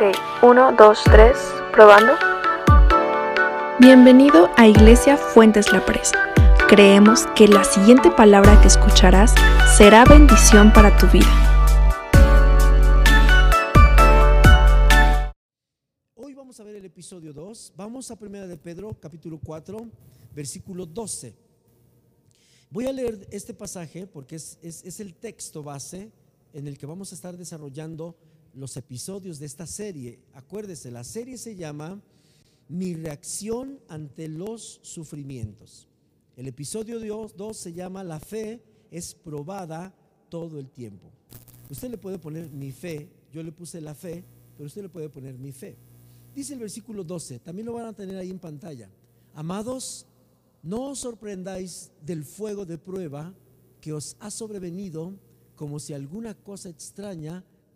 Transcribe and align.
Ok, 0.00 0.16
uno, 0.42 0.72
dos, 0.78 1.00
tres, 1.04 1.36
probando. 1.72 2.12
Bienvenido 3.80 4.48
a 4.56 4.66
Iglesia 4.66 5.18
Fuentes 5.18 5.70
La 5.72 5.84
Presa. 5.84 6.16
Creemos 6.68 7.26
que 7.36 7.46
la 7.46 7.64
siguiente 7.64 8.10
palabra 8.10 8.58
que 8.62 8.68
escucharás 8.68 9.34
será 9.76 10.06
bendición 10.06 10.72
para 10.72 10.96
tu 10.96 11.06
vida. 11.08 11.28
Hoy 16.14 16.32
vamos 16.34 16.58
a 16.60 16.64
ver 16.64 16.76
el 16.76 16.84
episodio 16.86 17.34
2. 17.34 17.74
Vamos 17.76 18.10
a 18.10 18.16
Primera 18.16 18.46
de 18.46 18.56
Pedro, 18.56 18.96
capítulo 18.98 19.38
4, 19.44 19.86
versículo 20.34 20.86
12. 20.86 21.34
Voy 22.70 22.86
a 22.86 22.92
leer 22.92 23.26
este 23.30 23.52
pasaje 23.52 24.06
porque 24.06 24.36
es, 24.36 24.58
es- 24.62 24.82
es 24.82 25.00
el 25.00 25.14
texto 25.14 25.62
base 25.62 26.10
en 26.54 26.66
el 26.66 26.78
que 26.78 26.86
vamos 26.86 27.12
a 27.12 27.14
estar 27.14 27.36
desarrollando 27.36 28.16
los 28.54 28.76
episodios 28.76 29.38
de 29.38 29.46
esta 29.46 29.66
serie. 29.66 30.18
Acuérdese, 30.34 30.90
la 30.90 31.04
serie 31.04 31.38
se 31.38 31.56
llama 31.56 32.00
Mi 32.68 32.94
reacción 32.94 33.80
ante 33.88 34.28
los 34.28 34.80
sufrimientos. 34.82 35.88
El 36.36 36.48
episodio 36.48 36.98
2 36.98 37.56
se 37.56 37.72
llama 37.72 38.04
La 38.04 38.20
fe 38.20 38.62
es 38.90 39.14
probada 39.14 39.94
todo 40.28 40.58
el 40.58 40.70
tiempo. 40.70 41.10
Usted 41.68 41.90
le 41.90 41.98
puede 41.98 42.18
poner 42.18 42.50
mi 42.50 42.72
fe, 42.72 43.08
yo 43.32 43.42
le 43.42 43.52
puse 43.52 43.80
la 43.80 43.94
fe, 43.94 44.24
pero 44.56 44.66
usted 44.66 44.82
le 44.82 44.88
puede 44.88 45.08
poner 45.08 45.38
mi 45.38 45.52
fe. 45.52 45.76
Dice 46.34 46.54
el 46.54 46.60
versículo 46.60 47.04
12, 47.04 47.40
también 47.40 47.66
lo 47.66 47.74
van 47.74 47.86
a 47.86 47.92
tener 47.92 48.16
ahí 48.16 48.30
en 48.30 48.38
pantalla. 48.38 48.88
Amados, 49.34 50.06
no 50.62 50.90
os 50.90 51.00
sorprendáis 51.00 51.90
del 52.02 52.24
fuego 52.24 52.66
de 52.66 52.78
prueba 52.78 53.34
que 53.80 53.92
os 53.92 54.16
ha 54.20 54.30
sobrevenido 54.30 55.14
como 55.56 55.78
si 55.78 55.92
alguna 55.92 56.34
cosa 56.34 56.68
extraña 56.68 57.44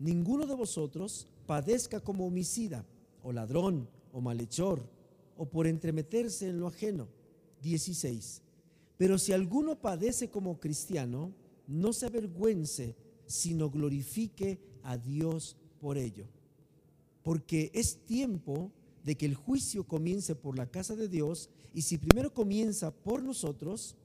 ninguno 0.00 0.46
de 0.46 0.54
vosotros 0.54 1.28
padezca 1.46 2.00
como 2.00 2.26
homicida, 2.26 2.84
o 3.22 3.32
ladrón, 3.32 3.88
o 4.12 4.20
malhechor, 4.20 4.82
o 5.36 5.46
por 5.46 5.68
entremeterse 5.68 6.48
en 6.48 6.58
lo 6.58 6.66
ajeno. 6.66 7.06
16. 7.62 8.42
Pero 8.96 9.18
si 9.18 9.32
alguno 9.32 9.80
padece 9.80 10.28
como 10.28 10.58
cristiano, 10.58 11.32
no 11.66 11.92
se 11.92 12.06
avergüence, 12.06 12.96
sino 13.26 13.70
glorifique 13.70 14.58
a 14.82 14.96
Dios 14.96 15.56
por 15.80 15.96
ello. 15.96 16.26
Porque 17.22 17.70
es 17.74 18.04
tiempo 18.06 18.72
de 19.04 19.16
que 19.16 19.26
el 19.26 19.34
juicio 19.34 19.84
comience 19.84 20.34
por 20.34 20.56
la 20.56 20.66
casa 20.66 20.96
de 20.96 21.08
Dios, 21.08 21.48
y 21.72 21.82
si 21.82 21.98
primero 21.98 22.32
comienza 22.32 22.90
por 22.90 23.22
nosotros, 23.22 23.96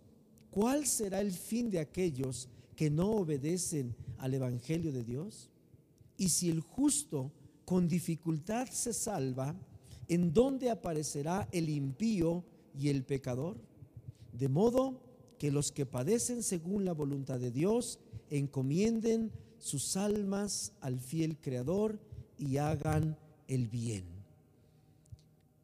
¿cuál 0.51 0.85
será 0.85 1.21
el 1.21 1.31
fin 1.31 1.69
de 1.69 1.79
aquellos 1.79 2.49
que 2.75 2.89
no 2.89 3.11
obedecen 3.11 3.95
al 4.17 4.33
Evangelio 4.33 4.91
de 4.91 5.03
Dios? 5.03 5.49
Y 6.17 6.30
si 6.30 6.49
el 6.49 6.61
justo 6.61 7.31
con 7.66 7.88
dificultad 7.88 8.67
se 8.67 8.94
salva, 8.94 9.55
¿en 10.08 10.33
dónde 10.33 10.69
aparecerá 10.69 11.47
el 11.52 11.69
impío 11.69 12.44
y 12.77 12.89
el 12.89 13.03
pecador? 13.03 13.57
De 14.31 14.50
modo 14.50 15.01
que 15.38 15.51
los 15.51 15.72
que 15.72 15.85
padecen 15.85 16.44
según 16.44 16.85
la 16.85 16.94
voluntad 16.94 17.39
de 17.39 17.51
Dios 17.51 18.00
encomienden 18.29 19.31
sus 19.59 19.97
almas 19.97 20.73
al 20.81 21.00
fiel 21.00 21.38
Creador 21.38 22.00
y 22.38 22.57
hagan 22.57 23.18
el 23.47 23.68
bien. 23.68 24.06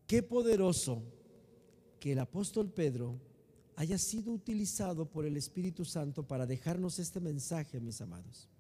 Qué 0.08 0.24
poderoso 0.24 1.04
que 2.00 2.14
el 2.14 2.20
apóstol 2.20 2.72
Pedro 2.72 3.20
haya 3.75 3.98
sido 3.98 4.31
utilizado 4.31 5.06
por 5.06 5.25
el 5.25 5.38
Espíritu 5.38 5.86
Santo 5.86 6.28
para 6.28 6.46
dejarnos 6.46 7.00
este 7.00 7.20
mensaje, 7.20 7.80
mis 7.80 8.02
amados. 8.02 8.50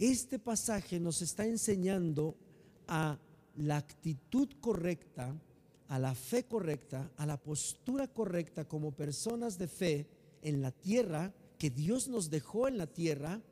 Este 0.00 0.38
pasaje 0.38 0.98
nos 0.98 1.20
está 1.20 1.44
enseñando 1.44 2.34
a 2.88 3.18
la 3.58 3.76
actitud 3.76 4.48
correcta, 4.58 5.38
a 5.88 5.98
la 5.98 6.14
fe 6.14 6.44
correcta, 6.44 7.12
a 7.18 7.26
la 7.26 7.36
postura 7.36 8.08
correcta 8.08 8.66
como 8.66 8.92
personas 8.92 9.58
de 9.58 9.68
fe 9.68 10.08
en 10.40 10.62
la 10.62 10.70
tierra, 10.70 11.34
que 11.58 11.68
Dios 11.68 12.08
nos 12.08 12.30
dejó 12.30 12.66
en 12.66 12.78
la 12.78 12.86
tierra 12.86 13.42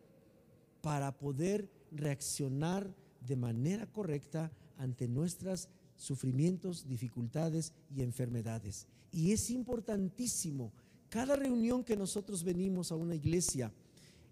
para 0.80 1.18
poder 1.18 1.68
reaccionar 1.92 2.96
de 3.20 3.36
manera 3.36 3.86
correcta 3.86 4.50
ante 4.78 5.06
nuestros 5.06 5.68
sufrimientos, 5.96 6.88
dificultades 6.88 7.74
y 7.94 8.00
enfermedades. 8.00 8.86
Y 9.12 9.32
es 9.32 9.50
importantísimo, 9.50 10.72
cada 11.10 11.36
reunión 11.36 11.84
que 11.84 11.94
nosotros 11.94 12.42
venimos 12.42 12.90
a 12.90 12.96
una 12.96 13.16
iglesia 13.16 13.70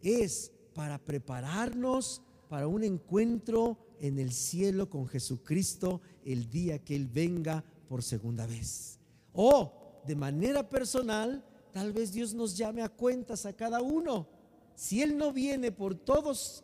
es 0.01 0.53
para 0.77 0.99
prepararnos 0.99 2.21
para 2.51 2.69
un 2.69 2.85
encuentro 2.85 3.79
en 3.99 4.19
el 4.19 4.31
cielo 4.31 4.91
con 4.91 5.09
Jesucristo 5.09 6.03
el 6.23 6.51
día 6.51 6.79
que 6.79 6.95
Él 6.95 7.09
venga 7.09 7.65
por 7.89 8.03
segunda 8.03 8.47
vez. 8.47 8.99
O 9.33 10.03
de 10.07 10.15
manera 10.15 10.69
personal, 10.69 11.43
tal 11.73 11.95
vez 11.95 12.13
Dios 12.13 12.35
nos 12.35 12.59
llame 12.59 12.83
a 12.83 12.91
cuentas 12.91 13.47
a 13.47 13.55
cada 13.55 13.81
uno. 13.81 14.29
Si 14.75 15.01
Él 15.01 15.17
no 15.17 15.33
viene 15.33 15.73
por 15.73 15.95
todos, 15.95 16.63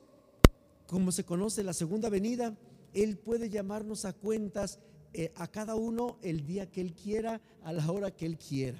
como 0.87 1.11
se 1.11 1.25
conoce 1.25 1.65
la 1.65 1.73
segunda 1.73 2.11
venida, 2.11 2.55
Él 2.93 3.17
puede 3.17 3.49
llamarnos 3.49 4.05
a 4.05 4.13
cuentas 4.13 4.79
eh, 5.15 5.33
a 5.37 5.49
cada 5.49 5.75
uno 5.75 6.19
el 6.21 6.45
día 6.45 6.71
que 6.71 6.83
Él 6.83 6.93
quiera, 6.93 7.41
a 7.65 7.73
la 7.73 7.91
hora 7.91 8.11
que 8.11 8.27
Él 8.27 8.37
quiera. 8.37 8.79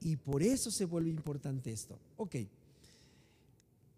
Y 0.00 0.14
por 0.14 0.44
eso 0.44 0.70
se 0.70 0.84
vuelve 0.84 1.10
importante 1.10 1.72
esto. 1.72 1.98
Ok. 2.16 2.36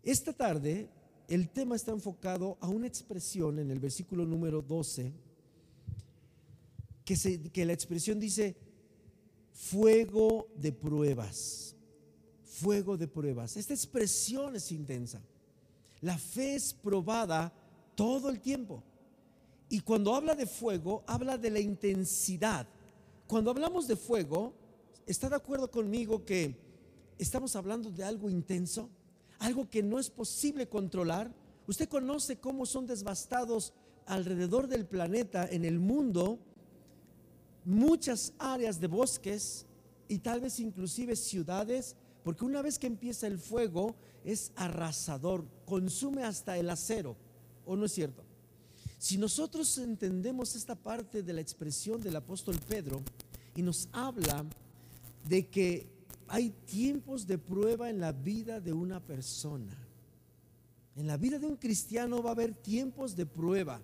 Esta 0.02 0.32
tarde 0.32 0.88
el 1.28 1.48
tema 1.48 1.76
está 1.76 1.92
enfocado 1.92 2.58
a 2.60 2.68
una 2.68 2.86
expresión 2.86 3.58
en 3.58 3.70
el 3.70 3.78
versículo 3.78 4.26
número 4.26 4.60
12, 4.60 5.12
que, 7.04 7.50
que 7.50 7.64
la 7.64 7.72
expresión 7.72 8.18
dice 8.18 8.56
fuego 9.52 10.48
de 10.56 10.72
pruebas. 10.72 11.76
Fuego 12.42 12.96
de 12.96 13.08
pruebas. 13.08 13.56
Esta 13.56 13.74
expresión 13.74 14.56
es 14.56 14.72
intensa. 14.72 15.22
La 16.00 16.18
fe 16.18 16.56
es 16.56 16.74
probada 16.74 17.52
todo 17.94 18.28
el 18.28 18.40
tiempo. 18.40 18.82
Y 19.68 19.80
cuando 19.80 20.14
habla 20.14 20.34
de 20.34 20.46
fuego, 20.46 21.02
habla 21.06 21.38
de 21.38 21.50
la 21.50 21.60
intensidad. 21.60 22.66
Cuando 23.26 23.50
hablamos 23.50 23.86
de 23.88 23.96
fuego, 23.96 24.52
¿está 25.06 25.30
de 25.30 25.36
acuerdo 25.36 25.70
conmigo 25.70 26.24
que 26.24 26.56
estamos 27.18 27.56
hablando 27.56 27.90
de 27.90 28.04
algo 28.04 28.28
intenso? 28.28 28.90
Algo 29.42 29.68
que 29.68 29.82
no 29.82 29.98
es 29.98 30.08
posible 30.08 30.68
controlar. 30.68 31.28
Usted 31.66 31.88
conoce 31.88 32.36
cómo 32.38 32.64
son 32.64 32.86
devastados 32.86 33.72
alrededor 34.06 34.68
del 34.68 34.86
planeta, 34.86 35.48
en 35.50 35.64
el 35.64 35.80
mundo, 35.80 36.38
muchas 37.64 38.34
áreas 38.38 38.78
de 38.78 38.86
bosques 38.86 39.66
y 40.06 40.18
tal 40.18 40.40
vez 40.40 40.60
inclusive 40.60 41.16
ciudades, 41.16 41.96
porque 42.22 42.44
una 42.44 42.62
vez 42.62 42.78
que 42.78 42.86
empieza 42.86 43.26
el 43.26 43.36
fuego 43.36 43.96
es 44.24 44.52
arrasador, 44.54 45.44
consume 45.66 46.22
hasta 46.22 46.56
el 46.56 46.70
acero, 46.70 47.16
¿o 47.66 47.74
no 47.74 47.86
es 47.86 47.92
cierto? 47.92 48.22
Si 48.96 49.18
nosotros 49.18 49.76
entendemos 49.78 50.54
esta 50.54 50.76
parte 50.76 51.24
de 51.24 51.32
la 51.32 51.40
expresión 51.40 52.00
del 52.00 52.14
apóstol 52.14 52.60
Pedro 52.68 53.02
y 53.56 53.62
nos 53.62 53.88
habla 53.90 54.44
de 55.24 55.48
que 55.48 55.88
hay 56.28 56.50
tiempos 56.50 57.26
de 57.26 57.38
prueba 57.38 57.90
en 57.90 58.00
la 58.00 58.12
vida 58.12 58.60
de 58.60 58.72
una 58.72 59.00
persona. 59.04 59.76
En 60.96 61.06
la 61.06 61.16
vida 61.16 61.38
de 61.38 61.46
un 61.46 61.56
cristiano 61.56 62.22
va 62.22 62.30
a 62.30 62.32
haber 62.32 62.54
tiempos 62.54 63.16
de 63.16 63.26
prueba. 63.26 63.82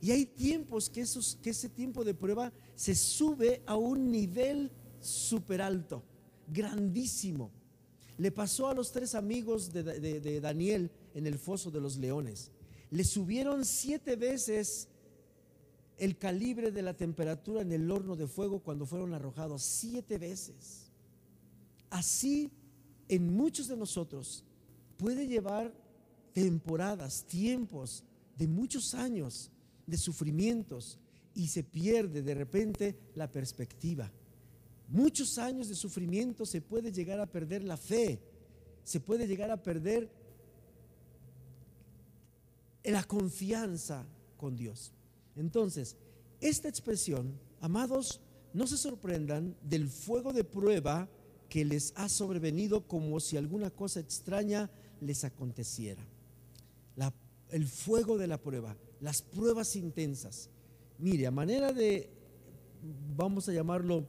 Y 0.00 0.10
hay 0.10 0.26
tiempos 0.26 0.90
que, 0.90 1.00
ese 1.00 1.68
tiempo 1.68 2.04
de 2.04 2.14
prueba 2.14 2.52
se 2.74 2.94
sube 2.94 3.62
a 3.66 3.76
un 3.76 4.10
nivel 4.10 4.70
súper 5.00 5.62
alto, 5.62 6.02
grandísimo. 6.48 7.50
Le 8.18 8.30
pasó 8.30 8.68
a 8.68 8.74
los 8.74 8.92
tres 8.92 9.14
amigos 9.14 9.72
de 9.72 10.40
Daniel 10.40 10.90
en 11.14 11.26
el 11.26 11.38
foso 11.38 11.70
de 11.70 11.80
los 11.80 11.96
leones. 11.96 12.50
Le 12.90 13.02
subieron 13.02 13.64
siete 13.64 14.14
veces 14.14 14.88
el 15.98 16.16
calibre 16.18 16.70
de 16.70 16.82
la 16.82 16.94
temperatura 16.94 17.62
en 17.62 17.72
el 17.72 17.90
horno 17.90 18.16
de 18.16 18.26
fuego 18.26 18.60
cuando 18.60 18.86
fueron 18.86 19.14
arrojados. 19.14 19.62
Siete 19.62 20.18
veces. 20.18 20.83
Así 21.94 22.50
en 23.06 23.36
muchos 23.36 23.68
de 23.68 23.76
nosotros 23.76 24.42
puede 24.96 25.28
llevar 25.28 25.72
temporadas, 26.32 27.24
tiempos 27.24 28.02
de 28.36 28.48
muchos 28.48 28.94
años 28.94 29.52
de 29.86 29.96
sufrimientos 29.96 30.98
y 31.36 31.46
se 31.46 31.62
pierde 31.62 32.22
de 32.22 32.34
repente 32.34 32.98
la 33.14 33.30
perspectiva. 33.30 34.10
Muchos 34.88 35.38
años 35.38 35.68
de 35.68 35.76
sufrimiento 35.76 36.44
se 36.44 36.60
puede 36.60 36.90
llegar 36.90 37.20
a 37.20 37.30
perder 37.30 37.62
la 37.62 37.76
fe, 37.76 38.18
se 38.82 38.98
puede 38.98 39.28
llegar 39.28 39.52
a 39.52 39.62
perder 39.62 40.10
la 42.82 43.04
confianza 43.04 44.04
con 44.36 44.56
Dios. 44.56 44.92
Entonces, 45.36 45.96
esta 46.40 46.68
expresión, 46.68 47.38
amados, 47.60 48.20
no 48.52 48.66
se 48.66 48.78
sorprendan 48.78 49.54
del 49.62 49.88
fuego 49.88 50.32
de 50.32 50.42
prueba 50.42 51.08
que 51.54 51.64
les 51.64 51.92
ha 51.94 52.08
sobrevenido 52.08 52.88
como 52.88 53.20
si 53.20 53.36
alguna 53.36 53.70
cosa 53.70 54.00
extraña 54.00 54.68
les 55.00 55.22
aconteciera. 55.22 56.04
el 57.50 57.64
fuego 57.68 58.18
de 58.18 58.26
la 58.26 58.42
prueba, 58.42 58.76
las 59.00 59.22
pruebas 59.22 59.76
intensas. 59.76 60.50
Mire, 60.98 61.28
a 61.28 61.30
manera 61.30 61.72
de, 61.72 62.10
vamos 63.14 63.48
a 63.48 63.52
llamarlo, 63.52 64.04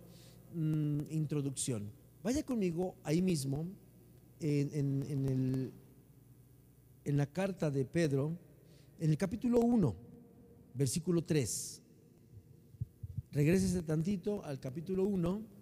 mm, 0.55 1.01
introducción. 1.11 1.91
Vaya 2.23 2.43
conmigo 2.43 2.95
ahí 3.03 3.21
mismo, 3.21 3.67
en, 4.39 5.03
el, 5.03 5.71
en 7.03 7.17
la 7.17 7.27
carta 7.27 7.69
de 7.69 7.85
Pedro, 7.85 8.35
en 8.99 9.11
el 9.11 9.17
capítulo 9.19 9.59
1, 9.59 9.95
versículo 10.73 11.23
3. 11.23 11.79
Regrésese 13.33 13.83
tantito 13.83 14.43
al 14.43 14.59
capítulo 14.59 15.03
1. 15.03 15.54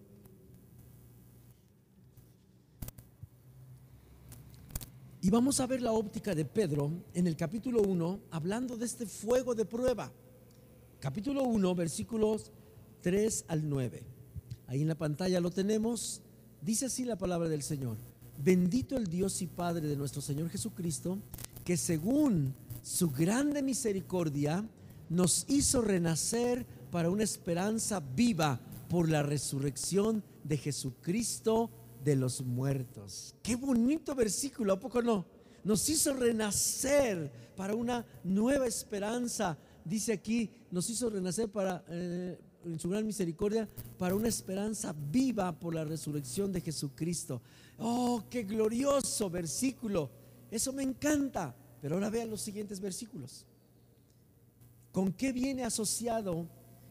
Y 5.23 5.29
vamos 5.29 5.61
a 5.61 5.67
ver 5.67 5.81
la 5.81 5.93
óptica 5.93 6.35
de 6.35 6.43
Pedro 6.43 6.91
en 7.13 7.27
el 7.27 7.37
capítulo 7.37 7.81
1, 7.81 8.19
hablando 8.31 8.75
de 8.75 8.83
este 8.83 9.05
fuego 9.05 9.55
de 9.55 9.63
prueba. 9.63 10.11
Capítulo 10.99 11.43
1, 11.43 11.75
versículos 11.75 12.51
3 12.99 13.45
al 13.47 13.69
9. 13.69 14.03
Ahí 14.67 14.81
en 14.81 14.89
la 14.89 14.97
pantalla 14.97 15.39
lo 15.39 15.49
tenemos. 15.49 16.21
Dice 16.61 16.87
así 16.87 17.05
la 17.05 17.17
palabra 17.17 17.47
del 17.47 17.63
Señor. 17.63 17.95
Bendito 18.37 18.97
el 18.97 19.07
Dios 19.07 19.41
y 19.41 19.47
Padre 19.47 19.87
de 19.87 19.95
nuestro 19.95 20.21
Señor 20.21 20.49
Jesucristo, 20.49 21.17
que 21.63 21.77
según 21.77 22.53
su 22.81 23.09
grande 23.09 23.61
misericordia 23.61 24.67
nos 25.07 25.45
hizo 25.47 25.81
renacer 25.81 26.65
para 26.91 27.09
una 27.09 27.23
esperanza 27.23 28.01
viva 28.01 28.59
por 28.89 29.07
la 29.07 29.23
resurrección 29.23 30.21
de 30.43 30.57
Jesucristo 30.57 31.69
de 32.03 32.15
los 32.15 32.41
muertos. 32.41 33.35
Qué 33.41 33.55
bonito 33.55 34.15
versículo, 34.15 34.73
¿a 34.73 34.79
poco 34.79 35.01
no? 35.01 35.25
Nos 35.63 35.87
hizo 35.89 36.13
renacer 36.13 37.31
para 37.55 37.73
una 37.75 38.05
nueva 38.23 38.67
esperanza 38.67 39.57
dice 39.85 40.13
aquí, 40.13 40.49
nos 40.71 40.89
hizo 40.89 41.09
renacer 41.09 41.49
para, 41.49 41.83
eh, 41.89 42.37
en 42.65 42.79
su 42.79 42.89
gran 42.89 43.05
misericordia, 43.05 43.67
para 43.97 44.15
una 44.15 44.27
esperanza 44.27 44.95
viva 45.11 45.51
por 45.59 45.75
la 45.75 45.83
resurrección 45.83 46.51
de 46.51 46.61
Jesucristo. 46.61 47.41
Oh, 47.77 48.23
qué 48.29 48.43
glorioso 48.43 49.29
versículo. 49.29 50.09
Eso 50.49 50.71
me 50.73 50.83
encanta. 50.83 51.55
Pero 51.81 51.95
ahora 51.95 52.09
vean 52.09 52.29
los 52.29 52.41
siguientes 52.41 52.79
versículos. 52.79 53.45
¿Con 54.93 55.11
qué 55.11 55.33
viene 55.33 55.65
asociado 55.65 56.47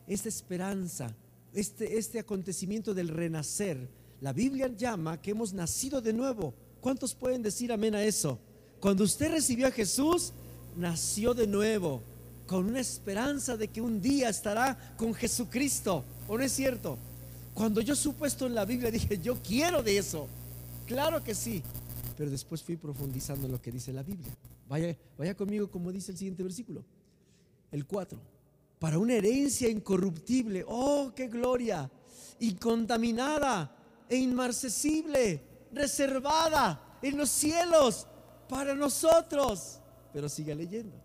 esta 0.06 0.28
esperanza, 0.28 1.14
este, 1.54 1.96
este 1.96 2.18
acontecimiento 2.18 2.92
del 2.92 3.08
renacer? 3.08 3.88
La 4.22 4.32
Biblia 4.32 4.68
llama 4.68 5.20
que 5.20 5.32
hemos 5.32 5.52
nacido 5.52 6.00
de 6.00 6.12
nuevo. 6.12 6.54
¿Cuántos 6.80 7.12
pueden 7.12 7.42
decir 7.42 7.72
amén 7.72 7.96
a 7.96 8.04
eso? 8.04 8.38
Cuando 8.78 9.02
usted 9.02 9.32
recibió 9.32 9.66
a 9.66 9.72
Jesús, 9.72 10.32
nació 10.76 11.34
de 11.34 11.48
nuevo 11.48 12.00
con 12.46 12.66
una 12.66 12.78
esperanza 12.78 13.56
de 13.56 13.66
que 13.66 13.80
un 13.80 14.00
día 14.00 14.28
estará 14.28 14.94
con 14.96 15.12
Jesucristo. 15.12 16.04
¿O 16.28 16.38
no 16.38 16.44
es 16.44 16.52
cierto? 16.52 16.98
Cuando 17.52 17.80
yo 17.80 17.96
supe 17.96 18.28
esto 18.28 18.46
en 18.46 18.54
la 18.54 18.64
Biblia 18.64 18.92
dije, 18.92 19.18
yo 19.18 19.42
quiero 19.42 19.82
de 19.82 19.98
eso. 19.98 20.28
Claro 20.86 21.24
que 21.24 21.34
sí. 21.34 21.60
Pero 22.16 22.30
después 22.30 22.62
fui 22.62 22.76
profundizando 22.76 23.46
en 23.46 23.52
lo 23.52 23.60
que 23.60 23.72
dice 23.72 23.92
la 23.92 24.04
Biblia. 24.04 24.32
Vaya, 24.68 24.96
vaya 25.18 25.34
conmigo 25.34 25.68
como 25.68 25.90
dice 25.90 26.12
el 26.12 26.18
siguiente 26.18 26.44
versículo. 26.44 26.84
El 27.72 27.86
4. 27.86 28.16
Para 28.78 28.98
una 28.98 29.14
herencia 29.14 29.68
incorruptible. 29.68 30.64
Oh, 30.68 31.10
qué 31.12 31.26
gloria. 31.26 31.90
Incontaminada 32.38 33.81
e 34.12 34.16
inmarcesible. 34.16 35.42
Reservada 35.72 36.98
en 37.00 37.16
los 37.16 37.30
cielos 37.30 38.06
para 38.48 38.74
nosotros. 38.74 39.80
Pero 40.12 40.28
siga 40.28 40.54
leyendo 40.54 41.02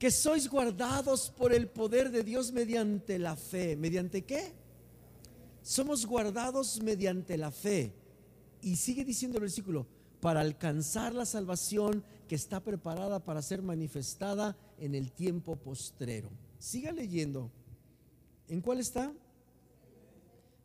que 0.00 0.10
sois 0.10 0.48
guardados 0.48 1.28
por 1.28 1.52
el 1.52 1.68
poder 1.68 2.10
de 2.10 2.24
Dios 2.24 2.52
mediante 2.52 3.18
la 3.18 3.36
fe. 3.36 3.76
¿Mediante 3.76 4.24
qué? 4.24 4.54
Somos 5.62 6.06
guardados 6.06 6.80
mediante 6.82 7.36
la 7.36 7.50
fe. 7.50 7.92
Y 8.62 8.76
sigue 8.76 9.04
diciendo 9.04 9.36
el 9.36 9.42
versículo, 9.42 9.86
para 10.22 10.40
alcanzar 10.40 11.14
la 11.14 11.26
salvación 11.26 12.02
que 12.28 12.34
está 12.34 12.60
preparada 12.60 13.22
para 13.22 13.42
ser 13.42 13.60
manifestada 13.60 14.56
en 14.78 14.94
el 14.94 15.12
tiempo 15.12 15.56
postrero. 15.56 16.30
Siga 16.58 16.92
leyendo. 16.92 17.50
¿En 18.48 18.62
cuál 18.62 18.80
está? 18.80 19.12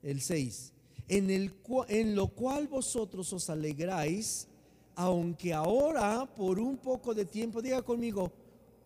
El 0.06 0.22
6. 0.22 0.72
En, 1.07 1.31
el, 1.31 1.52
en 1.88 2.16
lo 2.16 2.28
cual 2.28 2.68
vosotros 2.68 3.34
os 3.34 3.50
alegráis, 3.50 4.48
aunque 4.94 5.52
ahora 5.52 6.31
por 6.36 6.60
un 6.60 6.78
poco 6.78 7.16
de 7.16 7.25
tiempo, 7.25 7.60
diga 7.60 7.81
conmigo, 7.81 8.31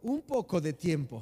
un 0.01 0.21
poco 0.21 0.62
de 0.62 0.71
tiempo. 0.71 1.21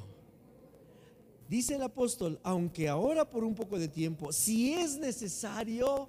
Dice 1.48 1.74
el 1.74 1.82
apóstol, 1.82 2.38
aunque 2.44 2.88
ahora 2.88 3.28
por 3.28 3.42
un 3.42 3.56
poco 3.56 3.76
de 3.76 3.88
tiempo, 3.88 4.32
si 4.32 4.72
es 4.72 4.96
necesario, 4.96 6.08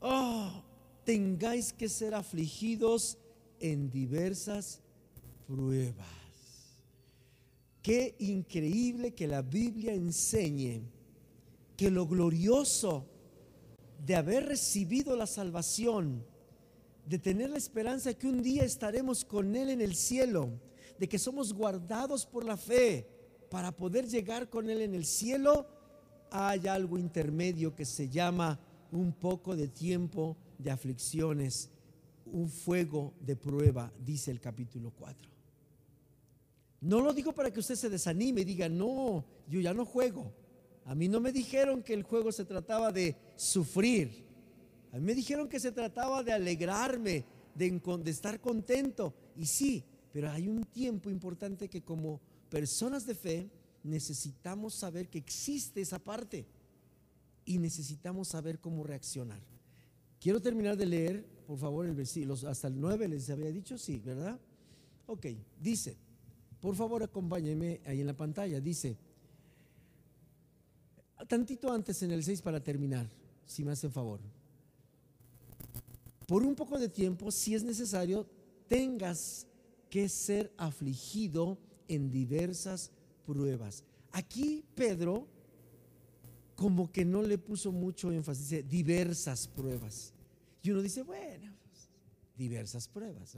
oh, 0.00 0.62
tengáis 1.02 1.72
que 1.72 1.88
ser 1.88 2.14
afligidos 2.14 3.16
en 3.58 3.90
diversas 3.90 4.82
pruebas. 5.46 6.06
Qué 7.80 8.14
increíble 8.18 9.14
que 9.14 9.26
la 9.26 9.40
Biblia 9.40 9.94
enseñe 9.94 10.82
que 11.80 11.90
lo 11.90 12.06
glorioso 12.06 13.06
de 14.04 14.14
haber 14.14 14.44
recibido 14.44 15.16
la 15.16 15.26
salvación, 15.26 16.22
de 17.06 17.18
tener 17.18 17.48
la 17.48 17.56
esperanza 17.56 18.12
que 18.12 18.26
un 18.26 18.42
día 18.42 18.64
estaremos 18.64 19.24
con 19.24 19.56
Él 19.56 19.70
en 19.70 19.80
el 19.80 19.94
cielo, 19.94 20.50
de 20.98 21.08
que 21.08 21.18
somos 21.18 21.54
guardados 21.54 22.26
por 22.26 22.44
la 22.44 22.58
fe 22.58 23.08
para 23.48 23.72
poder 23.74 24.06
llegar 24.06 24.50
con 24.50 24.68
Él 24.68 24.82
en 24.82 24.94
el 24.94 25.06
cielo, 25.06 25.66
hay 26.30 26.68
algo 26.68 26.98
intermedio 26.98 27.74
que 27.74 27.86
se 27.86 28.10
llama 28.10 28.60
un 28.92 29.14
poco 29.14 29.56
de 29.56 29.68
tiempo 29.68 30.36
de 30.58 30.70
aflicciones, 30.70 31.70
un 32.26 32.50
fuego 32.50 33.14
de 33.20 33.36
prueba, 33.36 33.90
dice 34.04 34.30
el 34.30 34.38
capítulo 34.38 34.92
4. 34.98 35.30
No 36.82 37.00
lo 37.00 37.14
digo 37.14 37.32
para 37.32 37.50
que 37.50 37.60
usted 37.60 37.76
se 37.76 37.88
desanime 37.88 38.42
y 38.42 38.44
diga, 38.44 38.68
no, 38.68 39.24
yo 39.48 39.60
ya 39.60 39.72
no 39.72 39.86
juego. 39.86 40.39
A 40.84 40.94
mí 40.94 41.08
no 41.08 41.20
me 41.20 41.32
dijeron 41.32 41.82
que 41.82 41.94
el 41.94 42.02
juego 42.02 42.32
se 42.32 42.44
trataba 42.44 42.90
de 42.92 43.16
sufrir. 43.36 44.24
A 44.92 44.96
mí 44.96 45.02
me 45.02 45.14
dijeron 45.14 45.48
que 45.48 45.60
se 45.60 45.72
trataba 45.72 46.22
de 46.22 46.32
alegrarme, 46.32 47.24
de, 47.54 47.80
estar 48.06 48.40
contento. 48.40 49.14
Y 49.36 49.46
sí, 49.46 49.84
pero 50.12 50.30
hay 50.30 50.48
un 50.48 50.64
tiempo 50.64 51.10
importante 51.10 51.68
que 51.68 51.82
como 51.82 52.20
personas 52.48 53.06
de 53.06 53.14
fe 53.14 53.50
necesitamos 53.82 54.74
saber 54.74 55.08
que 55.08 55.18
existe 55.18 55.80
esa 55.80 55.98
parte 55.98 56.46
y 57.44 57.58
necesitamos 57.58 58.28
saber 58.28 58.58
cómo 58.58 58.82
reaccionar. 58.82 59.40
Quiero 60.20 60.40
terminar 60.40 60.76
de 60.76 60.86
leer, 60.86 61.24
por 61.46 61.58
favor, 61.58 61.86
el 61.86 61.94
versículo, 61.94 62.34
hasta 62.48 62.68
el 62.68 62.78
9 62.78 63.08
les 63.08 63.30
había 63.30 63.50
dicho, 63.50 63.78
sí, 63.78 64.00
¿verdad? 64.04 64.38
Ok, 65.06 65.26
dice, 65.60 65.96
por 66.60 66.74
favor 66.76 67.02
acompáñenme 67.02 67.80
ahí 67.86 68.00
en 68.00 68.06
la 68.06 68.16
pantalla, 68.16 68.60
dice, 68.60 68.98
tantito 71.26 71.72
antes 71.72 72.02
en 72.02 72.10
el 72.10 72.22
6 72.22 72.42
para 72.42 72.62
terminar, 72.62 73.08
si 73.46 73.64
me 73.64 73.72
hacen 73.72 73.92
favor. 73.92 74.20
Por 76.26 76.44
un 76.44 76.54
poco 76.54 76.78
de 76.78 76.88
tiempo, 76.88 77.30
si 77.30 77.54
es 77.54 77.64
necesario, 77.64 78.26
tengas 78.68 79.46
que 79.88 80.08
ser 80.08 80.52
afligido 80.56 81.58
en 81.88 82.10
diversas 82.10 82.92
pruebas. 83.26 83.82
Aquí 84.12 84.64
Pedro 84.74 85.26
como 86.60 86.92
que 86.92 87.06
no 87.06 87.22
le 87.22 87.38
puso 87.38 87.72
mucho 87.72 88.12
énfasis, 88.12 88.50
dice 88.50 88.62
diversas 88.62 89.48
pruebas. 89.48 90.12
Y 90.62 90.70
uno 90.70 90.82
dice, 90.82 91.02
bueno, 91.02 91.54
pues, 91.64 91.88
diversas 92.36 92.86
pruebas. 92.86 93.34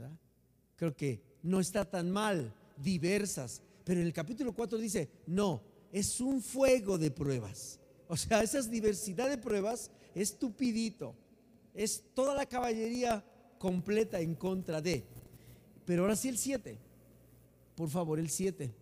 Creo 0.75 0.93
que 0.93 1.23
no 1.41 1.61
está 1.61 1.89
tan 1.89 2.11
mal, 2.11 2.53
diversas. 2.75 3.61
Pero 3.85 4.01
en 4.01 4.07
el 4.07 4.13
capítulo 4.13 4.53
4 4.53 4.77
dice, 4.77 5.09
no, 5.27 5.63
es 5.93 6.19
un 6.19 6.41
fuego 6.41 6.97
de 6.97 7.11
pruebas. 7.11 7.79
O 8.07 8.17
sea, 8.17 8.41
esa 8.41 8.59
diversidad 8.63 9.29
de 9.29 9.37
pruebas 9.37 9.91
es 10.15 10.37
tupidito. 10.37 11.15
Es 11.75 12.03
toda 12.15 12.33
la 12.33 12.47
caballería 12.47 13.23
completa 13.59 14.19
en 14.19 14.33
contra 14.33 14.81
de. 14.81 15.05
Pero 15.85 16.01
ahora 16.01 16.15
sí 16.15 16.29
el 16.29 16.37
7. 16.37 16.79
por 17.75 17.89
favor, 17.89 18.19
el 18.19 18.29
7. 18.29 18.73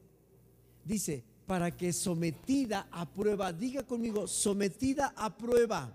Dice, 0.85 1.23
para 1.45 1.75
que 1.75 1.91
sometida 1.91 2.87
a 2.91 3.11
prueba, 3.11 3.51
diga 3.51 3.83
conmigo, 3.83 4.25
sometida 4.25 5.13
a 5.17 5.37
prueba. 5.37 5.93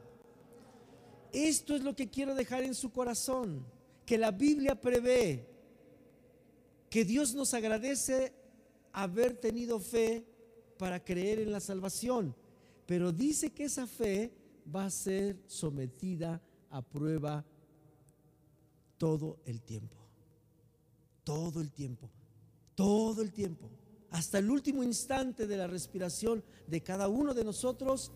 Esto 1.32 1.74
es 1.74 1.82
lo 1.82 1.96
que 1.96 2.10
quiero 2.10 2.34
dejar 2.34 2.62
en 2.62 2.74
su 2.74 2.90
corazón, 2.92 3.64
que 4.04 4.18
la 4.18 4.30
Biblia 4.30 4.78
prevé, 4.78 5.46
que 6.90 7.06
Dios 7.06 7.34
nos 7.34 7.54
agradece 7.54 8.34
haber 8.92 9.34
tenido 9.34 9.80
fe 9.80 10.35
para 10.76 11.02
creer 11.02 11.38
en 11.40 11.52
la 11.52 11.60
salvación, 11.60 12.34
pero 12.86 13.12
dice 13.12 13.50
que 13.50 13.64
esa 13.64 13.86
fe 13.86 14.32
va 14.74 14.86
a 14.86 14.90
ser 14.90 15.36
sometida 15.46 16.40
a 16.70 16.82
prueba 16.82 17.44
todo 18.98 19.38
el 19.44 19.62
tiempo, 19.62 19.96
todo 21.24 21.60
el 21.60 21.72
tiempo, 21.72 22.10
todo 22.74 23.22
el 23.22 23.32
tiempo, 23.32 23.70
hasta 24.10 24.38
el 24.38 24.50
último 24.50 24.82
instante 24.82 25.46
de 25.46 25.56
la 25.56 25.66
respiración 25.66 26.42
de 26.66 26.82
cada 26.82 27.08
uno 27.08 27.34
de 27.34 27.44
nosotros, 27.44 28.12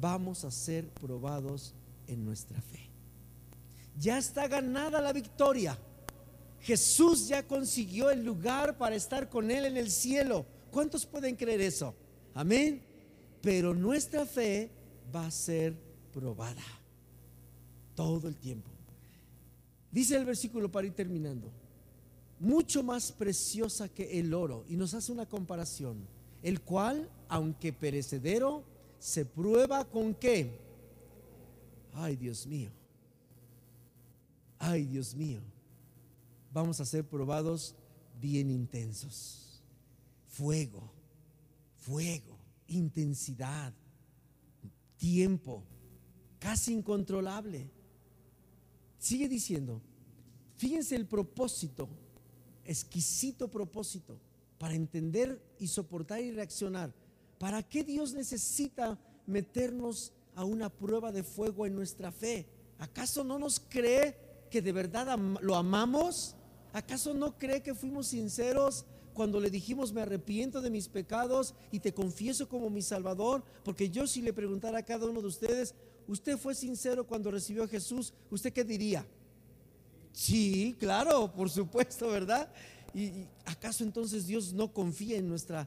vamos 0.00 0.44
a 0.44 0.50
ser 0.50 0.88
probados 0.90 1.74
en 2.06 2.24
nuestra 2.24 2.60
fe. 2.60 2.90
Ya 3.98 4.18
está 4.18 4.46
ganada 4.46 5.00
la 5.00 5.12
victoria. 5.12 5.78
Jesús 6.60 7.28
ya 7.28 7.46
consiguió 7.46 8.10
el 8.10 8.24
lugar 8.24 8.76
para 8.76 8.96
estar 8.96 9.28
con 9.28 9.50
Él 9.50 9.64
en 9.66 9.76
el 9.76 9.90
cielo. 9.90 10.46
¿Cuántos 10.76 11.06
pueden 11.06 11.36
creer 11.36 11.62
eso? 11.62 11.94
Amén. 12.34 12.82
Pero 13.40 13.72
nuestra 13.72 14.26
fe 14.26 14.70
va 15.14 15.24
a 15.24 15.30
ser 15.30 15.74
probada 16.12 16.62
todo 17.94 18.28
el 18.28 18.36
tiempo. 18.36 18.70
Dice 19.90 20.18
el 20.18 20.26
versículo 20.26 20.70
para 20.70 20.86
ir 20.86 20.92
terminando, 20.92 21.50
mucho 22.38 22.82
más 22.82 23.10
preciosa 23.10 23.88
que 23.88 24.20
el 24.20 24.34
oro. 24.34 24.66
Y 24.68 24.76
nos 24.76 24.92
hace 24.92 25.12
una 25.12 25.24
comparación, 25.24 25.96
el 26.42 26.60
cual, 26.60 27.08
aunque 27.30 27.72
perecedero, 27.72 28.62
se 28.98 29.24
prueba 29.24 29.82
con 29.86 30.12
qué? 30.12 30.60
Ay, 31.94 32.16
Dios 32.16 32.46
mío. 32.46 32.68
Ay, 34.58 34.84
Dios 34.84 35.14
mío. 35.14 35.40
Vamos 36.52 36.80
a 36.80 36.84
ser 36.84 37.02
probados 37.02 37.74
bien 38.20 38.50
intensos. 38.50 39.45
Fuego, 40.36 40.92
fuego, 41.78 42.38
intensidad, 42.66 43.72
tiempo, 44.98 45.64
casi 46.38 46.74
incontrolable. 46.74 47.70
Sigue 48.98 49.30
diciendo, 49.30 49.80
fíjense 50.56 50.94
el 50.94 51.06
propósito, 51.06 51.88
exquisito 52.64 53.50
propósito, 53.50 54.20
para 54.58 54.74
entender 54.74 55.42
y 55.58 55.68
soportar 55.68 56.20
y 56.20 56.32
reaccionar. 56.32 56.92
¿Para 57.38 57.62
qué 57.62 57.82
Dios 57.82 58.12
necesita 58.12 58.98
meternos 59.26 60.12
a 60.34 60.44
una 60.44 60.68
prueba 60.68 61.12
de 61.12 61.22
fuego 61.22 61.64
en 61.64 61.74
nuestra 61.74 62.12
fe? 62.12 62.46
¿Acaso 62.78 63.24
no 63.24 63.38
nos 63.38 63.58
cree 63.58 64.18
que 64.50 64.60
de 64.60 64.72
verdad 64.72 65.18
lo 65.40 65.56
amamos? 65.56 66.36
¿Acaso 66.74 67.14
no 67.14 67.38
cree 67.38 67.62
que 67.62 67.74
fuimos 67.74 68.08
sinceros 68.08 68.84
cuando 69.16 69.40
le 69.40 69.48
dijimos 69.48 69.94
me 69.94 70.02
arrepiento 70.02 70.60
de 70.60 70.68
mis 70.68 70.88
pecados 70.88 71.54
y 71.72 71.80
te 71.80 71.94
confieso 71.94 72.48
como 72.48 72.68
mi 72.68 72.82
Salvador? 72.82 73.42
Porque 73.64 73.88
yo 73.88 74.06
si 74.06 74.20
le 74.20 74.34
preguntara 74.34 74.78
a 74.78 74.84
cada 74.84 75.06
uno 75.06 75.22
de 75.22 75.28
ustedes, 75.28 75.74
¿usted 76.06 76.36
fue 76.36 76.54
sincero 76.54 77.06
cuando 77.06 77.30
recibió 77.30 77.64
a 77.64 77.68
Jesús? 77.68 78.12
¿Usted 78.30 78.52
qué 78.52 78.62
diría? 78.62 79.06
Sí, 80.12 80.76
claro, 80.78 81.32
por 81.32 81.48
supuesto, 81.48 82.08
¿verdad? 82.08 82.52
¿Y 82.94 83.26
acaso 83.46 83.84
entonces 83.84 84.26
Dios 84.26 84.52
no 84.52 84.72
confía 84.72 85.16
en 85.16 85.28
nuestra 85.28 85.66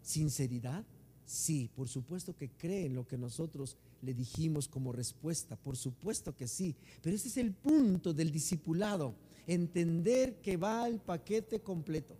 sinceridad? 0.00 0.84
Sí, 1.26 1.70
por 1.74 1.88
supuesto 1.88 2.36
que 2.36 2.50
cree 2.50 2.86
en 2.86 2.94
lo 2.94 3.06
que 3.06 3.18
nosotros 3.18 3.76
le 4.02 4.14
dijimos 4.14 4.68
como 4.68 4.92
respuesta, 4.92 5.56
por 5.56 5.76
supuesto 5.76 6.36
que 6.36 6.46
sí, 6.46 6.76
pero 7.02 7.16
ese 7.16 7.28
es 7.28 7.38
el 7.38 7.52
punto 7.52 8.12
del 8.12 8.30
discipulado, 8.30 9.14
entender 9.46 10.40
que 10.42 10.56
va 10.56 10.86
el 10.86 11.00
paquete 11.00 11.60
completo, 11.60 12.14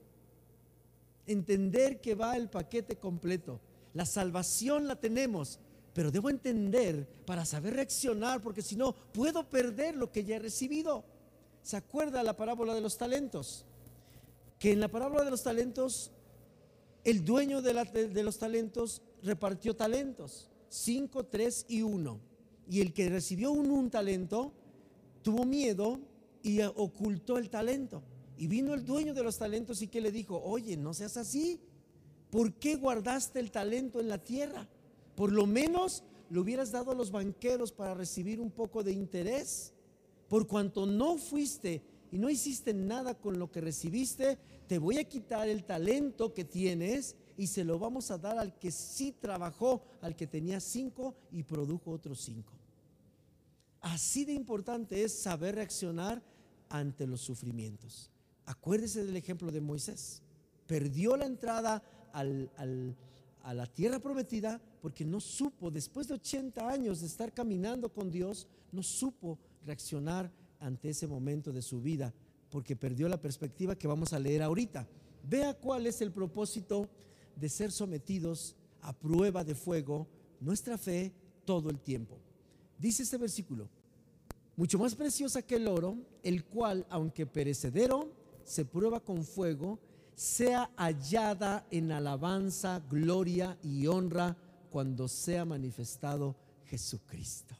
entender 1.26 2.00
que 2.00 2.14
va 2.14 2.36
el 2.36 2.48
paquete 2.48 2.96
completo. 2.96 3.60
La 3.92 4.06
salvación 4.06 4.88
la 4.88 4.96
tenemos, 4.96 5.58
pero 5.92 6.10
debo 6.10 6.28
entender 6.28 7.06
para 7.24 7.44
saber 7.44 7.74
reaccionar, 7.74 8.42
porque 8.42 8.62
si 8.62 8.76
no, 8.76 8.94
puedo 9.12 9.48
perder 9.48 9.96
lo 9.96 10.10
que 10.10 10.24
ya 10.24 10.36
he 10.36 10.40
recibido. 10.40 11.04
¿Se 11.62 11.76
acuerda 11.76 12.22
la 12.22 12.36
parábola 12.36 12.74
de 12.74 12.80
los 12.80 12.98
talentos? 12.98 13.64
Que 14.58 14.72
en 14.72 14.80
la 14.80 14.88
parábola 14.88 15.24
de 15.24 15.30
los 15.30 15.42
talentos, 15.42 16.10
el 17.04 17.24
dueño 17.24 17.62
de, 17.62 18.22
los 18.22 18.38
talentos 18.38 19.02
repartió 19.22 19.74
talentos, 19.74 20.50
cinco, 20.68 21.24
tres 21.24 21.64
y 21.68 21.82
uno. 21.82 22.20
Y 22.68 22.80
el 22.80 22.92
que 22.92 23.08
recibió 23.08 23.52
un, 23.52 23.70
un 23.70 23.90
talento 23.90 24.52
tuvo 25.22 25.44
miedo 25.44 26.00
y 26.42 26.60
ocultó 26.62 27.38
el 27.38 27.48
talento. 27.48 28.02
Y 28.36 28.46
vino 28.46 28.74
el 28.74 28.84
dueño 28.84 29.14
de 29.14 29.22
los 29.22 29.38
talentos 29.38 29.80
y 29.82 29.88
que 29.88 30.00
le 30.00 30.10
dijo, 30.10 30.40
oye, 30.42 30.76
no 30.76 30.92
seas 30.92 31.16
así. 31.16 31.60
¿Por 32.30 32.54
qué 32.54 32.76
guardaste 32.76 33.38
el 33.38 33.50
talento 33.50 34.00
en 34.00 34.08
la 34.08 34.18
tierra? 34.18 34.68
Por 35.14 35.30
lo 35.30 35.46
menos 35.46 36.02
le 36.30 36.40
hubieras 36.40 36.72
dado 36.72 36.90
a 36.90 36.94
los 36.94 37.10
banqueros 37.10 37.70
para 37.70 37.94
recibir 37.94 38.40
un 38.40 38.50
poco 38.50 38.82
de 38.82 38.92
interés. 38.92 39.72
Por 40.28 40.46
cuanto 40.46 40.86
no 40.86 41.16
fuiste 41.16 41.82
y 42.10 42.18
no 42.18 42.30
hiciste 42.30 42.74
nada 42.74 43.14
con 43.14 43.38
lo 43.38 43.50
que 43.50 43.60
recibiste, 43.60 44.38
te 44.66 44.78
voy 44.78 44.98
a 44.98 45.04
quitar 45.04 45.48
el 45.48 45.64
talento 45.64 46.32
que 46.32 46.44
tienes 46.44 47.16
y 47.36 47.48
se 47.48 47.64
lo 47.64 47.78
vamos 47.78 48.10
a 48.10 48.18
dar 48.18 48.38
al 48.38 48.58
que 48.58 48.70
sí 48.70 49.12
trabajó, 49.12 49.82
al 50.00 50.16
que 50.16 50.26
tenía 50.26 50.60
cinco 50.60 51.14
y 51.30 51.42
produjo 51.42 51.90
otros 51.90 52.20
cinco. 52.20 52.52
Así 53.80 54.24
de 54.24 54.32
importante 54.32 55.02
es 55.02 55.12
saber 55.12 55.56
reaccionar 55.56 56.22
ante 56.68 57.06
los 57.06 57.20
sufrimientos. 57.20 58.10
Acuérdese 58.46 59.04
del 59.04 59.16
ejemplo 59.16 59.50
de 59.50 59.60
Moisés. 59.60 60.22
Perdió 60.66 61.16
la 61.16 61.26
entrada 61.26 61.82
a 62.12 63.54
la 63.54 63.66
tierra 63.66 63.98
prometida 63.98 64.60
porque 64.80 65.04
no 65.04 65.20
supo, 65.20 65.70
después 65.70 66.08
de 66.08 66.14
80 66.14 66.68
años 66.68 67.00
de 67.00 67.06
estar 67.06 67.32
caminando 67.32 67.92
con 67.92 68.10
Dios, 68.10 68.46
no 68.72 68.82
supo 68.82 69.38
reaccionar 69.64 70.30
ante 70.60 70.90
ese 70.90 71.06
momento 71.06 71.52
de 71.52 71.62
su 71.62 71.80
vida 71.80 72.12
porque 72.50 72.76
perdió 72.76 73.08
la 73.08 73.20
perspectiva 73.20 73.74
que 73.74 73.88
vamos 73.88 74.12
a 74.12 74.18
leer 74.18 74.42
ahorita. 74.42 74.86
Vea 75.28 75.54
cuál 75.54 75.86
es 75.86 76.00
el 76.00 76.12
propósito 76.12 76.88
de 77.34 77.48
ser 77.48 77.72
sometidos 77.72 78.54
a 78.80 78.92
prueba 78.92 79.42
de 79.42 79.56
fuego 79.56 80.06
nuestra 80.38 80.78
fe 80.78 81.12
todo 81.44 81.68
el 81.68 81.80
tiempo. 81.80 82.16
Dice 82.78 83.02
este 83.02 83.16
versículo, 83.16 83.68
mucho 84.56 84.78
más 84.78 84.94
preciosa 84.94 85.42
que 85.42 85.56
el 85.56 85.66
oro, 85.66 85.96
el 86.22 86.44
cual, 86.44 86.86
aunque 86.90 87.26
perecedero, 87.26 88.12
se 88.44 88.64
prueba 88.64 89.00
con 89.00 89.24
fuego, 89.24 89.78
sea 90.14 90.70
hallada 90.76 91.66
en 91.70 91.90
alabanza, 91.92 92.82
gloria 92.90 93.58
y 93.62 93.86
honra 93.86 94.36
cuando 94.70 95.08
sea 95.08 95.44
manifestado 95.44 96.36
Jesucristo. 96.66 97.56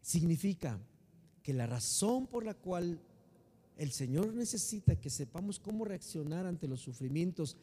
Significa 0.00 0.78
que 1.42 1.52
la 1.52 1.66
razón 1.66 2.26
por 2.26 2.44
la 2.44 2.54
cual 2.54 3.00
el 3.76 3.92
Señor 3.92 4.34
necesita 4.34 5.00
que 5.00 5.10
sepamos 5.10 5.58
cómo 5.58 5.84
reaccionar 5.84 6.46
ante 6.46 6.68
los 6.68 6.80
sufrimientos, 6.80 7.56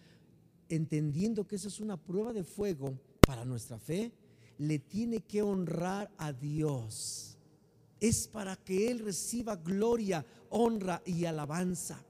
entendiendo 0.69 1.47
que 1.47 1.57
eso 1.57 1.67
es 1.67 1.79
una 1.79 1.97
prueba 1.97 2.33
de 2.33 2.43
fuego 2.43 2.99
para 3.25 3.45
nuestra 3.45 3.77
fe, 3.77 4.11
le 4.57 4.79
tiene 4.79 5.21
que 5.21 5.41
honrar 5.41 6.11
a 6.17 6.33
Dios. 6.33 7.36
Es 7.99 8.27
para 8.27 8.55
que 8.55 8.91
Él 8.91 8.99
reciba 8.99 9.55
gloria, 9.55 10.25
honra 10.49 11.01
y 11.05 11.25
alabanza. 11.25 12.03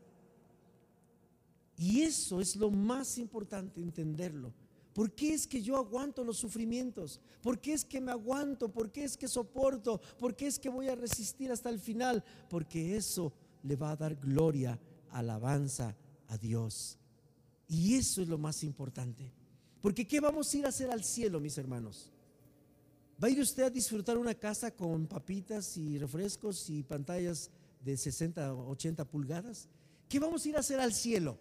Y 1.77 2.01
eso 2.01 2.41
es 2.41 2.55
lo 2.55 2.71
más 2.71 3.17
importante 3.17 3.81
entenderlo. 3.81 4.53
¿Por 4.93 5.11
qué 5.11 5.35
es 5.35 5.45
que 5.45 5.61
yo 5.61 5.77
aguanto 5.77 6.23
los 6.23 6.37
sufrimientos? 6.37 7.21
¿Por 7.43 7.59
qué 7.59 7.73
es 7.73 7.85
que 7.85 8.01
me 8.01 8.11
aguanto? 8.11 8.69
¿Por 8.69 8.91
qué 8.91 9.03
es 9.03 9.15
que 9.15 9.27
soporto? 9.27 10.01
¿Por 10.17 10.35
qué 10.35 10.47
es 10.47 10.57
que 10.57 10.69
voy 10.69 10.87
a 10.87 10.95
resistir 10.95 11.51
hasta 11.51 11.69
el 11.69 11.79
final? 11.79 12.23
Porque 12.49 12.97
eso 12.97 13.31
le 13.61 13.75
va 13.75 13.91
a 13.91 13.95
dar 13.95 14.15
gloria, 14.15 14.79
alabanza 15.11 15.95
a 16.29 16.37
Dios. 16.39 16.97
Y 17.67 17.95
eso 17.95 18.23
es 18.23 18.27
lo 18.27 18.39
más 18.39 18.63
importante. 18.63 19.31
Porque 19.81 20.07
¿qué 20.07 20.19
vamos 20.19 20.51
a 20.51 20.57
ir 20.57 20.65
a 20.65 20.69
hacer 20.69 20.89
al 20.89 21.03
cielo, 21.03 21.39
mis 21.39 21.59
hermanos? 21.59 22.11
¿Va 23.21 23.27
a 23.27 23.31
ir 23.31 23.39
usted 23.39 23.63
a 23.63 23.69
disfrutar 23.69 24.17
una 24.17 24.35
casa 24.35 24.71
con 24.71 25.07
papitas 25.07 25.75
y 25.77 25.97
refrescos 25.97 26.69
y 26.69 26.83
pantallas 26.83 27.49
de 27.83 27.97
60 27.97 28.53
o 28.53 28.71
80 28.71 29.05
pulgadas? 29.05 29.67
¿Qué 30.07 30.19
vamos 30.19 30.45
a 30.45 30.49
ir 30.49 30.57
a 30.57 30.59
hacer 30.59 30.79
al 30.79 30.93
cielo? 30.93 31.37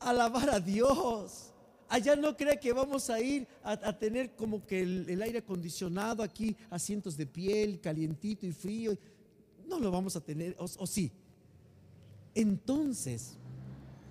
alabar 0.00 0.50
a 0.50 0.60
Dios. 0.60 1.52
Allá 1.88 2.16
no 2.16 2.36
cree 2.36 2.60
que 2.60 2.72
vamos 2.72 3.08
a 3.08 3.20
ir 3.20 3.46
a, 3.62 3.98
tener 3.98 4.34
como 4.36 4.66
que 4.66 4.82
el, 4.82 5.22
aire 5.22 5.38
acondicionado 5.38 6.22
aquí, 6.22 6.54
asientos 6.68 7.16
de 7.16 7.26
piel, 7.26 7.80
calientito 7.80 8.46
y 8.46 8.52
frío. 8.52 8.96
No 9.66 9.80
lo 9.80 9.90
vamos 9.90 10.14
a 10.14 10.20
tener, 10.20 10.54
o, 10.58 10.64
o 10.64 10.86
sí. 10.86 11.10
Entonces, 12.34 13.36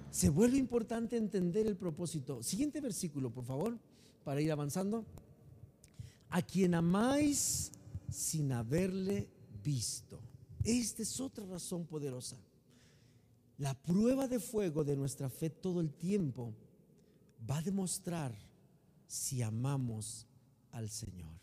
se 0.10 0.30
vuelve 0.30 0.58
importante 0.58 1.18
entender 1.18 1.68
el 1.68 1.76
propósito. 1.76 2.42
Siguiente 2.42 2.82
versículo, 2.82 3.30
por 3.30 3.46
favor, 3.46 3.78
para 4.24 4.42
ir 4.42 4.52
avanzando. 4.52 5.06
A 6.30 6.42
quien 6.42 6.76
amáis 6.76 7.72
sin 8.10 8.52
haberle 8.52 9.30
visto. 9.64 10.20
Esta 10.64 11.02
es 11.02 11.20
otra 11.20 11.46
razón 11.46 11.86
poderosa. 11.86 12.38
La 13.58 13.74
prueba 13.74 14.28
de 14.28 14.40
fuego 14.40 14.84
de 14.84 14.96
nuestra 14.96 15.30
fe 15.30 15.50
todo 15.50 15.82
el 15.82 15.94
tiempo 15.94 16.54
va 17.50 17.58
a 17.58 17.62
demostrar 17.62 18.36
si 19.08 19.42
amamos 19.42 20.28
al 20.72 20.90
Señor. 20.90 21.40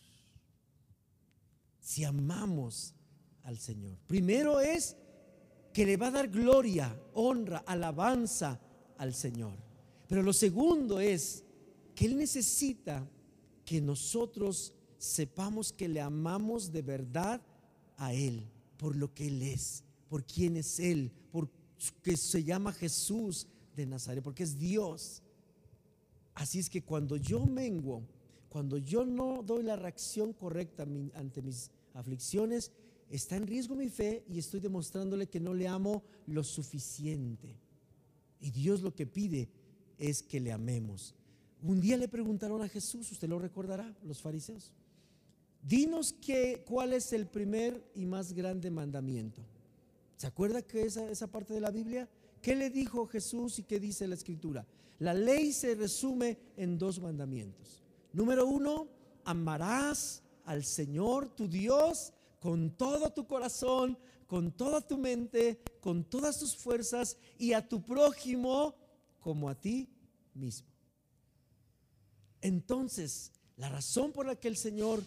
Si 1.80 2.04
amamos 2.04 2.94
al 3.42 3.58
Señor. 3.58 3.98
Primero 4.06 4.60
es 4.60 4.96
que 5.72 5.84
le 5.84 5.96
va 5.96 6.08
a 6.08 6.12
dar 6.12 6.28
gloria, 6.28 6.96
honra, 7.14 7.58
alabanza 7.66 8.60
al 8.96 9.14
Señor. 9.14 9.58
Pero 10.06 10.22
lo 10.22 10.32
segundo 10.32 11.00
es 11.00 11.44
que 11.94 12.06
Él 12.06 12.16
necesita 12.16 13.08
que 13.64 13.80
nosotros 13.80 14.73
sepamos 15.04 15.72
que 15.72 15.88
le 15.88 16.00
amamos 16.00 16.72
de 16.72 16.82
verdad 16.82 17.40
a 17.96 18.12
Él, 18.12 18.48
por 18.76 18.96
lo 18.96 19.12
que 19.12 19.26
Él 19.28 19.42
es, 19.42 19.84
por 20.08 20.24
quién 20.24 20.56
es 20.56 20.80
Él, 20.80 21.12
por 21.30 21.48
que 22.02 22.16
se 22.16 22.42
llama 22.42 22.72
Jesús 22.72 23.46
de 23.76 23.86
Nazaret, 23.86 24.22
porque 24.22 24.42
es 24.42 24.58
Dios. 24.58 25.22
Así 26.34 26.58
es 26.58 26.70
que 26.70 26.82
cuando 26.82 27.16
yo 27.16 27.44
menguo, 27.44 28.02
cuando 28.48 28.78
yo 28.78 29.04
no 29.04 29.42
doy 29.42 29.62
la 29.62 29.76
reacción 29.76 30.32
correcta 30.32 30.86
ante 31.14 31.42
mis 31.42 31.70
aflicciones, 31.92 32.72
está 33.10 33.36
en 33.36 33.46
riesgo 33.46 33.74
mi 33.74 33.88
fe 33.88 34.24
y 34.28 34.38
estoy 34.38 34.60
demostrándole 34.60 35.28
que 35.28 35.40
no 35.40 35.54
le 35.54 35.68
amo 35.68 36.02
lo 36.26 36.42
suficiente. 36.42 37.56
Y 38.40 38.50
Dios 38.50 38.80
lo 38.80 38.94
que 38.94 39.06
pide 39.06 39.48
es 39.98 40.22
que 40.22 40.40
le 40.40 40.52
amemos. 40.52 41.14
Un 41.62 41.80
día 41.80 41.96
le 41.96 42.08
preguntaron 42.08 42.62
a 42.62 42.68
Jesús, 42.68 43.10
usted 43.12 43.28
lo 43.28 43.38
recordará, 43.38 43.96
los 44.02 44.20
fariseos, 44.20 44.72
dinos 45.64 46.12
que, 46.12 46.62
cuál 46.66 46.92
es 46.92 47.12
el 47.12 47.26
primer 47.26 47.82
y 47.94 48.06
más 48.06 48.32
grande 48.32 48.70
mandamiento. 48.70 49.42
¿Se 50.16 50.26
acuerda 50.26 50.62
que 50.62 50.82
esa, 50.82 51.10
esa 51.10 51.26
parte 51.26 51.54
de 51.54 51.60
la 51.60 51.70
Biblia? 51.70 52.08
¿Qué 52.40 52.54
le 52.54 52.70
dijo 52.70 53.06
Jesús 53.06 53.58
y 53.58 53.64
qué 53.64 53.80
dice 53.80 54.06
la 54.06 54.14
escritura? 54.14 54.66
La 54.98 55.14
ley 55.14 55.52
se 55.52 55.74
resume 55.74 56.38
en 56.56 56.78
dos 56.78 57.00
mandamientos. 57.00 57.82
Número 58.12 58.46
uno, 58.46 58.88
amarás 59.24 60.22
al 60.44 60.64
Señor 60.64 61.28
tu 61.30 61.48
Dios 61.48 62.12
con 62.38 62.70
todo 62.76 63.10
tu 63.12 63.26
corazón, 63.26 63.98
con 64.26 64.52
toda 64.52 64.80
tu 64.80 64.98
mente, 64.98 65.60
con 65.80 66.04
todas 66.04 66.38
tus 66.38 66.54
fuerzas 66.54 67.16
y 67.38 67.54
a 67.54 67.66
tu 67.66 67.82
prójimo 67.82 68.74
como 69.20 69.48
a 69.48 69.54
ti 69.54 69.88
mismo. 70.34 70.68
Entonces, 72.40 73.32
la 73.56 73.70
razón 73.70 74.12
por 74.12 74.26
la 74.26 74.36
que 74.36 74.48
el 74.48 74.56
Señor 74.56 75.02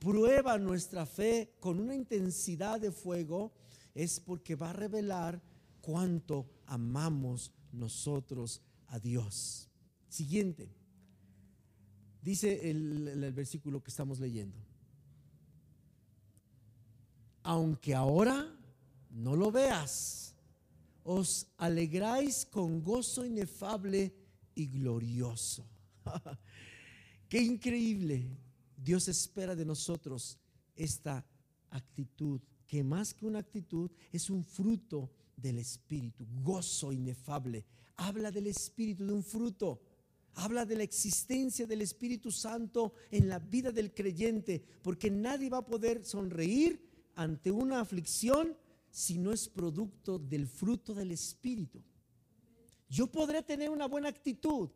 prueba 0.00 0.58
nuestra 0.58 1.06
fe 1.06 1.54
con 1.60 1.78
una 1.78 1.94
intensidad 1.94 2.80
de 2.80 2.90
fuego 2.90 3.52
es 3.94 4.18
porque 4.18 4.56
va 4.56 4.70
a 4.70 4.72
revelar 4.72 5.40
cuánto 5.80 6.50
amamos 6.66 7.52
nosotros 7.70 8.60
a 8.88 8.98
Dios. 8.98 9.68
Siguiente, 10.08 10.68
dice 12.20 12.68
el, 12.68 13.06
el 13.06 13.32
versículo 13.32 13.80
que 13.80 13.90
estamos 13.90 14.18
leyendo 14.18 14.58
aunque 17.42 17.94
ahora 17.94 18.48
no 19.10 19.36
lo 19.36 19.50
veas, 19.50 20.34
os 21.02 21.48
alegráis 21.56 22.46
con 22.46 22.82
gozo 22.82 23.24
inefable 23.24 24.14
y 24.54 24.66
glorioso. 24.66 25.66
Qué 27.28 27.40
increíble. 27.42 28.28
Dios 28.82 29.08
espera 29.08 29.54
de 29.54 29.64
nosotros 29.64 30.38
esta 30.74 31.26
actitud, 31.70 32.40
que 32.66 32.82
más 32.82 33.12
que 33.12 33.26
una 33.26 33.40
actitud 33.40 33.90
es 34.12 34.30
un 34.30 34.44
fruto 34.44 35.10
del 35.36 35.58
Espíritu, 35.58 36.26
gozo 36.42 36.92
inefable. 36.92 37.64
Habla 37.96 38.30
del 38.30 38.46
Espíritu, 38.46 39.04
de 39.06 39.12
un 39.12 39.22
fruto. 39.22 39.82
Habla 40.34 40.64
de 40.64 40.76
la 40.76 40.84
existencia 40.84 41.66
del 41.66 41.82
Espíritu 41.82 42.30
Santo 42.30 42.94
en 43.10 43.28
la 43.28 43.38
vida 43.38 43.72
del 43.72 43.92
creyente, 43.92 44.64
porque 44.82 45.10
nadie 45.10 45.50
va 45.50 45.58
a 45.58 45.66
poder 45.66 46.04
sonreír 46.04 46.80
ante 47.16 47.50
una 47.50 47.80
aflicción 47.80 48.56
si 48.90 49.18
no 49.18 49.32
es 49.32 49.48
producto 49.48 50.18
del 50.18 50.46
fruto 50.46 50.94
del 50.94 51.10
Espíritu. 51.12 51.82
Yo 52.88 53.06
podré 53.06 53.42
tener 53.42 53.70
una 53.70 53.86
buena 53.86 54.08
actitud, 54.08 54.70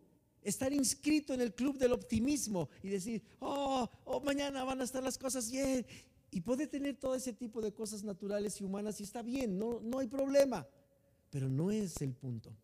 estar 0.45 0.73
inscrito 0.73 1.35
en 1.35 1.41
el 1.41 1.55
club 1.55 1.79
del 1.79 1.93
optimismo 1.93 2.69
y 2.83 2.89
decir, 2.91 3.23
oh, 3.41 3.91
oh, 4.05 4.21
mañana 4.21 4.63
van 4.63 4.81
a 4.81 4.85
estar 4.85 5.03
las 5.03 5.19
cosas 5.19 5.51
bien. 5.51 5.85
Y 6.31 6.41
puede 6.41 6.67
tener 6.67 6.97
todo 6.97 7.15
ese 7.15 7.33
tipo 7.33 7.61
de 7.61 7.73
cosas 7.73 8.05
naturales 8.05 8.61
y 8.61 8.65
humanas 8.65 9.01
y 9.01 9.05
está 9.05 9.23
bien, 9.23 9.59
no, 9.59 9.81
no 9.81 9.99
hay 9.99 10.07
problema. 10.07 10.67
Pero 11.31 11.49
no 11.49 11.71
es 11.71 12.01
el 12.03 12.13
punto. 12.13 12.57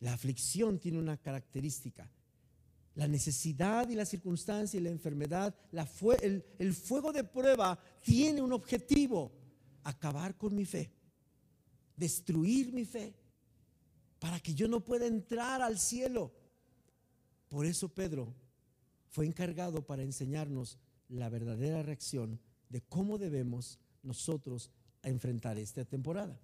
La 0.00 0.12
aflicción 0.12 0.78
tiene 0.78 0.98
una 0.98 1.16
característica 1.16 2.10
la 2.98 3.06
necesidad 3.06 3.88
y 3.88 3.94
la 3.94 4.04
circunstancia 4.04 4.76
y 4.76 4.82
la 4.82 4.90
enfermedad, 4.90 5.54
el, 6.20 6.44
el 6.58 6.74
fuego 6.74 7.12
de 7.12 7.22
prueba 7.22 7.78
tiene 8.02 8.42
un 8.42 8.52
objetivo, 8.52 9.30
acabar 9.84 10.36
con 10.36 10.52
mi 10.52 10.64
fe, 10.64 10.90
destruir 11.96 12.72
mi 12.72 12.84
fe, 12.84 13.14
para 14.18 14.40
que 14.40 14.52
yo 14.52 14.66
no 14.66 14.84
pueda 14.84 15.06
entrar 15.06 15.62
al 15.62 15.78
cielo. 15.78 16.32
Por 17.48 17.66
eso 17.66 17.88
Pedro 17.88 18.34
fue 19.08 19.26
encargado 19.26 19.86
para 19.86 20.02
enseñarnos 20.02 20.78
la 21.08 21.28
verdadera 21.28 21.82
reacción 21.82 22.38
de 22.68 22.82
cómo 22.82 23.18
debemos 23.18 23.78
nosotros 24.02 24.70
enfrentar 25.02 25.58
esta 25.58 25.84
temporada. 25.84 26.38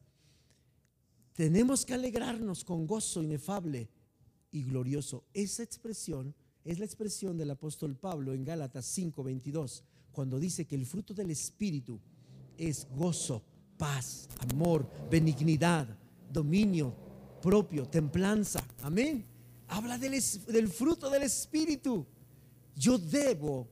Tenemos 1.35 1.85
que 1.85 1.95
alegrarnos 1.95 2.65
con 2.65 2.87
gozo 2.87 3.23
inefable 3.23 3.89
y 4.51 4.63
glorioso. 4.63 5.25
Esa 5.35 5.63
expresión 5.63 6.35
es 6.65 6.79
la 6.79 6.85
expresión 6.85 7.37
del 7.37 7.51
apóstol 7.51 7.97
Pablo 7.97 8.33
en 8.33 8.45
Gálatas 8.45 8.87
5:22, 8.87 9.83
cuando 10.13 10.39
dice 10.39 10.65
que 10.65 10.77
el 10.77 10.87
fruto 10.87 11.13
del 11.13 11.31
Espíritu 11.31 12.01
es 12.57 12.87
gozo, 12.97 13.43
paz, 13.77 14.29
amor, 14.39 14.89
benignidad, 15.11 15.99
dominio 16.33 16.95
propio, 17.43 17.87
templanza. 17.87 18.65
Amén. 18.83 19.34
Habla 19.69 19.99
del, 19.99 20.69
fruto 20.69 21.11
del 21.11 21.23
Espíritu. 21.23 22.07
Yo 22.77 22.99
debo 22.99 23.69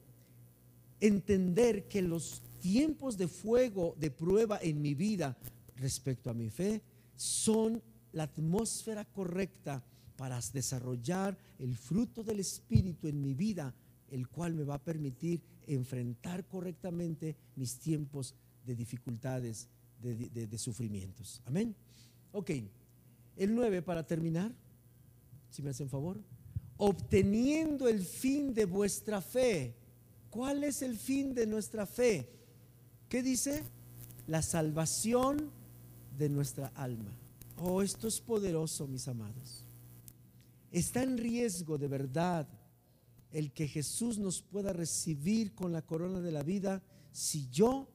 entender 1.01 1.89
que 1.89 2.03
los 2.03 2.43
tiempos 2.61 3.17
de 3.17 3.29
fuego, 3.29 3.95
de 3.99 4.11
prueba 4.11 4.59
en 4.63 4.81
mi 4.81 4.95
vida 4.95 5.37
respecto 5.77 6.31
a 6.31 6.35
mi 6.35 6.51
fe, 6.51 6.83
son 7.17 7.83
la 8.13 8.25
atmósfera 8.25 9.05
correcta 9.05 9.85
para 10.17 10.41
desarrollar 10.53 11.37
el 11.59 11.77
fruto 11.77 12.23
del 12.23 12.41
Espíritu 12.41 13.09
en 13.09 13.21
mi 13.21 13.35
vida, 13.35 13.75
el 14.11 14.29
cual 14.29 14.55
me 14.55 14.65
va 14.65 14.75
a 14.75 14.85
permitir 14.85 15.43
enfrentar 15.67 16.47
correctamente 16.47 17.37
mis 17.57 17.79
tiempos 17.79 18.35
de 18.65 18.77
dificultades, 18.77 19.69
de, 20.01 20.59
sufrimientos. 20.59 21.41
Amén. 21.45 21.75
Ok, 22.33 22.51
el 23.37 23.55
9 23.55 23.83
para 23.83 24.07
terminar, 24.07 24.55
si 25.53 25.63
me 25.63 25.71
hacen 25.71 25.91
favor, 25.91 26.19
obteniendo 26.79 27.87
el 27.87 28.05
fin 28.05 28.55
de 28.55 28.65
vuestra 28.65 29.21
fe. 29.21 29.77
¿Cuál 30.31 30.65
es 30.65 30.81
el 30.81 30.97
fin 30.97 31.35
de 31.35 31.47
nuestra 31.47 31.87
fe? 31.87 32.27
¿Qué 33.09 33.23
dice? 33.23 33.63
La 34.27 34.41
salvación 34.41 35.51
de 36.19 36.31
nuestra 36.31 36.69
alma. 36.69 37.13
Oh, 37.59 37.83
esto 37.83 38.09
es 38.09 38.19
poderoso, 38.21 38.87
mis 38.89 39.07
amados. 39.09 39.67
Está 40.71 41.03
en 41.03 41.19
riesgo 41.19 41.77
de 41.77 41.89
verdad 41.89 42.49
el 43.31 43.53
que 43.53 43.69
Jesús 43.69 44.19
nos 44.19 44.41
pueda 44.41 44.73
recibir 44.73 45.55
con 45.55 45.71
la 45.71 45.83
corona 45.83 46.21
de 46.21 46.33
la 46.33 46.43
vida 46.43 46.83
si 47.13 47.49
yo 47.51 47.89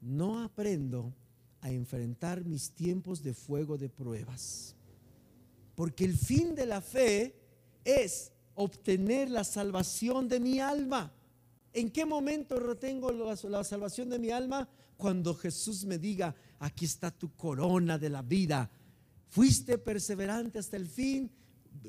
no 0.00 0.44
aprendo 0.44 1.12
a 1.60 1.72
enfrentar 1.72 2.44
mis 2.44 2.70
tiempos 2.70 3.22
de 3.24 3.34
fuego 3.34 3.76
de 3.76 3.88
pruebas. 3.88 4.76
Porque 5.80 6.04
el 6.04 6.14
fin 6.14 6.54
de 6.54 6.66
la 6.66 6.82
fe 6.82 7.34
es 7.86 8.32
obtener 8.54 9.30
la 9.30 9.44
salvación 9.44 10.28
de 10.28 10.38
mi 10.38 10.60
alma. 10.60 11.10
¿En 11.72 11.90
qué 11.90 12.04
momento 12.04 12.60
retengo 12.60 13.10
la, 13.10 13.64
salvación 13.64 14.10
de 14.10 14.18
mi 14.18 14.30
alma? 14.30 14.68
Cuando 14.98 15.34
Jesús 15.34 15.86
me 15.86 15.96
diga, 15.96 16.34
aquí 16.58 16.84
está 16.84 17.10
tu 17.10 17.34
corona 17.34 17.96
de 17.96 18.10
la 18.10 18.20
vida. 18.20 18.70
Fuiste 19.30 19.78
perseverante 19.78 20.58
hasta 20.58 20.76
el 20.76 20.86
fin, 20.86 21.32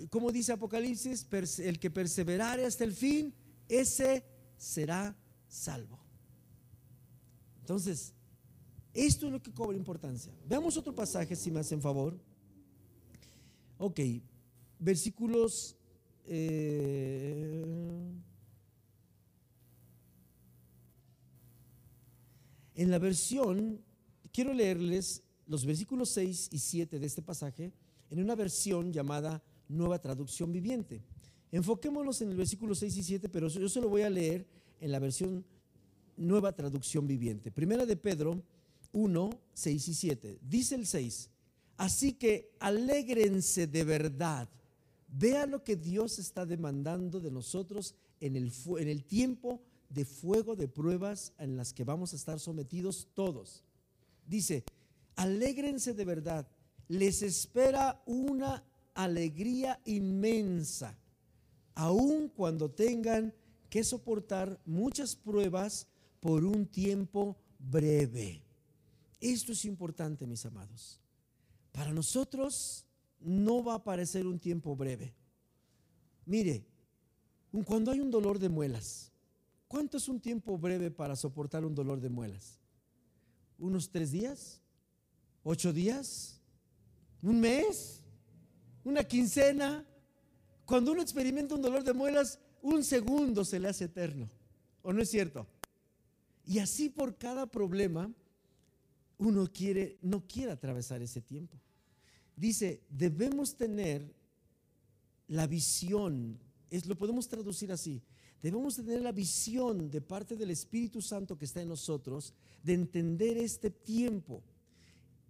como 0.10 0.32
dice 0.32 0.54
Apocalipsis, 0.54 1.28
el 1.60 1.78
que 1.78 1.92
perseverare 1.92 2.66
hasta 2.66 2.86
el 2.86 2.94
fin, 2.94 3.34
ese 3.68 4.24
será 4.56 5.14
salvo. 5.50 6.00
Entonces, 7.60 8.14
esto 8.94 9.26
es 9.26 9.34
lo 9.34 9.42
que 9.42 9.52
cobra 9.52 9.76
importancia. 9.76 10.32
Veamos 10.48 10.78
otro 10.78 10.96
pasaje, 10.96 11.36
si 11.36 11.52
me 11.52 11.60
hacen 11.60 11.82
favor. 11.82 12.31
Ok, 13.84 14.00
versículos... 14.78 15.76
eh, 16.28 17.66
en 22.76 22.92
la 22.92 23.00
versión, 23.00 23.82
quiero 24.32 24.54
leerles 24.54 25.24
los 25.48 25.66
versículos 25.66 26.10
6 26.10 26.50
y 26.52 26.60
7 26.60 27.00
de 27.00 27.08
este 27.08 27.24
pasaje 27.24 27.74
en 28.12 28.20
una 28.22 28.36
versión 28.36 28.94
llamada 28.94 29.42
Nueva 29.68 30.00
Traducción 30.00 30.52
Viviente. 30.52 31.02
Enfoquémonos 31.52 32.22
en 32.22 32.30
el 32.30 32.38
versículo 32.38 32.76
6 32.76 32.98
y 32.98 33.04
7, 33.04 33.30
pero 33.30 33.48
yo 33.48 33.68
se 33.68 33.82
lo 33.82 33.90
voy 33.90 34.04
a 34.04 34.12
leer 34.12 34.46
en 34.80 34.92
la 34.92 35.00
versión 35.00 35.44
Nueva 36.18 36.54
Traducción 36.54 37.08
Viviente. 37.08 37.52
Primera 37.52 37.88
de 37.88 37.98
Pedro 37.98 38.44
1, 38.92 39.30
6 39.56 39.88
y 39.88 39.94
7. 39.96 40.40
Dice 40.40 40.76
el 40.76 40.86
6, 40.86 41.32
así 41.82 42.14
que 42.14 42.52
alégrense 42.60 43.66
de 43.66 43.84
verdad. 43.84 44.48
Vea 45.08 45.48
lo 45.48 45.64
que 45.64 45.76
Dios 45.76 46.20
está 46.20 46.46
demandando 46.46 47.20
de 47.20 47.32
nosotros 47.32 47.96
en 48.20 48.36
el, 48.36 48.54
en 48.78 48.88
el 48.88 49.04
tiempo 49.04 49.60
de 49.90 50.06
fuego 50.06 50.56
de 50.56 50.68
pruebas 50.68 51.34
en 51.40 51.58
las 51.58 51.74
que 51.74 51.84
vamos 51.84 52.14
a 52.14 52.18
estar 52.18 52.40
sometidos 52.40 53.08
todos. 53.16 53.64
Dice, 54.28 54.64
alégrense 55.16 55.96
de 55.96 56.06
verdad. 56.06 56.48
Les 56.88 57.24
espera 57.24 58.00
una 58.06 58.64
alegría 58.94 59.82
inmensa, 59.86 60.96
aun 61.74 62.30
cuando 62.30 62.70
tengan 62.70 63.34
que 63.72 63.84
soportar 63.84 64.60
muchas 64.66 65.16
pruebas 65.16 65.88
por 66.20 66.46
un 66.46 66.68
tiempo 66.68 67.38
breve. 67.58 68.44
Esto 69.20 69.54
es 69.54 69.66
importante, 69.66 70.28
mis 70.28 70.46
amados. 70.46 71.02
Para 71.72 71.92
nosotros 71.92 72.86
no 73.20 73.64
va 73.64 73.76
a 73.76 73.84
parecer 73.84 74.28
un 74.28 74.40
tiempo 74.40 74.76
breve. 74.76 75.14
Mire, 76.26 76.66
cuando 77.66 77.92
hay 77.92 78.00
un 78.00 78.12
dolor 78.12 78.40
de 78.40 78.50
muelas, 78.50 79.12
¿cuánto 79.68 79.98
es 79.98 80.08
un 80.08 80.20
tiempo 80.20 80.58
breve 80.58 80.92
para 80.92 81.16
soportar 81.16 81.66
un 81.66 81.76
dolor 81.76 82.00
de 82.00 82.10
muelas? 82.10 82.60
¿Unos 83.58 83.90
tres 83.90 84.12
días? 84.12 84.62
¿Ocho 85.44 85.74
días? 85.74 86.42
¿Un 87.22 87.40
mes? 87.40 88.02
¿Una 88.84 89.04
quincena? 89.04 89.86
Cuando 90.66 90.92
uno 90.92 91.02
experimenta 91.02 91.56
un 91.56 91.62
dolor 91.62 91.84
de 91.84 91.94
muelas, 91.94 92.40
un 92.62 92.84
segundo 92.84 93.44
se 93.44 93.60
le 93.60 93.68
hace 93.68 93.86
eterno. 93.86 94.30
¿O 94.82 94.94
no 94.94 95.02
es 95.02 95.10
cierto? 95.10 95.48
Y 96.46 96.60
así 96.60 96.90
por 96.90 97.18
cada 97.18 97.46
problema, 97.46 98.12
uno 99.22 99.48
quiere, 99.54 100.00
no 100.02 100.26
quiere 100.28 100.52
atravesar 100.52 101.02
ese 101.02 101.22
tiempo. 101.22 101.60
Dice, 102.36 102.82
debemos 102.90 103.56
tener 103.56 104.16
la 105.28 105.46
visión, 105.46 106.40
es, 106.72 106.88
lo 106.88 106.98
podemos 106.98 107.28
traducir 107.28 107.72
así, 107.72 108.02
debemos 108.42 108.76
tener 108.78 109.02
la 109.02 109.12
visión 109.12 109.92
de 109.92 110.02
parte 110.02 110.36
del 110.36 110.50
Espíritu 110.50 111.04
Santo 111.04 111.38
que 111.38 111.46
está 111.46 111.62
en 111.62 111.70
nosotros 111.70 112.34
de 112.64 112.74
entender 112.74 113.38
este 113.38 113.70
tiempo. 113.70 114.44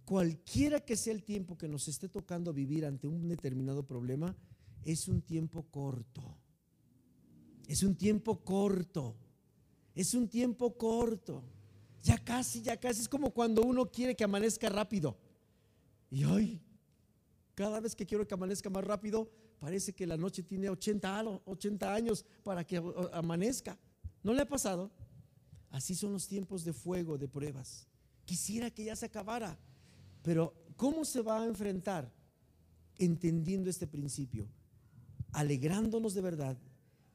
Cualquiera 0.06 0.80
que 0.80 0.96
sea 0.96 1.12
el 1.12 1.22
tiempo 1.22 1.58
que 1.58 1.68
nos 1.68 1.86
esté 1.86 2.08
tocando 2.08 2.52
vivir 2.52 2.86
ante 2.86 3.06
un 3.06 3.28
determinado 3.28 3.86
problema, 3.86 4.34
es 4.84 5.06
un 5.06 5.20
tiempo 5.20 5.66
corto. 5.70 6.38
Es 7.68 7.82
un 7.82 7.94
tiempo 7.94 8.42
corto. 8.42 9.16
Es 9.94 10.14
un 10.14 10.28
tiempo 10.28 10.76
corto. 10.78 11.44
Ya 12.02 12.18
casi, 12.18 12.62
ya 12.62 12.76
casi. 12.78 13.00
Es 13.02 13.08
como 13.08 13.30
cuando 13.30 13.62
uno 13.62 13.90
quiere 13.90 14.14
que 14.16 14.24
amanezca 14.24 14.68
rápido. 14.68 15.16
Y 16.10 16.24
hoy, 16.24 16.60
cada 17.54 17.80
vez 17.80 17.94
que 17.94 18.04
quiero 18.06 18.26
que 18.26 18.34
amanezca 18.34 18.68
más 18.70 18.84
rápido, 18.84 19.30
parece 19.60 19.92
que 19.92 20.06
la 20.06 20.16
noche 20.16 20.42
tiene 20.42 20.68
80, 20.68 21.20
a- 21.20 21.40
80 21.44 21.94
años 21.94 22.24
para 22.42 22.64
que 22.64 22.78
o- 22.78 23.14
amanezca. 23.14 23.78
¿No 24.22 24.34
le 24.34 24.42
ha 24.42 24.48
pasado? 24.48 24.90
Así 25.70 25.94
son 25.94 26.12
los 26.12 26.26
tiempos 26.28 26.64
de 26.64 26.72
fuego, 26.72 27.16
de 27.16 27.28
pruebas. 27.28 27.86
Quisiera 28.24 28.70
que 28.70 28.84
ya 28.84 28.96
se 28.96 29.06
acabara. 29.06 29.58
Pero 30.22 30.54
¿cómo 30.76 31.04
se 31.04 31.22
va 31.22 31.42
a 31.42 31.46
enfrentar? 31.46 32.12
Entendiendo 32.98 33.70
este 33.70 33.86
principio, 33.86 34.46
alegrándonos 35.32 36.14
de 36.14 36.20
verdad. 36.20 36.58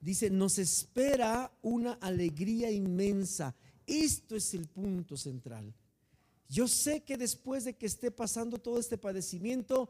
Dice, 0.01 0.29
nos 0.29 0.57
espera 0.59 1.51
una 1.61 1.93
alegría 1.93 2.71
inmensa. 2.71 3.55
Esto 3.87 4.35
es 4.35 4.53
el 4.53 4.67
punto 4.67 5.15
central. 5.17 5.73
Yo 6.49 6.67
sé 6.67 7.01
que 7.01 7.17
después 7.17 7.63
de 7.63 7.75
que 7.75 7.85
esté 7.85 8.11
pasando 8.11 8.57
todo 8.57 8.79
este 8.79 8.97
padecimiento, 8.97 9.89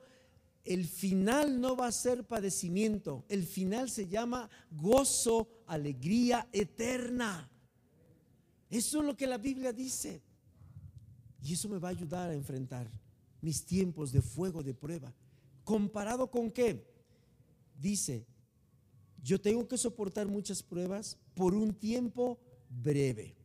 el 0.63 0.85
final 0.85 1.59
no 1.59 1.75
va 1.75 1.87
a 1.87 1.91
ser 1.91 2.23
padecimiento. 2.23 3.25
El 3.29 3.45
final 3.45 3.89
se 3.89 4.07
llama 4.07 4.49
gozo, 4.71 5.47
alegría 5.65 6.47
eterna. 6.51 7.49
Eso 8.69 8.99
es 8.99 9.05
lo 9.05 9.15
que 9.15 9.27
la 9.27 9.37
Biblia 9.37 9.71
dice. 9.71 10.21
Y 11.41 11.53
eso 11.53 11.69
me 11.69 11.79
va 11.79 11.89
a 11.89 11.91
ayudar 11.91 12.29
a 12.29 12.33
enfrentar 12.33 12.89
mis 13.41 13.63
tiempos 13.63 14.11
de 14.11 14.21
fuego, 14.21 14.61
de 14.61 14.73
prueba. 14.73 15.13
¿Comparado 15.63 16.29
con 16.29 16.51
qué? 16.51 16.85
Dice, 17.79 18.25
yo 19.23 19.39
tengo 19.39 19.67
que 19.67 19.77
soportar 19.77 20.27
muchas 20.27 20.61
pruebas 20.61 21.17
por 21.33 21.53
un 21.53 21.73
tiempo 21.73 22.39
breve. 22.69 23.36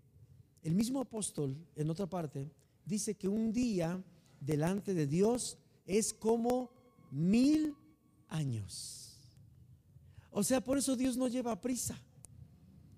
El 0.63 0.75
mismo 0.75 1.01
apóstol, 1.01 1.57
en 1.75 1.91
otra 1.91 2.07
parte, 2.07 2.51
dice 2.85 3.15
que 3.15 3.29
un 3.29 3.53
día 3.53 4.03
delante 4.41 4.95
de 4.95 5.07
Dios 5.07 5.59
es 5.87 6.13
como 6.15 6.71
mil 7.11 7.75
años. 8.29 9.19
O 10.31 10.43
sea, 10.43 10.63
por 10.63 10.79
eso 10.79 10.97
Dios 10.97 11.17
no 11.17 11.29
lleva 11.29 11.61
prisa. 11.61 11.99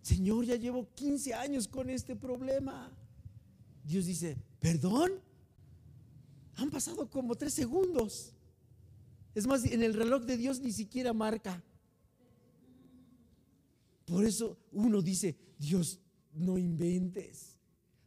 Señor, 0.03 0.45
ya 0.45 0.57
llevo 0.57 0.89
15 0.95 1.35
años 1.35 1.67
con 1.67 1.89
este 1.89 2.15
problema. 2.15 2.93
Dios 3.83 4.07
dice, 4.07 4.37
perdón, 4.61 5.13
han 6.57 6.71
pasado 6.71 7.09
como 7.11 7.35
tres 7.35 7.55
segundos. 7.55 8.33
Es 9.35 9.47
más, 9.47 9.65
en 9.65 9.83
el 9.83 9.95
reloj 9.95 10.25
de 10.25 10.37
Dios 10.37 10.61
ni 10.61 10.73
siquiera 10.73 11.13
marca. 11.13 11.63
Por 14.05 14.25
eso 14.25 14.59
uno 14.71 15.03
dice, 15.03 15.37
Dios, 15.59 15.99
no 16.35 16.59
inventes, 16.59 17.54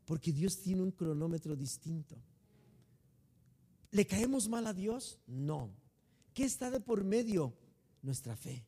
porque 0.08 0.32
Dios 0.32 0.62
tiene 0.62 0.82
un 0.82 0.92
cronómetro 0.92 1.54
distinto. 1.54 2.16
¿Le 3.92 4.08
caemos 4.08 4.48
mal 4.48 4.66
a 4.66 4.74
Dios? 4.74 5.20
No. 5.28 5.70
¿Qué 6.34 6.46
está 6.46 6.72
de 6.72 6.80
por 6.80 7.04
medio? 7.04 7.54
Nuestra 8.02 8.38
fe. 8.38 8.66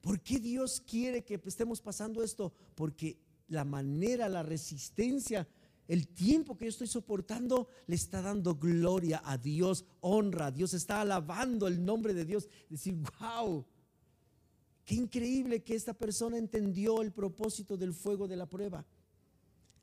¿Por 0.00 0.20
qué 0.20 0.38
Dios 0.38 0.80
quiere 0.80 1.24
que 1.24 1.42
estemos 1.44 1.80
pasando 1.80 2.22
esto? 2.22 2.52
Porque 2.76 3.18
la 3.48 3.64
manera, 3.64 4.28
la 4.28 4.44
resistencia, 4.44 5.48
el 5.88 6.06
tiempo 6.06 6.56
que 6.56 6.66
yo 6.66 6.70
estoy 6.70 6.86
soportando 6.86 7.68
le 7.88 7.96
está 7.96 8.22
dando 8.22 8.54
gloria 8.54 9.20
a 9.24 9.38
Dios, 9.38 9.84
honra 10.00 10.46
a 10.46 10.52
Dios, 10.52 10.72
está 10.72 11.00
alabando 11.00 11.66
el 11.66 11.84
nombre 11.84 12.14
de 12.14 12.24
Dios. 12.24 12.48
Decir, 12.70 12.94
wow, 13.18 13.66
qué 14.84 14.94
increíble 14.94 15.64
que 15.64 15.74
esta 15.74 15.94
persona 15.94 16.38
entendió 16.38 17.02
el 17.02 17.10
propósito 17.10 17.76
del 17.76 17.92
fuego 17.92 18.28
de 18.28 18.36
la 18.36 18.46
prueba. 18.46 18.86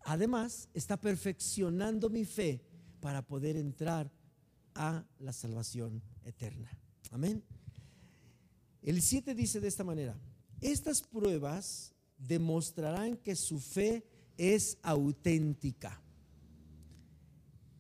Además, 0.06 0.70
está 0.74 0.98
perfeccionando 0.98 2.10
mi 2.10 2.26
fe 2.26 2.62
para 3.00 3.22
poder 3.22 3.56
entrar 3.58 4.12
a 4.76 5.06
la 5.20 5.34
salvación 5.34 6.02
eterna. 6.24 6.70
Amén. 7.12 7.44
El 8.82 9.02
7 9.02 9.34
dice 9.34 9.60
de 9.60 9.68
esta 9.68 9.84
manera, 9.84 10.18
estas 10.60 11.02
pruebas 11.02 11.94
demostrarán 12.18 13.18
que 13.18 13.36
su 13.36 13.60
fe 13.60 14.04
es 14.38 14.78
auténtica. 14.82 16.02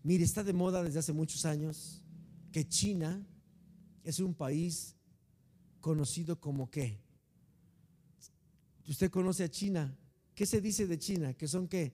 Mire, 0.03 0.23
está 0.23 0.43
de 0.43 0.53
moda 0.53 0.83
desde 0.83 0.99
hace 0.99 1.13
muchos 1.13 1.45
años 1.45 2.01
que 2.51 2.67
China 2.67 3.25
es 4.03 4.19
un 4.19 4.33
país 4.33 4.95
conocido 5.79 6.39
como 6.39 6.69
qué. 6.69 6.99
Usted 8.87 9.09
conoce 9.09 9.43
a 9.43 9.49
China. 9.49 9.97
¿Qué 10.35 10.45
se 10.45 10.61
dice 10.61 10.87
de 10.87 10.97
China? 10.97 11.33
Que 11.33 11.47
son 11.47 11.67
qué? 11.67 11.93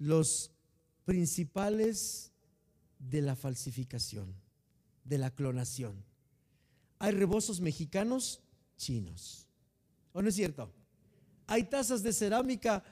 Los 0.00 0.50
principales 1.04 2.32
de 2.98 3.22
la 3.22 3.36
falsificación, 3.36 4.34
de 5.04 5.18
la 5.18 5.30
clonación. 5.30 6.04
Hay 6.98 7.12
rebozos 7.12 7.60
mexicanos 7.60 8.40
chinos. 8.76 9.46
¿O 10.12 10.22
no 10.22 10.28
es 10.28 10.34
cierto? 10.34 10.72
Hay 11.46 11.64
tazas 11.64 12.02
de 12.02 12.12
cerámica 12.12 12.84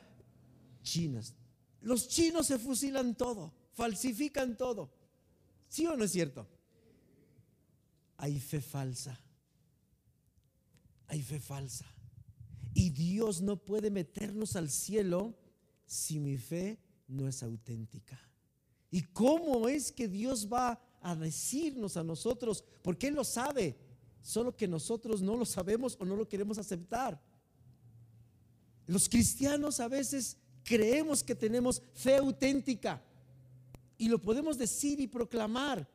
chinas. 0.82 1.34
Los 1.80 2.08
chinos 2.08 2.46
se 2.46 2.58
fusilan 2.58 3.14
todo, 3.14 3.52
falsifican 3.72 4.56
todo. 4.56 4.92
¿Sí 5.68 5.86
o 5.86 5.96
no 5.96 6.04
es 6.04 6.12
cierto? 6.12 6.46
Hay 8.16 8.40
fe 8.40 8.60
falsa. 8.60 9.18
Hay 11.06 11.22
fe 11.22 11.40
falsa. 11.40 11.86
Y 12.74 12.90
Dios 12.90 13.40
no 13.40 13.56
puede 13.56 13.90
meternos 13.90 14.56
al 14.56 14.70
cielo 14.70 15.34
si 15.86 16.18
mi 16.18 16.36
fe 16.36 16.78
no 17.08 17.26
es 17.26 17.42
auténtica. 17.42 18.20
¿Y 18.90 19.02
cómo 19.02 19.68
es 19.68 19.90
que 19.90 20.06
Dios 20.06 20.48
va 20.50 20.80
a 21.00 21.16
decirnos 21.16 21.96
a 21.96 22.04
nosotros? 22.04 22.64
Porque 22.82 23.08
Él 23.08 23.14
lo 23.14 23.24
sabe. 23.24 23.76
solo 24.20 24.54
que 24.54 24.68
nosotros 24.68 25.22
no 25.22 25.36
lo 25.36 25.46
sabemos 25.46 25.96
o 25.98 26.04
no 26.04 26.14
lo 26.14 26.28
queremos 26.28 26.58
aceptar. 26.58 27.18
Los 28.86 29.08
cristianos 29.08 29.80
a 29.80 29.88
veces 29.88 30.36
creemos 30.64 31.22
que 31.22 31.34
tenemos 31.34 31.80
fe 31.94 32.16
auténtica 32.16 33.02
y 33.96 34.08
lo 34.08 34.20
podemos 34.20 34.58
decir 34.58 35.00
y 35.00 35.06
proclamar. 35.06 35.88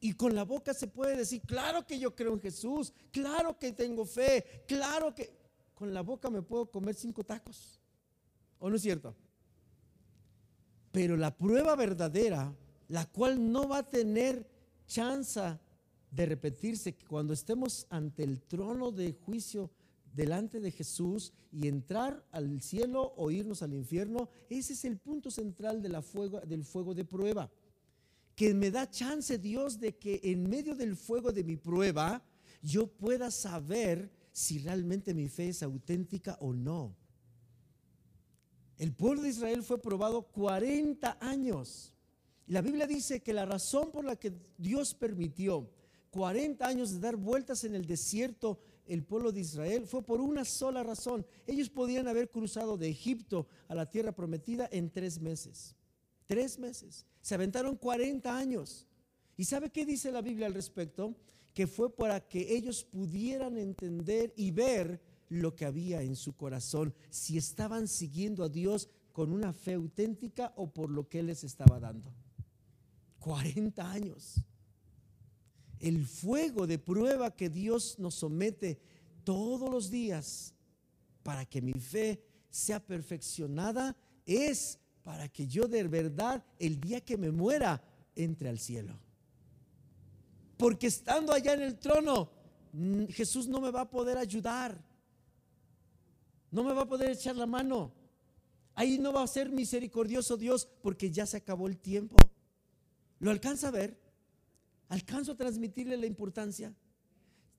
Y 0.00 0.12
con 0.12 0.34
la 0.34 0.44
boca 0.44 0.72
se 0.72 0.86
puede 0.86 1.16
decir, 1.16 1.42
claro 1.42 1.86
que 1.86 1.98
yo 1.98 2.14
creo 2.14 2.32
en 2.32 2.40
Jesús, 2.40 2.92
claro 3.10 3.58
que 3.58 3.72
tengo 3.72 4.04
fe, 4.06 4.64
claro 4.66 5.14
que 5.14 5.34
con 5.74 5.92
la 5.92 6.02
boca 6.02 6.30
me 6.30 6.42
puedo 6.42 6.70
comer 6.70 6.94
cinco 6.94 7.24
tacos. 7.24 7.80
¿O 8.58 8.70
no 8.70 8.76
es 8.76 8.82
cierto? 8.82 9.14
Pero 10.96 11.14
la 11.18 11.36
prueba 11.36 11.76
verdadera, 11.76 12.56
la 12.88 13.04
cual 13.04 13.52
no 13.52 13.68
va 13.68 13.80
a 13.80 13.90
tener 13.90 14.48
chance 14.86 15.42
de 16.10 16.24
repetirse, 16.24 16.94
que 16.94 17.04
cuando 17.04 17.34
estemos 17.34 17.86
ante 17.90 18.22
el 18.22 18.40
trono 18.40 18.90
de 18.92 19.12
juicio 19.12 19.70
delante 20.14 20.58
de 20.58 20.70
Jesús 20.70 21.34
y 21.52 21.68
entrar 21.68 22.24
al 22.32 22.62
cielo 22.62 23.12
o 23.18 23.30
irnos 23.30 23.60
al 23.60 23.74
infierno, 23.74 24.30
ese 24.48 24.72
es 24.72 24.86
el 24.86 24.96
punto 24.96 25.30
central 25.30 25.82
de 25.82 25.90
la 25.90 26.00
fuego, 26.00 26.40
del 26.40 26.64
fuego 26.64 26.94
de 26.94 27.04
prueba. 27.04 27.50
Que 28.34 28.54
me 28.54 28.70
da 28.70 28.88
chance 28.88 29.36
Dios 29.36 29.78
de 29.78 29.98
que 29.98 30.18
en 30.22 30.48
medio 30.48 30.74
del 30.74 30.96
fuego 30.96 31.30
de 31.30 31.44
mi 31.44 31.58
prueba 31.58 32.22
yo 32.62 32.86
pueda 32.86 33.30
saber 33.30 34.10
si 34.32 34.60
realmente 34.60 35.12
mi 35.12 35.28
fe 35.28 35.50
es 35.50 35.62
auténtica 35.62 36.38
o 36.40 36.54
no. 36.54 36.96
El 38.78 38.92
pueblo 38.92 39.22
de 39.22 39.30
Israel 39.30 39.62
fue 39.62 39.80
probado 39.80 40.22
40 40.22 41.18
años. 41.20 41.92
La 42.46 42.60
Biblia 42.60 42.86
dice 42.86 43.22
que 43.22 43.32
la 43.32 43.46
razón 43.46 43.90
por 43.90 44.04
la 44.04 44.16
que 44.16 44.32
Dios 44.58 44.94
permitió 44.94 45.68
40 46.10 46.66
años 46.66 46.92
de 46.92 47.00
dar 47.00 47.16
vueltas 47.16 47.64
en 47.64 47.74
el 47.74 47.86
desierto 47.86 48.58
el 48.86 49.02
pueblo 49.02 49.32
de 49.32 49.40
Israel 49.40 49.86
fue 49.86 50.02
por 50.02 50.20
una 50.20 50.44
sola 50.44 50.82
razón. 50.82 51.26
Ellos 51.46 51.68
podían 51.68 52.06
haber 52.08 52.30
cruzado 52.30 52.76
de 52.76 52.88
Egipto 52.88 53.46
a 53.68 53.74
la 53.74 53.90
tierra 53.90 54.12
prometida 54.12 54.68
en 54.70 54.90
tres 54.90 55.20
meses. 55.20 55.74
Tres 56.26 56.58
meses. 56.58 57.04
Se 57.20 57.34
aventaron 57.34 57.76
40 57.76 58.36
años. 58.36 58.86
¿Y 59.36 59.44
sabe 59.44 59.70
qué 59.70 59.84
dice 59.84 60.12
la 60.12 60.22
Biblia 60.22 60.46
al 60.46 60.54
respecto? 60.54 61.14
Que 61.52 61.66
fue 61.66 61.94
para 61.94 62.20
que 62.20 62.56
ellos 62.56 62.84
pudieran 62.84 63.56
entender 63.56 64.32
y 64.36 64.50
ver 64.50 65.00
lo 65.28 65.54
que 65.54 65.64
había 65.64 66.02
en 66.02 66.16
su 66.16 66.34
corazón, 66.34 66.94
si 67.10 67.38
estaban 67.38 67.88
siguiendo 67.88 68.44
a 68.44 68.48
Dios 68.48 68.88
con 69.12 69.32
una 69.32 69.52
fe 69.52 69.74
auténtica 69.74 70.52
o 70.56 70.70
por 70.70 70.90
lo 70.90 71.08
que 71.08 71.20
Él 71.20 71.26
les 71.26 71.44
estaba 71.44 71.80
dando. 71.80 72.12
40 73.18 73.90
años 73.90 74.44
el 75.80 76.06
fuego 76.06 76.66
de 76.66 76.78
prueba 76.78 77.34
que 77.34 77.50
Dios 77.50 77.98
nos 77.98 78.14
somete 78.14 78.80
todos 79.24 79.70
los 79.70 79.90
días 79.90 80.54
para 81.22 81.44
que 81.44 81.60
mi 81.60 81.74
fe 81.74 82.22
sea 82.50 82.80
perfeccionada 82.80 83.96
es 84.24 84.78
para 85.02 85.28
que 85.28 85.46
yo 85.46 85.68
de 85.68 85.84
verdad 85.84 86.44
el 86.58 86.80
día 86.80 87.00
que 87.00 87.16
me 87.16 87.30
muera 87.30 87.82
entre 88.14 88.48
al 88.48 88.58
cielo. 88.58 88.98
Porque 90.56 90.86
estando 90.86 91.32
allá 91.32 91.52
en 91.52 91.62
el 91.62 91.78
trono, 91.78 92.30
mm, 92.72 93.06
Jesús 93.06 93.46
no 93.46 93.60
me 93.60 93.70
va 93.70 93.82
a 93.82 93.90
poder 93.90 94.16
ayudar. 94.16 94.82
No 96.50 96.64
me 96.64 96.72
va 96.72 96.82
a 96.82 96.88
poder 96.88 97.10
echar 97.10 97.36
la 97.36 97.46
mano. 97.46 97.92
Ahí 98.74 98.98
no 98.98 99.12
va 99.12 99.22
a 99.22 99.26
ser 99.26 99.50
misericordioso 99.50 100.36
Dios 100.36 100.68
porque 100.82 101.10
ya 101.10 101.26
se 101.26 101.38
acabó 101.38 101.66
el 101.66 101.78
tiempo. 101.78 102.16
¿Lo 103.18 103.30
alcanza 103.30 103.68
a 103.68 103.70
ver? 103.70 103.98
¿Alcanzo 104.88 105.32
a 105.32 105.36
transmitirle 105.36 105.96
la 105.96 106.06
importancia? 106.06 106.74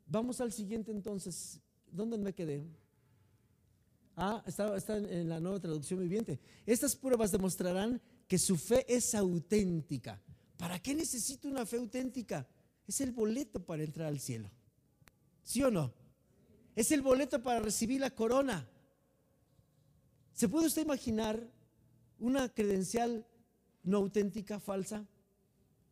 Vamos 0.05 0.39
al 0.39 0.51
siguiente 0.51 0.91
entonces. 0.91 1.59
¿Dónde 1.91 2.17
me 2.17 2.33
quedé? 2.33 2.63
Ah, 4.15 4.43
está, 4.45 4.75
está 4.75 4.97
en 4.97 5.29
la 5.29 5.39
nueva 5.39 5.59
traducción 5.59 5.99
viviente. 5.99 6.39
Estas 6.65 6.95
pruebas 6.95 7.31
demostrarán 7.31 8.01
que 8.27 8.37
su 8.37 8.57
fe 8.57 8.85
es 8.87 9.13
auténtica. 9.15 10.21
¿Para 10.57 10.79
qué 10.79 10.95
necesito 10.95 11.47
una 11.47 11.65
fe 11.65 11.77
auténtica? 11.77 12.47
Es 12.87 13.01
el 13.01 13.11
boleto 13.11 13.63
para 13.63 13.83
entrar 13.83 14.07
al 14.07 14.19
cielo. 14.19 14.49
¿Sí 15.43 15.61
o 15.63 15.69
no? 15.69 15.93
Es 16.75 16.91
el 16.91 17.01
boleto 17.01 17.41
para 17.41 17.59
recibir 17.59 18.01
la 18.01 18.11
corona. 18.11 18.69
¿Se 20.37 20.47
puede 20.47 20.67
usted 20.67 20.83
imaginar 20.83 21.45
una 22.19 22.47
credencial 22.47 23.25
no 23.83 23.97
auténtica, 23.97 24.59
falsa? 24.59 25.05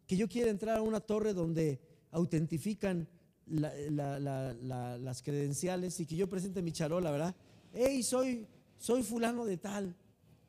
que 0.07 0.17
yo 0.17 0.27
quiera 0.27 0.51
entrar 0.51 0.77
a 0.77 0.81
una 0.81 0.99
torre 0.99 1.33
donde 1.33 1.79
autentifican 2.11 3.07
las 3.47 5.21
credenciales 5.23 5.99
y 5.99 6.05
que 6.05 6.15
yo 6.15 6.29
presente 6.29 6.61
mi 6.61 6.71
charola, 6.71 7.11
¿verdad? 7.11 7.35
Hey, 7.73 8.03
soy, 8.03 8.47
soy 8.77 9.03
fulano 9.03 9.45
de 9.45 9.57
tal. 9.57 9.95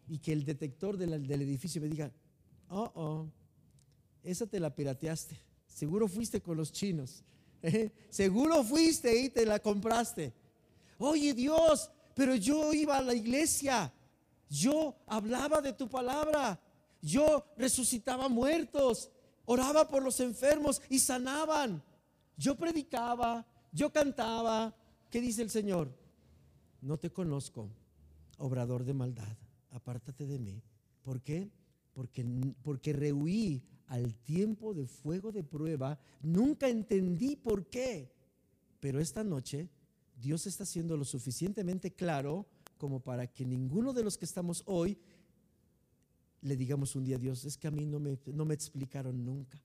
Y 0.09 0.18
que 0.18 0.32
el 0.32 0.44
detector 0.44 0.96
del, 0.96 1.12
edificio 1.42 1.80
me 1.80 1.88
diga, 1.88 2.12
oh, 2.68 2.92
oh, 2.94 3.26
esa 4.22 4.46
te 4.46 4.61
la 4.61 4.74
pirateaste. 4.74 5.40
Seguro 5.66 6.06
fuiste 6.06 6.40
con 6.40 6.56
los 6.56 6.70
chinos. 6.70 7.24
Seguro 8.11 8.62
fuiste 8.62 9.18
y 9.20 9.30
te 9.30 9.44
la 9.44 9.59
compraste. 9.59 10.32
Oye 10.98 11.35
Dios, 11.35 11.90
pero 12.16 12.35
yo 12.35 12.72
iba 12.72 12.96
a 12.96 13.02
la 13.02 13.14
iglesia. 13.14 13.92
Yo 14.48 14.96
hablaba 15.07 15.61
de 15.61 15.74
tu 15.74 15.88
palabra. 15.88 16.59
Yo 17.00 17.44
resucitaba 17.57 18.29
muertos 18.29 19.11
oraba 19.46 19.88
por 19.88 20.02
los 20.02 20.20
enfermos 20.20 20.83
y 20.90 20.98
sanaban. 20.98 21.83
Yo 22.37 22.57
predicaba, 22.57 23.46
yo 23.72 23.90
cantaba. 23.90 24.76
¿Qué 25.11 25.20
dice 25.20 25.42
el 25.42 25.50
Señor? 25.50 25.88
No 26.83 26.98
te 26.98 27.11
conozco, 27.11 27.70
obrador 28.38 28.85
de 28.85 28.92
maldad, 28.92 29.37
apártate 29.70 30.26
de 30.26 30.38
mí. 30.38 30.62
¿Por 31.02 31.22
qué? 31.22 31.50
Porque, 31.94 32.26
porque 32.62 32.92
rehuí 32.92 33.62
al 33.87 34.14
tiempo 34.14 34.74
de 34.74 34.87
fuego 34.87 35.33
de 35.33 35.42
prueba, 35.42 35.98
nunca 36.20 36.68
entendí 36.68 37.37
por 37.37 37.66
qué. 37.66 38.12
Pero 38.81 39.00
esta 39.00 39.24
noche 39.24 39.70
Dios 40.16 40.46
está 40.46 40.64
siendo 40.64 40.96
lo 40.96 41.05
suficientemente 41.05 41.92
claro 41.92 42.46
como 42.79 43.00
para 43.00 43.26
que 43.26 43.44
ninguno 43.44 43.92
de 43.92 44.02
los 44.02 44.18
que 44.18 44.24
estamos 44.24 44.62
hoy 44.66 44.98
le 46.46 46.57
digamos 46.57 46.94
un 46.94 47.05
día 47.05 47.16
a 47.16 47.18
Dios, 47.18 47.44
es 47.44 47.57
que 47.57 47.66
a 47.66 47.70
mí 47.70 47.85
no 47.85 47.98
me, 47.98 48.18
no 48.26 48.44
me 48.44 48.55
explicaron 48.55 49.24
nunca. 49.24 49.61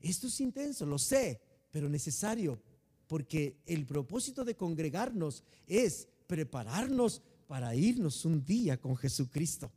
Esto 0.00 0.26
es 0.26 0.40
intenso, 0.40 0.84
lo 0.84 0.98
sé, 0.98 1.40
pero 1.70 1.88
necesario, 1.88 2.60
porque 3.06 3.56
el 3.66 3.86
propósito 3.86 4.44
de 4.44 4.54
congregarnos 4.54 5.42
es 5.66 6.06
prepararnos 6.26 7.22
para 7.46 7.74
irnos 7.74 8.24
un 8.24 8.44
día 8.44 8.78
con 8.78 8.96
Jesucristo. 8.96 9.72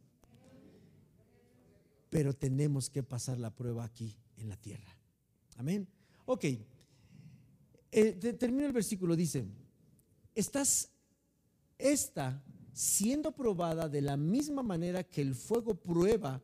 Pero 2.10 2.34
tenemos 2.34 2.90
que 2.90 3.04
pasar 3.04 3.40
la 3.40 3.56
prueba 3.56 3.86
aquí 3.86 4.18
en 4.38 4.50
la 4.50 4.58
tierra. 4.58 4.94
Amén. 5.56 5.88
Ok. 6.26 6.44
Eh, 7.94 8.20
el 8.20 8.74
versículo, 8.74 9.16
dice, 9.16 9.46
estás, 10.36 10.90
esta 11.78 12.44
siendo 12.74 13.32
probada 13.32 13.90
de 13.90 14.02
la 14.02 14.18
misma 14.18 14.64
manera 14.64 15.04
que 15.04 15.22
el 15.22 15.36
fuego 15.36 15.76
prueba 15.76 16.42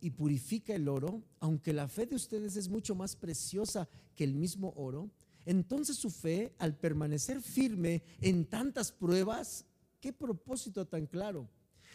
y 0.00 0.10
purifica 0.10 0.74
el 0.74 0.88
oro, 0.88 1.22
aunque 1.40 1.72
la 1.72 1.88
fe 1.88 2.06
de 2.06 2.16
ustedes 2.16 2.56
es 2.56 2.68
mucho 2.68 2.94
más 2.94 3.16
preciosa 3.16 3.88
que 4.16 4.24
el 4.24 4.34
mismo 4.34 4.72
oro, 4.76 5.10
entonces 5.44 5.96
su 5.96 6.10
fe, 6.10 6.52
al 6.58 6.76
permanecer 6.76 7.40
firme 7.40 8.02
en 8.20 8.44
tantas 8.44 8.92
pruebas, 8.92 9.64
qué 10.00 10.12
propósito 10.12 10.86
tan 10.86 11.06
claro, 11.06 11.48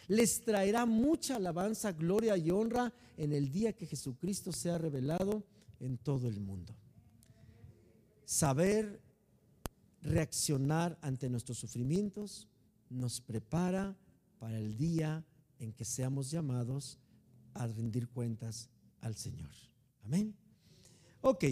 les 0.07 0.43
traerá 0.43 0.85
mucha 0.85 1.37
alabanza, 1.37 1.91
gloria 1.91 2.35
y 2.35 2.51
honra 2.51 2.93
en 3.17 3.31
el 3.31 3.51
día 3.51 3.73
que 3.73 3.85
Jesucristo 3.85 4.51
sea 4.51 4.77
revelado 4.77 5.43
en 5.79 5.97
todo 5.97 6.27
el 6.27 6.39
mundo. 6.39 6.75
Saber 8.25 9.02
reaccionar 10.03 10.97
ante 11.01 11.29
nuestros 11.29 11.57
sufrimientos, 11.57 12.47
nos 12.89 13.21
prepara 13.21 13.97
para 14.37 14.59
el 14.59 14.77
día 14.77 15.25
en 15.59 15.73
que 15.73 15.85
seamos 15.85 16.29
llamados 16.29 16.99
a 17.53 17.65
rendir 17.67 18.09
cuentas 18.09 18.69
al 19.01 19.15
Señor. 19.15 19.51
Amén. 20.03 20.35
Ok, 21.21 21.45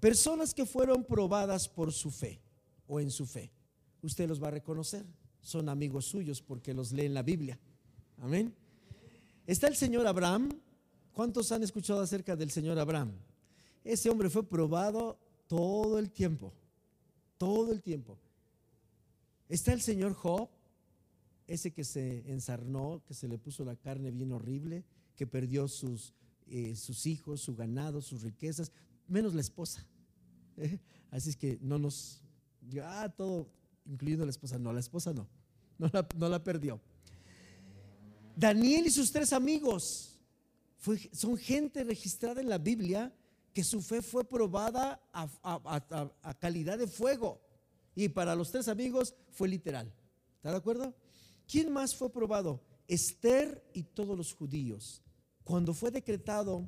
personas 0.00 0.54
que 0.54 0.64
fueron 0.64 1.04
probadas 1.04 1.68
por 1.68 1.92
su 1.92 2.10
fe 2.10 2.40
o 2.86 3.00
en 3.00 3.10
su 3.10 3.26
fe, 3.26 3.52
usted 4.02 4.28
los 4.28 4.42
va 4.42 4.48
a 4.48 4.52
reconocer, 4.52 5.04
son 5.40 5.68
amigos 5.68 6.06
suyos 6.06 6.40
porque 6.40 6.72
los 6.72 6.92
lee 6.92 7.04
en 7.04 7.14
la 7.14 7.22
Biblia. 7.22 7.58
Amén. 8.18 8.54
Está 9.46 9.68
el 9.68 9.76
Señor 9.76 10.06
Abraham. 10.06 10.48
¿Cuántos 11.12 11.52
han 11.52 11.62
escuchado 11.62 12.00
acerca 12.00 12.34
del 12.34 12.50
Señor 12.50 12.78
Abraham? 12.78 13.12
Ese 13.84 14.08
hombre 14.08 14.30
fue 14.30 14.42
probado 14.42 15.18
todo 15.46 15.98
el 15.98 16.10
tiempo, 16.10 16.52
todo 17.38 17.72
el 17.72 17.82
tiempo. 17.82 18.18
Está 19.48 19.72
el 19.72 19.80
Señor 19.80 20.14
Job, 20.14 20.48
ese 21.46 21.72
que 21.72 21.84
se 21.84 22.30
ensarnó, 22.30 23.02
que 23.06 23.14
se 23.14 23.28
le 23.28 23.38
puso 23.38 23.64
la 23.64 23.76
carne 23.76 24.10
bien 24.10 24.32
horrible, 24.32 24.84
que 25.16 25.26
perdió 25.26 25.68
sus, 25.68 26.14
eh, 26.46 26.74
hijos, 27.04 27.40
su 27.40 27.54
ganado, 27.54 28.00
sus 28.00 28.22
riquezas, 28.22 28.72
menos 29.06 29.34
la 29.34 29.40
esposa. 29.40 29.86
Así 31.10 31.30
es 31.30 31.36
que 31.36 31.58
no 31.60 31.78
nos, 31.78 32.22
ya 32.68 33.08
todo, 33.10 33.48
incluyendo 33.84 34.24
la 34.24 34.30
esposa, 34.30 34.58
no, 34.58 34.72
la 34.72 34.80
esposa 34.80 35.12
no, 35.12 35.28
no 35.78 35.90
la, 35.92 36.06
no 36.16 36.28
la 36.28 36.42
perdió. 36.42 36.80
Daniel 38.36 38.86
y 38.86 38.90
sus 38.90 39.12
tres 39.12 39.32
amigos 39.32 40.18
son 41.12 41.36
gente 41.36 41.84
registrada 41.84 42.40
en 42.40 42.48
la 42.48 42.58
Biblia 42.58 43.12
que 43.54 43.62
su 43.62 43.80
fe 43.80 44.02
fue 44.02 44.24
probada 44.24 45.00
a, 45.12 46.36
calidad 46.40 46.76
de 46.76 46.88
fuego. 46.88 47.40
Y 47.94 48.08
para 48.08 48.34
los 48.34 48.50
tres 48.50 48.66
amigos 48.66 49.14
fue 49.30 49.48
literal. 49.48 49.94
¿Está 50.36 50.50
de 50.50 50.56
acuerdo? 50.56 50.92
¿Quién 51.46 51.72
más 51.72 51.94
fue 51.94 52.10
probado? 52.10 52.60
Esther 52.88 53.64
y 53.72 53.84
todos 53.84 54.18
los 54.18 54.34
judíos. 54.34 55.02
Cuando 55.44 55.72
fue 55.72 55.92
decretado 55.92 56.66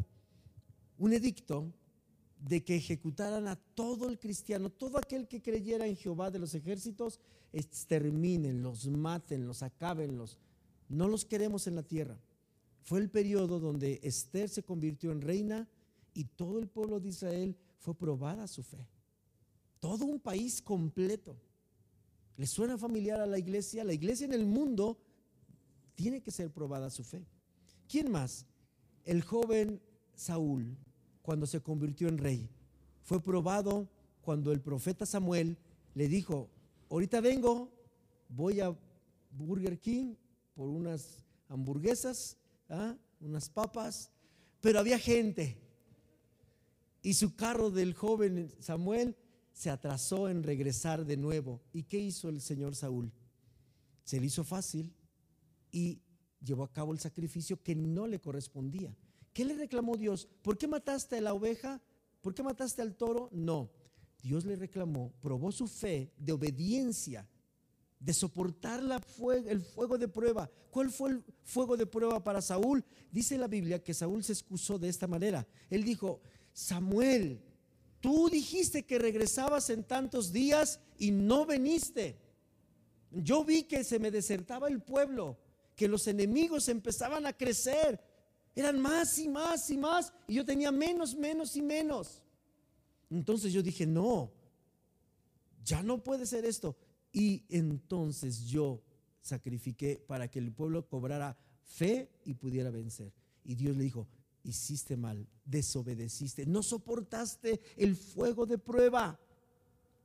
un 0.96 1.12
edicto 1.12 1.75
de 2.38 2.64
que 2.64 2.77
ejecutaran 2.77 3.49
a 3.49 3.57
todo 3.57 4.09
el 4.09 4.20
cristiano, 4.20 4.70
todo 4.70 4.99
aquel 4.99 5.27
que 5.27 5.42
creyera 5.42 5.88
en 5.88 5.96
Jehová 5.96 6.31
de 6.31 6.38
los 6.38 6.55
ejércitos, 6.55 7.18
exterminen, 7.53 8.62
los 8.62 8.87
maten, 8.87 9.46
los 9.46 9.64
acabenlos. 9.64 10.38
No 10.88 11.09
los 11.09 11.25
queremos 11.25 11.66
en 11.66 11.75
la 11.75 11.83
tierra. 11.83 12.16
Fue 12.83 13.01
el 13.01 13.11
periodo 13.11 13.59
donde 13.59 13.99
Esther 14.05 14.49
se 14.49 14.62
convirtió 14.62 15.11
en 15.11 15.20
reina 15.20 15.68
y 16.16 16.24
todo 16.24 16.59
el 16.59 16.66
pueblo 16.66 16.98
de 16.98 17.11
Israel 17.11 17.55
fue 17.79 17.94
probada 17.94 18.48
su 18.48 18.62
fe. 18.62 18.88
Todo 19.79 20.07
un 20.07 20.18
país 20.18 20.62
completo. 20.62 21.37
¿Le 22.38 22.46
suena 22.46 22.79
familiar 22.79 23.20
a 23.20 23.26
la 23.26 23.38
iglesia? 23.38 23.85
La 23.85 23.92
iglesia 23.92 24.24
en 24.24 24.33
el 24.33 24.46
mundo 24.46 24.98
tiene 25.94 26.22
que 26.22 26.31
ser 26.31 26.50
probada 26.50 26.88
su 26.88 27.05
fe. 27.05 27.26
¿Quién 27.87 28.11
más? 28.11 28.46
El 29.05 29.22
joven 29.22 29.81
Saúl, 30.14 30.74
cuando 31.20 31.46
se 31.46 31.61
convirtió 31.61 32.09
en 32.09 32.16
rey, 32.16 32.48
fue 33.02 33.22
probado 33.22 33.87
cuando 34.22 34.52
el 34.52 34.62
profeta 34.62 35.05
Samuel 35.05 35.59
le 35.94 36.09
dijo, 36.09 36.48
ahorita 36.88 37.20
vengo, 37.20 37.70
voy 38.31 38.61
a 38.61 38.74
Burger 39.31 39.79
King 39.79 40.14
por 40.55 40.70
unas 40.70 41.22
hamburguesas, 41.48 42.38
¿ah? 42.70 42.96
unas 43.20 43.50
papas, 43.50 44.11
pero 44.62 44.79
había 44.79 44.98
gente. 44.98 45.65
Y 47.07 47.14
su 47.14 47.37
carro 47.37 47.71
del 47.71 47.95
joven 47.95 48.53
Samuel 48.59 49.16
se 49.53 49.71
atrasó 49.71 50.29
en 50.29 50.42
regresar 50.42 51.05
de 51.05 51.16
nuevo. 51.16 51.62
¿Y 51.73 51.85
qué 51.85 52.01
hizo 52.01 52.29
el 52.29 52.40
señor 52.40 52.75
Saúl? 52.75 53.12
Se 54.03 54.19
le 54.19 54.27
hizo 54.27 54.42
fácil 54.42 54.92
y 55.71 56.03
llevó 56.42 56.64
a 56.64 56.73
cabo 56.73 56.92
el 56.92 56.99
sacrificio 56.99 57.62
que 57.62 57.77
no 57.77 58.09
le 58.09 58.19
correspondía. 58.19 58.92
¿Qué 59.33 59.45
le 59.45 59.55
reclamó 59.55 59.97
Dios? 59.97 60.27
¿Por 60.42 60.59
qué 60.59 60.66
mataste 60.66 61.19
a 61.19 61.21
la 61.21 61.33
oveja? 61.33 61.81
¿Por 62.23 62.35
qué 62.35 62.42
mataste 62.42 62.83
al 62.83 62.97
toro? 62.97 63.29
No. 63.31 63.71
Dios 64.21 64.45
le 64.45 64.57
reclamó, 64.57 65.12
probó 65.21 65.53
su 65.53 65.69
fe 65.69 66.12
de 66.19 66.33
obediencia 66.33 67.29
de 68.01 68.12
soportar 68.12 68.83
el 69.47 69.61
fuego 69.61 69.97
de 69.97 70.09
prueba. 70.09 70.51
¿Cuál 70.71 70.90
fue 70.90 71.11
el 71.11 71.25
fuego 71.45 71.77
de 71.77 71.87
prueba 71.87 72.23
para 72.23 72.42
Saúl? 72.42 72.85
Dice 73.11 73.38
la 73.38 73.49
Biblia 73.49 73.83
que 73.83 73.95
Saúl 73.95 74.23
se 74.23 74.33
excusó 74.33 74.79
de 74.79 74.88
esta 74.88 75.07
manera. 75.07 75.47
Él 75.71 75.85
dijo, 75.85 76.21
Samuel, 76.57 77.38
tú 78.01 78.31
dijiste 78.31 78.87
que 78.87 78.99
regresabas 78.99 79.69
en 79.69 79.85
tantos 79.85 80.33
días 80.33 80.81
y 80.97 81.11
no 81.11 81.45
veniste. 81.45 82.16
Yo 83.11 83.45
vi 83.45 83.64
que 83.64 83.85
se 83.85 83.99
me 83.99 84.11
desertaba 84.11 84.66
el 84.69 84.81
pueblo, 84.81 85.37
que 85.75 85.87
los 85.87 86.07
enemigos 86.07 86.71
empezaban 86.71 87.27
a 87.27 87.35
crecer. 87.35 88.01
Eran 88.55 88.81
más 88.81 89.19
y 89.19 89.29
más 89.29 89.69
y 89.69 89.77
más. 89.77 90.14
Y 90.27 90.37
yo 90.37 90.47
tenía 90.47 90.73
menos, 90.73 91.14
menos 91.14 91.55
y 91.57 91.61
menos. 91.61 92.23
Entonces 93.11 93.53
yo 93.53 93.62
dije, 93.62 93.85
no, 93.85 94.33
ya 95.62 95.83
no 95.83 96.03
puede 96.03 96.25
ser 96.25 96.47
esto. 96.47 96.75
Y 97.12 97.45
entonces 97.51 98.47
yo 98.47 98.83
sacrifiqué 99.21 100.03
para 100.07 100.31
que 100.31 100.38
el 100.38 100.53
pueblo 100.53 100.88
cobrara 100.88 101.37
fe 101.64 102.09
y 102.25 102.33
pudiera 102.33 102.71
vencer. 102.71 103.12
Y 103.45 103.57
Dios 103.57 103.77
le 103.77 103.85
dijo, 103.85 104.09
hiciste 104.46 104.96
mal, 104.96 105.26
desobedeciste, 105.44 106.46
no 106.46 106.62
soportaste 106.62 107.61
el 107.76 107.96
fuego 107.96 108.46
de 108.46 108.59
prueba. 108.59 109.18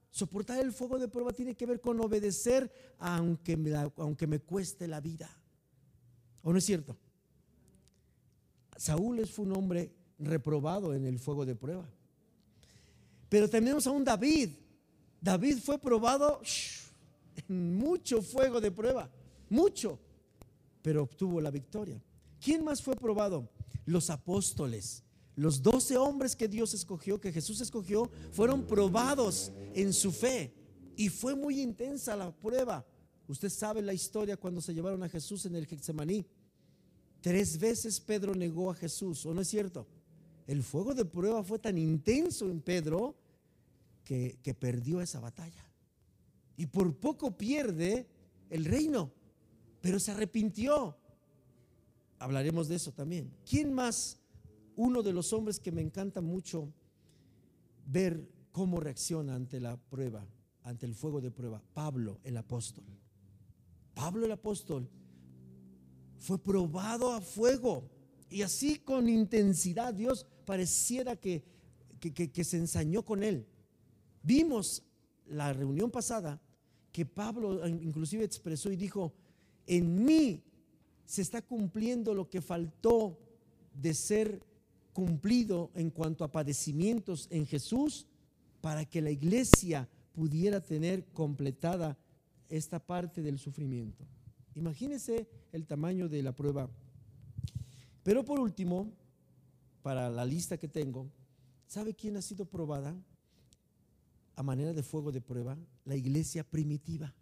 Soportar 0.09 0.59
el 0.59 0.73
fuego 0.73 0.99
de 0.99 1.07
prueba 1.07 1.31
tiene 1.31 1.55
que 1.55 1.65
ver 1.65 1.79
con 1.79 1.99
obedecer 2.01 2.71
aunque 2.99 3.55
me, 3.55 3.71
aunque 3.95 4.27
me 4.27 4.39
cueste 4.39 4.87
la 4.87 4.99
vida. 4.99 5.29
¿O 6.43 6.51
no 6.51 6.57
es 6.57 6.65
cierto? 6.65 6.97
Saúl 8.75 9.25
fue 9.27 9.45
un 9.45 9.55
hombre 9.55 9.91
reprobado 10.19 10.93
en 10.93 11.05
el 11.05 11.19
fuego 11.19 11.45
de 11.45 11.55
prueba. 11.55 11.87
Pero 13.29 13.49
tenemos 13.49 13.87
a 13.87 13.91
un 13.91 14.03
David. 14.03 14.49
David 15.21 15.59
fue 15.59 15.77
probado 15.77 16.41
mucho 17.47 18.21
fuego 18.21 18.59
de 18.59 18.71
prueba, 18.71 19.09
mucho, 19.49 19.99
pero 20.81 21.03
obtuvo 21.03 21.39
la 21.39 21.51
victoria. 21.51 22.01
¿Quién 22.43 22.63
más 22.63 22.81
fue 22.81 22.95
probado? 22.95 23.47
Los 23.85 24.09
apóstoles. 24.09 25.03
Los 25.35 25.61
doce 25.61 25.97
hombres 25.97 26.35
que 26.35 26.47
Dios 26.47 26.73
escogió, 26.73 27.19
que 27.19 27.31
Jesús 27.31 27.61
escogió, 27.61 28.11
fueron 28.31 28.65
probados 28.65 29.51
en 29.73 29.93
su 29.93 30.11
fe. 30.11 30.53
Y 30.95 31.09
fue 31.09 31.35
muy 31.35 31.61
intensa 31.61 32.15
la 32.15 32.31
prueba. 32.31 32.85
Usted 33.27 33.49
sabe 33.49 33.81
la 33.81 33.93
historia 33.93 34.37
cuando 34.37 34.61
se 34.61 34.73
llevaron 34.73 35.03
a 35.03 35.09
Jesús 35.09 35.45
en 35.45 35.55
el 35.55 35.65
Getsemaní. 35.65 36.25
Tres 37.21 37.57
veces 37.57 37.99
Pedro 37.99 38.35
negó 38.35 38.71
a 38.71 38.75
Jesús, 38.75 39.25
¿o 39.25 39.33
no 39.33 39.41
es 39.41 39.47
cierto? 39.47 39.87
El 40.47 40.63
fuego 40.63 40.93
de 40.93 41.05
prueba 41.05 41.43
fue 41.43 41.59
tan 41.59 41.77
intenso 41.77 42.49
en 42.49 42.61
Pedro 42.61 43.15
que, 44.03 44.39
que 44.41 44.53
perdió 44.53 45.01
esa 45.01 45.19
batalla 45.19 45.71
y 46.61 46.67
por 46.67 46.95
poco 46.95 47.35
pierde 47.35 48.07
el 48.51 48.65
reino, 48.65 49.11
pero 49.81 49.99
se 49.99 50.11
arrepintió. 50.11 50.95
Hablaremos 52.21 52.67
de 52.67 52.75
eso 52.75 52.91
también. 52.91 53.33
¿Quién 53.49 53.73
más? 53.73 54.19
Uno 54.75 55.01
de 55.01 55.11
los 55.11 55.33
hombres 55.33 55.59
que 55.59 55.71
me 55.71 55.81
encanta 55.81 56.21
mucho 56.21 56.71
ver 57.87 58.29
cómo 58.51 58.79
reacciona 58.79 59.33
ante 59.33 59.59
la 59.59 59.75
prueba, 59.75 60.23
ante 60.61 60.85
el 60.85 60.93
fuego 60.93 61.19
de 61.19 61.31
prueba. 61.31 61.63
Pablo, 61.73 62.19
el 62.23 62.37
apóstol. 62.37 62.85
Pablo, 63.95 64.27
el 64.27 64.31
apóstol, 64.33 64.87
fue 66.19 66.37
probado 66.37 67.11
a 67.11 67.21
fuego 67.21 67.89
y 68.29 68.43
así 68.43 68.77
con 68.77 69.09
intensidad 69.09 69.91
Dios 69.91 70.27
pareciera 70.45 71.15
que, 71.15 71.43
que 71.99 72.43
se 72.43 72.57
ensañó 72.57 73.03
con 73.03 73.23
él. 73.23 73.47
Vimos 74.21 74.83
la 75.25 75.53
reunión 75.53 75.89
pasada 75.89 76.39
que 76.91 77.03
Pablo 77.03 77.67
inclusive 77.67 78.23
expresó 78.23 78.71
y 78.71 78.75
dijo, 78.75 79.11
en 79.65 80.05
mí 80.05 80.43
se 81.11 81.21
está 81.21 81.41
cumpliendo 81.41 82.13
lo 82.13 82.29
que 82.29 82.39
faltó 82.39 83.19
de 83.73 83.93
ser 83.93 84.41
cumplido 84.93 85.69
en 85.75 85.89
cuanto 85.89 86.23
a 86.23 86.31
padecimientos 86.31 87.27
en 87.31 87.45
Jesús 87.45 88.07
para 88.61 88.85
que 88.85 89.01
la 89.01 89.11
iglesia 89.11 89.89
pudiera 90.13 90.61
tener 90.61 91.03
completada 91.07 91.97
esta 92.47 92.79
parte 92.79 93.21
del 93.21 93.39
sufrimiento. 93.39 94.05
Imagínese 94.55 95.27
el 95.51 95.65
tamaño 95.65 96.07
de 96.07 96.23
la 96.23 96.31
prueba. 96.31 96.69
Pero 98.03 98.23
por 98.23 98.39
último, 98.39 98.89
para 99.81 100.09
la 100.09 100.23
lista 100.23 100.57
que 100.57 100.69
tengo, 100.69 101.09
¿sabe 101.67 101.93
quién 101.93 102.15
ha 102.15 102.21
sido 102.21 102.45
probada? 102.45 102.95
a 104.37 104.43
manera 104.43 104.71
de 104.71 104.81
fuego 104.81 105.11
de 105.11 105.19
prueba 105.19 105.57
la 105.83 105.95
iglesia 105.95 106.45
primitiva. 106.45 107.13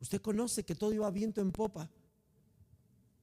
Usted 0.00 0.22
conoce 0.22 0.64
que 0.64 0.74
todo 0.74 0.94
iba 0.94 1.10
viento 1.10 1.42
en 1.42 1.52
popa. 1.52 1.90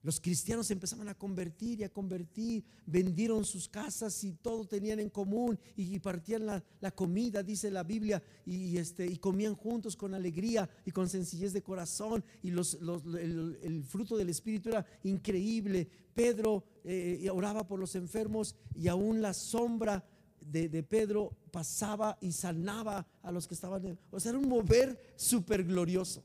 Los 0.04 0.20
cristianos 0.20 0.72
empezaban 0.72 1.08
a 1.10 1.14
convertir 1.14 1.80
y 1.80 1.84
a 1.84 1.90
convertir, 1.90 2.64
vendieron 2.88 3.46
sus 3.46 3.70
casas 3.70 4.24
y 4.24 4.34
todo 4.34 4.66
tenían 4.66 5.00
en 5.00 5.12
común 5.12 5.60
y, 5.76 6.00
partían 6.00 6.46
la, 6.48 6.92
comida, 6.96 7.44
dice 7.44 7.70
la 7.70 7.84
Biblia, 7.84 8.22
y, 8.44 8.78
este, 8.78 9.06
y 9.06 9.18
comían 9.18 9.54
juntos 9.54 9.96
con 9.96 10.16
alegría 10.16 10.68
y 10.86 10.92
con 10.92 11.08
sencillez 11.08 11.54
de 11.54 11.62
corazón 11.62 12.24
y 12.42 12.50
el, 12.50 13.84
fruto 13.88 14.18
del 14.18 14.30
Espíritu 14.30 14.70
era 14.70 14.86
increíble. 15.04 15.88
Pedro 16.16 16.64
eh, 16.84 17.30
oraba 17.32 17.68
por 17.68 17.80
los 17.80 17.96
enfermos 17.96 18.56
y 18.74 18.88
aún 18.88 19.22
la 19.22 19.34
sombra 19.34 20.04
de, 20.42 20.84
Pedro 20.84 21.32
pasaba 21.52 22.18
y 22.22 22.32
sanaba 22.32 23.06
a 23.22 23.32
los 23.32 23.48
que 23.48 23.54
estaban. 23.54 24.00
o 24.10 24.20
sea, 24.20 24.32
era 24.32 24.40
un 24.40 24.50
mover 24.50 25.14
súper 25.16 25.64
glorioso. 25.64 26.24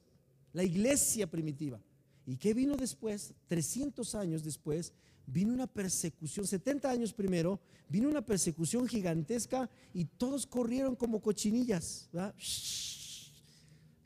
La 0.53 0.65
iglesia 0.65 1.31
primitiva. 1.31 1.79
¿Y 2.27 2.37
qué 2.37 2.53
vino 2.53 2.77
después? 2.77 3.33
300 3.47 4.15
años 4.17 4.43
después, 4.43 4.93
vino 5.27 5.55
una 5.55 5.69
persecución, 5.69 6.47
70 6.47 6.91
años 6.91 7.13
primero, 7.13 7.61
vino 7.89 8.09
una 8.09 8.21
persecución 8.27 8.89
gigantesca 8.89 9.71
y 9.95 10.05
todos 10.05 10.45
corrieron 10.47 10.97
como 10.97 11.23
cochinillas. 11.23 12.09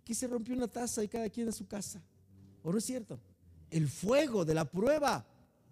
Aquí 0.02 0.14
se 0.14 0.26
rompió 0.26 0.54
una 0.54 0.68
taza 0.68 1.02
y 1.02 1.08
cada 1.08 1.30
quien 1.30 1.46
en 1.46 1.54
su 1.54 1.66
casa. 1.66 2.02
¿O 2.62 2.70
no 2.70 2.78
es 2.78 2.84
cierto? 2.84 3.18
El 3.70 3.88
fuego 3.88 4.44
de 4.44 4.52
la 4.52 4.66
prueba 4.66 5.26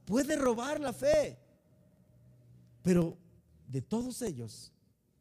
puede 0.06 0.36
robar 0.36 0.80
la 0.80 0.94
fe. 0.94 1.38
Pero 2.82 3.18
de 3.68 3.82
todos 3.82 4.22
ellos, 4.22 4.72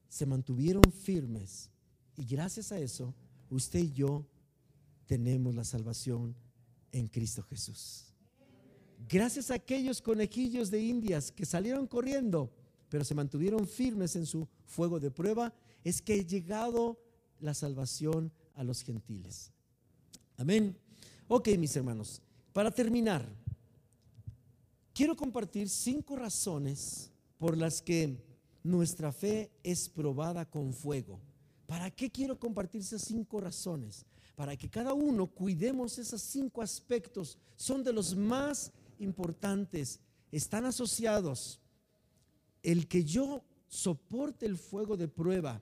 se 0.08 0.26
mantuvieron 0.26 0.84
firmes 0.92 1.70
y 2.16 2.26
gracias 2.26 2.72
a 2.72 2.80
eso 2.80 3.14
usted 3.50 3.80
y 3.80 3.92
yo 3.92 4.26
tenemos 5.06 5.54
la 5.54 5.66
salvación 5.66 6.34
en 6.92 7.08
Cristo 7.08 7.44
Jesús. 7.44 8.14
Gracias 9.10 9.52
a 9.52 9.56
aquellos 9.56 10.02
conejillos 10.02 10.72
de 10.72 10.82
indias 10.82 11.32
que 11.32 11.46
salieron 11.46 11.88
corriendo, 11.88 12.52
pero 12.90 13.04
se 13.04 13.16
mantuvieron 13.16 13.68
firmes 13.68 14.16
en 14.16 14.26
su 14.26 14.48
fuego 14.66 15.00
de 15.00 15.12
prueba, 15.12 15.54
es 15.84 16.02
que 16.02 16.14
ha 16.14 16.24
llegado 16.24 17.00
la 17.40 17.54
salvación 17.54 18.32
a 18.56 18.64
los 18.64 18.84
gentiles. 18.84 19.52
Amén. 20.38 20.76
Ok, 21.28 21.50
mis 21.58 21.76
hermanos, 21.76 22.22
para 22.54 22.72
terminar, 22.72 23.28
quiero 24.94 25.16
compartir 25.16 25.70
cinco 25.70 26.16
razones 26.16 27.12
por 27.38 27.58
las 27.58 27.82
que 27.82 28.18
nuestra 28.64 29.12
fe 29.12 29.52
es 29.64 29.88
probada 29.88 30.50
con 30.50 30.74
fuego. 30.74 31.20
¿Para 31.66 31.92
qué 31.92 32.10
quiero 32.10 32.40
compartir 32.40 32.82
esas 32.82 33.04
cinco 33.04 33.40
razones? 33.40 34.06
Para 34.38 34.56
que 34.56 34.70
cada 34.70 34.94
uno 34.94 35.26
cuidemos 35.26 35.98
esos 35.98 36.22
cinco 36.22 36.62
aspectos. 36.62 37.40
Son 37.56 37.84
de 37.84 37.92
los 37.92 38.16
más 38.16 38.72
importantes. 39.00 40.00
Están 40.32 40.66
asociados. 40.66 41.60
El 42.62 42.88
que 42.88 43.04
yo 43.04 43.44
soporte 43.68 44.46
el 44.46 44.56
fuego 44.56 44.96
de 44.96 45.08
prueba 45.08 45.60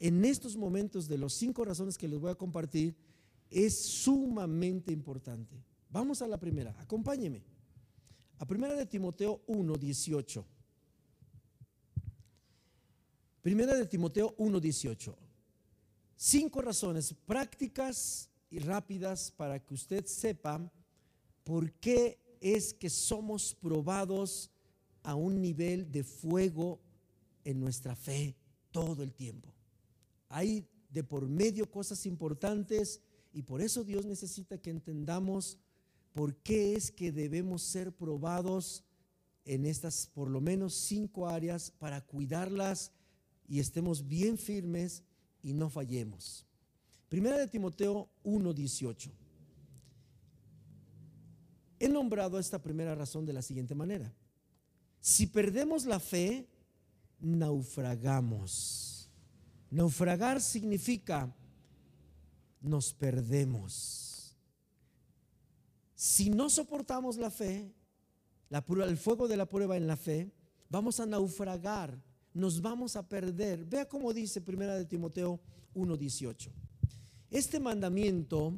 en 0.00 0.24
estos 0.24 0.56
momentos 0.56 1.08
de 1.08 1.18
los 1.18 1.34
cinco 1.34 1.62
razones 1.66 1.98
que 1.98 2.08
les 2.08 2.18
voy 2.18 2.30
a 2.30 2.36
compartir 2.36 2.96
es 3.50 3.78
sumamente 3.78 4.92
importante. 4.92 5.62
Vamos 5.90 6.22
a 6.22 6.26
la 6.26 6.38
primera. 6.38 6.74
Acompáñeme. 6.80 7.42
A 8.38 8.46
primera 8.46 8.74
de 8.74 8.86
Timoteo 8.86 9.42
1, 9.46 9.74
18. 9.74 10.46
Primera 13.42 13.74
de 13.74 13.84
Timoteo 13.84 14.34
1:18. 14.38 15.25
Cinco 16.16 16.62
razones 16.62 17.14
prácticas 17.26 18.30
y 18.48 18.58
rápidas 18.58 19.30
para 19.30 19.62
que 19.62 19.74
usted 19.74 20.06
sepa 20.06 20.72
por 21.44 21.70
qué 21.72 22.18
es 22.40 22.72
que 22.72 22.88
somos 22.88 23.54
probados 23.54 24.50
a 25.02 25.14
un 25.14 25.40
nivel 25.42 25.92
de 25.92 26.02
fuego 26.04 26.80
en 27.44 27.60
nuestra 27.60 27.94
fe 27.94 28.34
todo 28.70 29.02
el 29.02 29.12
tiempo. 29.12 29.52
Hay 30.30 30.66
de 30.88 31.04
por 31.04 31.28
medio 31.28 31.70
cosas 31.70 32.06
importantes 32.06 33.02
y 33.34 33.42
por 33.42 33.60
eso 33.60 33.84
Dios 33.84 34.06
necesita 34.06 34.56
que 34.56 34.70
entendamos 34.70 35.58
por 36.14 36.34
qué 36.36 36.74
es 36.74 36.90
que 36.90 37.12
debemos 37.12 37.60
ser 37.60 37.92
probados 37.92 38.84
en 39.44 39.66
estas 39.66 40.06
por 40.06 40.30
lo 40.30 40.40
menos 40.40 40.72
cinco 40.74 41.28
áreas 41.28 41.70
para 41.70 42.00
cuidarlas 42.00 42.90
y 43.46 43.60
estemos 43.60 44.08
bien 44.08 44.38
firmes 44.38 45.04
y 45.46 45.52
no 45.52 45.70
fallemos. 45.70 46.44
Primera 47.08 47.38
de 47.38 47.46
Timoteo 47.46 48.10
1:18. 48.24 49.12
He 51.78 51.88
nombrado 51.88 52.40
esta 52.40 52.60
primera 52.60 52.96
razón 52.96 53.24
de 53.24 53.32
la 53.32 53.42
siguiente 53.42 53.72
manera. 53.72 54.12
Si 55.00 55.28
perdemos 55.28 55.84
la 55.84 56.00
fe, 56.00 56.48
naufragamos. 57.20 59.08
Naufragar 59.70 60.40
significa 60.40 61.32
nos 62.60 62.92
perdemos. 62.92 64.36
Si 65.94 66.28
no 66.28 66.50
soportamos 66.50 67.18
la 67.18 67.30
fe, 67.30 67.72
la, 68.48 68.64
el 68.84 68.96
fuego 68.96 69.28
de 69.28 69.36
la 69.36 69.46
prueba 69.46 69.76
en 69.76 69.86
la 69.86 69.96
fe, 69.96 70.32
vamos 70.68 70.98
a 70.98 71.06
naufragar 71.06 72.02
nos 72.36 72.60
vamos 72.60 72.96
a 72.96 73.08
perder. 73.08 73.64
Vea 73.64 73.88
cómo 73.88 74.12
dice 74.12 74.42
Primera 74.42 74.76
de 74.76 74.84
Timoteo 74.84 75.40
1:18. 75.74 76.50
Este 77.30 77.58
mandamiento, 77.58 78.52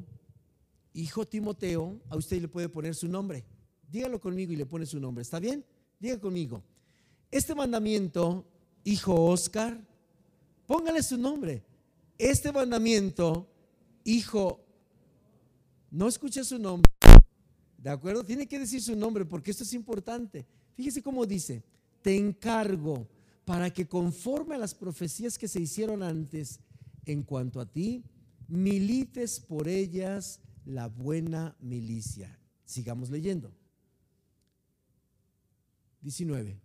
hijo 0.92 1.24
Timoteo, 1.26 2.00
a 2.08 2.16
usted 2.16 2.40
le 2.42 2.48
puede 2.48 2.68
poner 2.68 2.94
su 2.96 3.06
nombre. 3.06 3.44
Dígalo 3.88 4.20
conmigo 4.20 4.52
y 4.52 4.56
le 4.56 4.66
pone 4.66 4.84
su 4.84 4.98
nombre. 4.98 5.22
¿Está 5.22 5.38
bien? 5.38 5.64
Diga 6.00 6.18
conmigo. 6.18 6.62
Este 7.30 7.54
mandamiento, 7.54 8.44
hijo 8.82 9.14
Oscar, 9.14 9.78
póngale 10.66 11.02
su 11.02 11.16
nombre. 11.16 11.62
Este 12.18 12.50
mandamiento, 12.50 13.48
hijo, 14.02 14.60
no 15.90 16.08
escuche 16.08 16.42
su 16.42 16.58
nombre. 16.58 16.90
¿De 17.78 17.90
acuerdo? 17.90 18.24
Tiene 18.24 18.48
que 18.48 18.58
decir 18.58 18.82
su 18.82 18.96
nombre 18.96 19.24
porque 19.24 19.52
esto 19.52 19.62
es 19.62 19.72
importante. 19.72 20.44
Fíjese 20.74 21.00
cómo 21.00 21.24
dice, 21.24 21.62
te 22.02 22.16
encargo 22.16 23.06
para 23.48 23.72
que 23.72 23.88
conforme 23.88 24.56
a 24.56 24.58
las 24.58 24.74
profecías 24.74 25.38
que 25.38 25.48
se 25.48 25.58
hicieron 25.58 26.02
antes 26.02 26.60
en 27.06 27.22
cuanto 27.22 27.62
a 27.62 27.64
ti, 27.72 28.04
milites 28.46 29.40
por 29.40 29.68
ellas 29.68 30.42
la 30.66 30.88
buena 30.88 31.56
milicia. 31.58 32.38
Sigamos 32.66 33.08
leyendo. 33.08 33.50
19. 36.02 36.60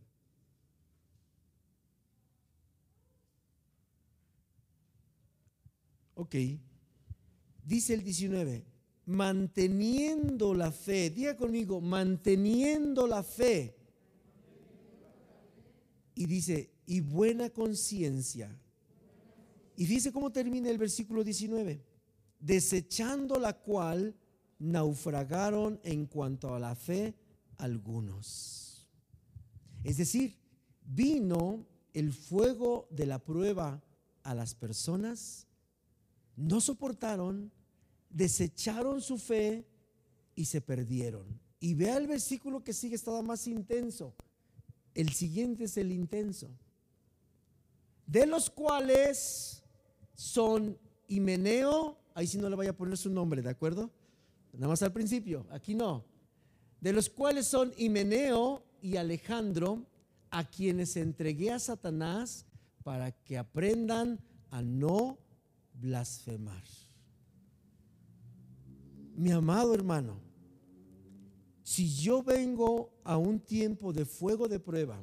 Ok. 6.16 6.36
Dice 7.64 7.94
el 7.94 8.04
19, 8.04 8.66
manteniendo 9.06 10.54
la 10.54 10.74
fe, 10.74 11.12
diga 11.12 11.38
conmigo, 11.38 11.80
manteniendo 11.80 13.08
la 13.08 13.24
fe. 13.24 13.74
Y 16.16 16.26
dice, 16.26 16.73
y 16.86 17.02
buena 17.02 17.50
conciencia. 17.50 18.60
Y 19.76 19.86
dice 19.86 20.12
cómo 20.12 20.32
termina 20.32 20.70
el 20.70 20.78
versículo 20.78 21.24
19. 21.24 21.84
Desechando 22.40 23.40
la 23.40 23.54
cual 23.54 24.16
naufragaron 24.60 25.80
en 25.84 26.06
cuanto 26.06 26.54
a 26.54 26.60
la 26.60 26.76
fe 26.76 27.16
algunos. 27.58 28.88
Es 29.84 29.98
decir, 29.98 30.38
vino 30.86 31.66
el 31.94 32.14
fuego 32.14 32.88
de 32.92 33.06
la 33.06 33.20
prueba 33.20 33.82
a 34.24 34.36
las 34.36 34.56
personas, 34.56 35.48
no 36.36 36.62
soportaron, 36.62 37.52
desecharon 38.10 39.02
su 39.02 39.18
fe 39.18 39.66
y 40.36 40.46
se 40.46 40.62
perdieron. 40.62 41.40
Y 41.60 41.76
vea 41.76 41.98
el 41.98 42.08
versículo 42.08 42.64
que 42.64 42.74
sigue, 42.74 42.96
estaba 42.96 43.22
más 43.22 43.48
intenso. 43.48 44.16
El 44.94 45.10
siguiente 45.10 45.66
es 45.66 45.78
el 45.78 45.92
intenso 45.92 46.50
de 48.06 48.26
los 48.26 48.50
cuales 48.50 49.64
son 50.16 50.78
Himeneo, 51.08 51.98
ahí 52.14 52.28
sí 52.28 52.38
no 52.38 52.50
le 52.50 52.56
voy 52.56 52.68
a 52.68 52.78
poner 52.78 52.98
su 52.98 53.10
nombre, 53.10 53.42
¿de 53.42 53.50
acuerdo? 53.50 53.92
Nada 54.54 54.68
más 54.68 54.84
al 54.84 54.94
principio, 54.94 55.46
aquí 55.50 55.76
no. 55.76 56.06
De 56.80 56.94
los 56.94 57.10
cuales 57.10 57.48
son 57.48 57.74
Himeneo 57.78 58.64
y 58.82 58.98
Alejandro, 58.98 59.86
a 60.30 60.44
quienes 60.44 60.98
entregué 60.98 61.52
a 61.52 61.60
Satanás 61.60 62.46
para 62.84 63.12
que 63.12 63.38
aprendan 63.38 64.20
a 64.50 64.62
no 64.62 65.20
blasfemar. 65.76 66.64
Mi 69.16 69.32
amado 69.32 69.76
hermano, 69.76 70.20
si 71.64 71.96
yo 71.96 72.24
vengo 72.24 72.92
a 73.04 73.18
un 73.18 73.40
tiempo 73.40 73.94
de 73.94 74.06
fuego 74.06 74.48
de 74.48 74.60
prueba, 74.60 75.02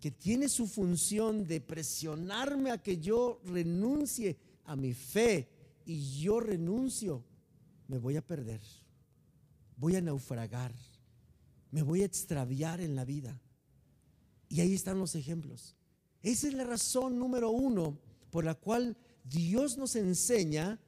que 0.00 0.10
tiene 0.10 0.48
su 0.48 0.66
función 0.66 1.46
de 1.46 1.60
presionarme 1.60 2.70
a 2.70 2.82
que 2.82 2.98
yo 2.98 3.40
renuncie 3.44 4.38
a 4.64 4.74
mi 4.74 4.94
fe 4.94 5.48
y 5.84 6.20
yo 6.20 6.40
renuncio, 6.40 7.22
me 7.86 7.98
voy 7.98 8.16
a 8.16 8.26
perder, 8.26 8.62
voy 9.76 9.96
a 9.96 10.00
naufragar, 10.00 10.74
me 11.70 11.82
voy 11.82 12.00
a 12.00 12.06
extraviar 12.06 12.80
en 12.80 12.96
la 12.96 13.04
vida. 13.04 13.40
Y 14.48 14.60
ahí 14.60 14.74
están 14.74 14.98
los 14.98 15.14
ejemplos. 15.14 15.76
Esa 16.22 16.48
es 16.48 16.54
la 16.54 16.64
razón 16.64 17.18
número 17.18 17.50
uno 17.50 17.98
por 18.30 18.44
la 18.44 18.54
cual 18.54 18.96
Dios 19.24 19.76
nos 19.76 19.96
enseña 19.96 20.80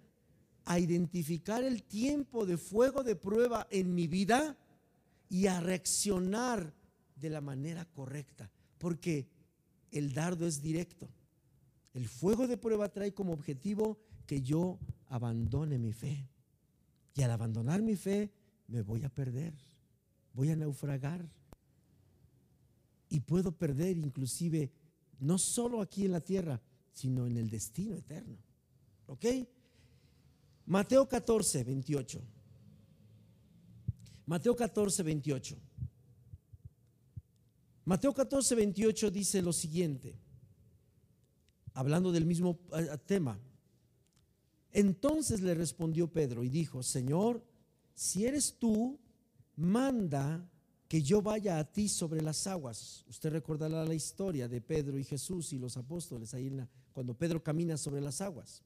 a 0.65 0.79
identificar 0.79 1.63
el 1.63 1.83
tiempo 1.83 2.47
de 2.47 2.57
fuego 2.57 3.03
de 3.03 3.17
prueba 3.17 3.67
en 3.71 3.95
mi 3.95 4.07
vida 4.07 4.57
y 5.29 5.49
a 5.49 5.61
reaccionar 5.61 6.75
de 7.17 7.31
la 7.31 7.41
manera 7.41 7.85
correcta 7.85 8.51
porque 8.83 9.29
el 9.93 10.13
dardo 10.13 10.45
es 10.45 10.61
directo. 10.61 11.09
El 11.95 12.09
fuego 12.09 12.49
de 12.49 12.57
prueba 12.57 12.89
trae 12.89 13.15
como 13.15 13.33
objetivo 13.33 13.97
que 14.27 14.43
yo 14.43 14.81
abandone 15.07 15.79
mi 15.79 15.93
fe. 15.93 16.29
Y 17.15 17.23
al 17.23 17.31
abandonar 17.31 17.81
mi 17.81 17.95
fe, 17.95 18.33
me 18.67 18.83
voy 18.83 19.05
a 19.05 19.09
perder, 19.09 19.55
voy 20.35 20.51
a 20.51 20.57
naufragar. 20.57 21.31
Y 23.09 23.21
puedo 23.21 23.53
perder 23.53 23.97
inclusive, 23.99 24.73
no 25.21 25.39
solo 25.39 25.81
aquí 25.81 26.05
en 26.05 26.11
la 26.11 26.21
tierra, 26.21 26.61
sino 26.93 27.29
en 27.29 27.37
el 27.37 27.51
destino 27.51 27.95
eterno. 27.95 28.37
¿Ok? 29.07 29.27
Mateo 30.67 31.09
14, 31.09 31.63
28. 31.63 32.21
Mateo 34.27 34.57
14, 34.57 35.05
28. 35.05 35.57
Mateo 37.85 38.15
14, 38.15 38.55
28 38.55 39.11
dice 39.11 39.43
lo 39.43 39.53
siguiente. 39.53 40.17
hablando 41.75 42.13
del 42.13 42.27
mismo 42.27 42.59
eh, 42.77 42.97
tema. 43.07 43.41
Entonces 44.73 45.41
le 45.41 45.55
respondió 45.55 46.07
Pedro 46.07 46.45
y 46.45 46.49
dijo, 46.49 46.83
Señor, 46.83 47.45
si 47.95 48.27
eres 48.27 48.57
tú, 48.59 48.99
manda 49.57 50.49
que 50.89 51.03
yo 51.03 51.23
vaya 51.23 51.59
a 51.59 51.65
ti 51.65 51.89
sobre 51.89 52.21
las 52.21 52.47
aguas. 52.47 53.05
Usted 53.09 53.31
recordará 53.31 53.85
la 53.85 53.95
historia 53.95 54.49
de 54.49 54.61
Pedro 54.61 54.99
y 54.99 55.05
Jesús 55.05 55.53
y 55.53 55.59
los 55.59 55.77
apóstoles 55.77 56.35
ahí 56.35 56.53
cuando 56.93 57.15
Pedro 57.15 57.43
camina 57.43 57.77
sobre 57.77 58.01
las 58.01 58.21
aguas. 58.21 58.63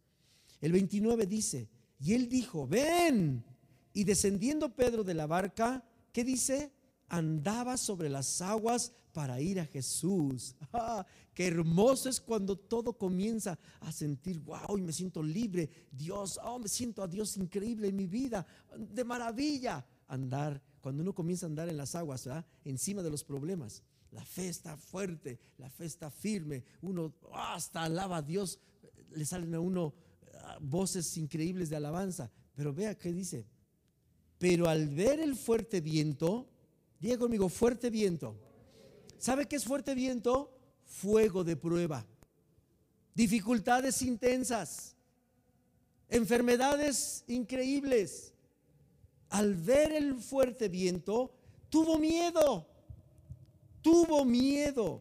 El 0.60 0.72
29 0.72 1.26
dice, 1.26 1.68
y 2.00 2.14
él 2.14 2.28
dijo, 2.28 2.66
ven. 2.66 3.44
Y 3.92 4.04
descendiendo 4.04 4.74
Pedro 4.74 5.04
de 5.04 5.14
la 5.14 5.26
barca, 5.26 5.84
¿qué 6.12 6.24
dice? 6.24 6.72
Andaba 7.08 7.76
sobre 7.76 8.08
las 8.08 8.42
aguas 8.42 8.92
para 9.16 9.40
ir 9.40 9.58
a 9.58 9.64
Jesús. 9.64 10.54
¡Ah! 10.74 11.06
Qué 11.32 11.46
hermoso 11.46 12.10
es 12.10 12.20
cuando 12.20 12.54
todo 12.54 12.92
comienza 12.92 13.58
a 13.80 13.90
sentir, 13.90 14.40
wow, 14.40 14.76
y 14.76 14.82
me 14.82 14.92
siento 14.92 15.22
libre. 15.22 15.70
Dios, 15.90 16.38
oh, 16.44 16.58
me 16.58 16.68
siento 16.68 17.02
a 17.02 17.08
Dios 17.08 17.34
increíble 17.38 17.88
en 17.88 17.96
mi 17.96 18.06
vida. 18.06 18.46
De 18.76 19.04
maravilla. 19.04 19.86
Andar, 20.06 20.62
cuando 20.82 21.02
uno 21.02 21.14
comienza 21.14 21.46
a 21.46 21.48
andar 21.48 21.70
en 21.70 21.78
las 21.78 21.94
aguas, 21.94 22.28
encima 22.62 23.02
de 23.02 23.08
los 23.08 23.24
problemas. 23.24 23.82
La 24.10 24.22
fe 24.22 24.48
está 24.48 24.76
fuerte, 24.76 25.40
la 25.56 25.70
fe 25.70 25.86
está 25.86 26.10
firme. 26.10 26.62
Uno 26.82 27.14
ah, 27.32 27.54
hasta 27.54 27.84
alaba 27.84 28.18
a 28.18 28.22
Dios. 28.22 28.60
Le 29.12 29.24
salen 29.24 29.54
a 29.54 29.60
uno 29.60 29.94
ah, 30.34 30.58
voces 30.60 31.16
increíbles 31.16 31.70
de 31.70 31.76
alabanza. 31.76 32.30
Pero 32.54 32.74
vea 32.74 32.98
qué 32.98 33.14
dice. 33.14 33.46
Pero 34.36 34.68
al 34.68 34.90
ver 34.90 35.20
el 35.20 35.36
fuerte 35.36 35.80
viento, 35.80 36.50
diga 37.00 37.16
conmigo, 37.16 37.48
fuerte 37.48 37.88
viento. 37.88 38.42
¿Sabe 39.18 39.46
qué 39.46 39.56
es 39.56 39.64
fuerte 39.64 39.94
viento? 39.94 40.52
Fuego 40.84 41.44
de 41.44 41.56
prueba. 41.56 42.06
Dificultades 43.14 44.02
intensas. 44.02 44.94
Enfermedades 46.08 47.24
increíbles. 47.26 48.32
Al 49.30 49.54
ver 49.54 49.92
el 49.92 50.16
fuerte 50.20 50.68
viento, 50.68 51.34
tuvo 51.68 51.98
miedo. 51.98 52.66
Tuvo 53.82 54.24
miedo. 54.24 55.00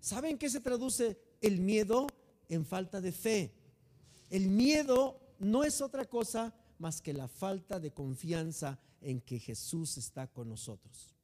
¿Saben 0.00 0.38
qué 0.38 0.48
se 0.48 0.60
traduce 0.60 1.18
el 1.40 1.60
miedo? 1.60 2.06
En 2.48 2.64
falta 2.64 3.00
de 3.00 3.12
fe. 3.12 3.52
El 4.30 4.48
miedo 4.48 5.20
no 5.38 5.64
es 5.64 5.80
otra 5.80 6.04
cosa 6.04 6.54
más 6.78 7.00
que 7.00 7.12
la 7.12 7.28
falta 7.28 7.80
de 7.80 7.92
confianza 7.92 8.78
en 9.00 9.20
que 9.20 9.38
Jesús 9.38 9.98
está 9.98 10.26
con 10.26 10.48
nosotros. 10.48 11.14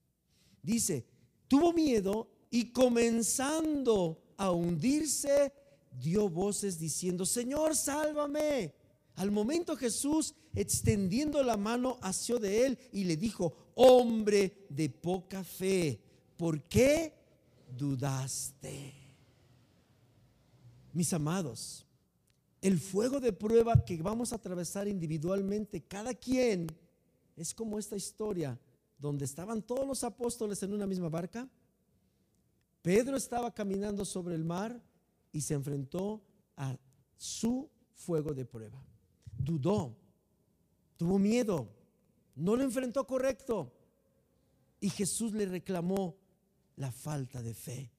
Dice, 0.63 1.07
tuvo 1.49 1.73
miedo 1.73 2.29
y 2.53 2.67
comenzando 2.71 4.23
a 4.37 4.51
hundirse, 4.51 5.51
dio 5.99 6.29
voces 6.29 6.79
diciendo, 6.79 7.25
Señor, 7.25 7.75
sálvame. 7.75 8.75
Al 9.15 9.31
momento 9.31 9.75
Jesús, 9.75 10.35
extendiendo 10.55 11.43
la 11.43 11.57
mano, 11.57 11.97
asió 12.03 12.39
de 12.39 12.67
él 12.67 12.79
y 12.93 13.05
le 13.05 13.17
dijo, 13.17 13.55
hombre 13.75 14.67
de 14.69 14.91
poca 14.91 15.43
fe, 15.43 15.99
¿por 16.37 16.63
qué 16.65 17.15
dudaste? 17.75 18.93
Mis 20.93 21.11
amados, 21.15 21.87
el 22.61 22.79
fuego 22.79 23.19
de 23.19 23.33
prueba 23.33 23.83
que 23.83 23.97
vamos 23.97 24.31
a 24.31 24.37
atravesar 24.37 24.87
individualmente, 24.89 25.81
cada 25.81 26.13
quien, 26.13 26.67
es 27.35 27.55
como 27.55 27.79
esta 27.79 27.97
historia 27.97 28.61
donde 28.99 29.25
estaban 29.25 29.63
todos 29.63 29.87
los 29.87 30.05
apóstoles 30.05 30.63
en 30.63 30.75
una 30.75 30.87
misma 30.87 31.09
barca. 31.09 31.49
Pedro 32.83 33.17
estaba 33.17 33.55
caminando 33.55 34.05
sobre 34.05 34.35
el 34.35 34.45
mar 34.45 34.83
y 35.33 35.41
se 35.41 35.55
enfrentó 35.55 36.21
a 36.57 36.77
su 37.17 37.71
fuego 37.95 38.35
de 38.35 38.45
prueba. 38.45 38.85
Dudó, 39.39 39.97
tuvo 40.97 41.19
miedo, 41.19 41.69
no 42.35 42.57
lo 42.57 42.63
enfrentó 42.65 43.07
correcto. 43.07 43.73
Y 44.81 44.91
Jesús 44.91 45.33
le 45.33 45.47
reclamó 45.47 46.17
la 46.77 46.91
falta 46.91 47.41
de 47.41 47.55
fe. 47.55 47.93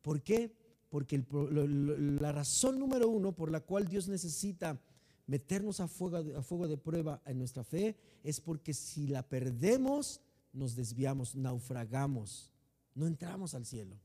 ¿Por 0.00 0.22
qué? 0.22 0.56
Porque 0.88 1.22
la 1.30 2.32
razón 2.32 2.78
número 2.78 3.08
uno 3.08 3.32
por 3.32 3.50
la 3.50 3.60
cual 3.60 3.86
Dios 3.86 4.08
necesita 4.08 4.80
meternos 5.26 5.78
a 5.80 5.86
fuego, 5.86 6.66
de 6.66 6.76
prueba 6.76 7.22
en 7.24 7.38
nuestra 7.38 7.62
fe 7.62 7.96
es 8.24 8.40
porque 8.40 8.74
si 8.74 9.06
la 9.06 9.22
perdemos, 9.22 10.20
nos 10.52 10.74
desviamos, 10.74 11.36
naufragamos, 11.36 12.50
no 12.94 13.06
entramos 13.06 13.54
al 13.54 13.64
cielo. 13.64 13.96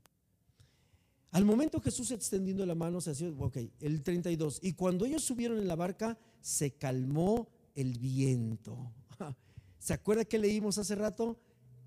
Al 1.36 1.44
momento 1.44 1.82
Jesús 1.82 2.12
extendiendo 2.12 2.66
la 2.66 2.76
mano 2.76 3.02
se 3.02 3.12
hacía, 3.12 3.28
ok, 3.28 3.58
el 3.82 4.04
32, 4.04 4.60
y 4.62 4.72
cuando 4.72 5.04
ellos 5.04 5.22
subieron 5.22 5.58
en 5.58 5.68
la 5.68 5.76
barca, 5.76 6.18
se 6.40 6.78
calmó 6.78 7.50
el 7.76 8.00
viento. 8.00 8.94
¿Se 9.78 9.92
acuerda 9.92 10.24
que 10.24 10.40
leímos 10.40 10.78
hace 10.78 10.96
rato? 10.96 11.38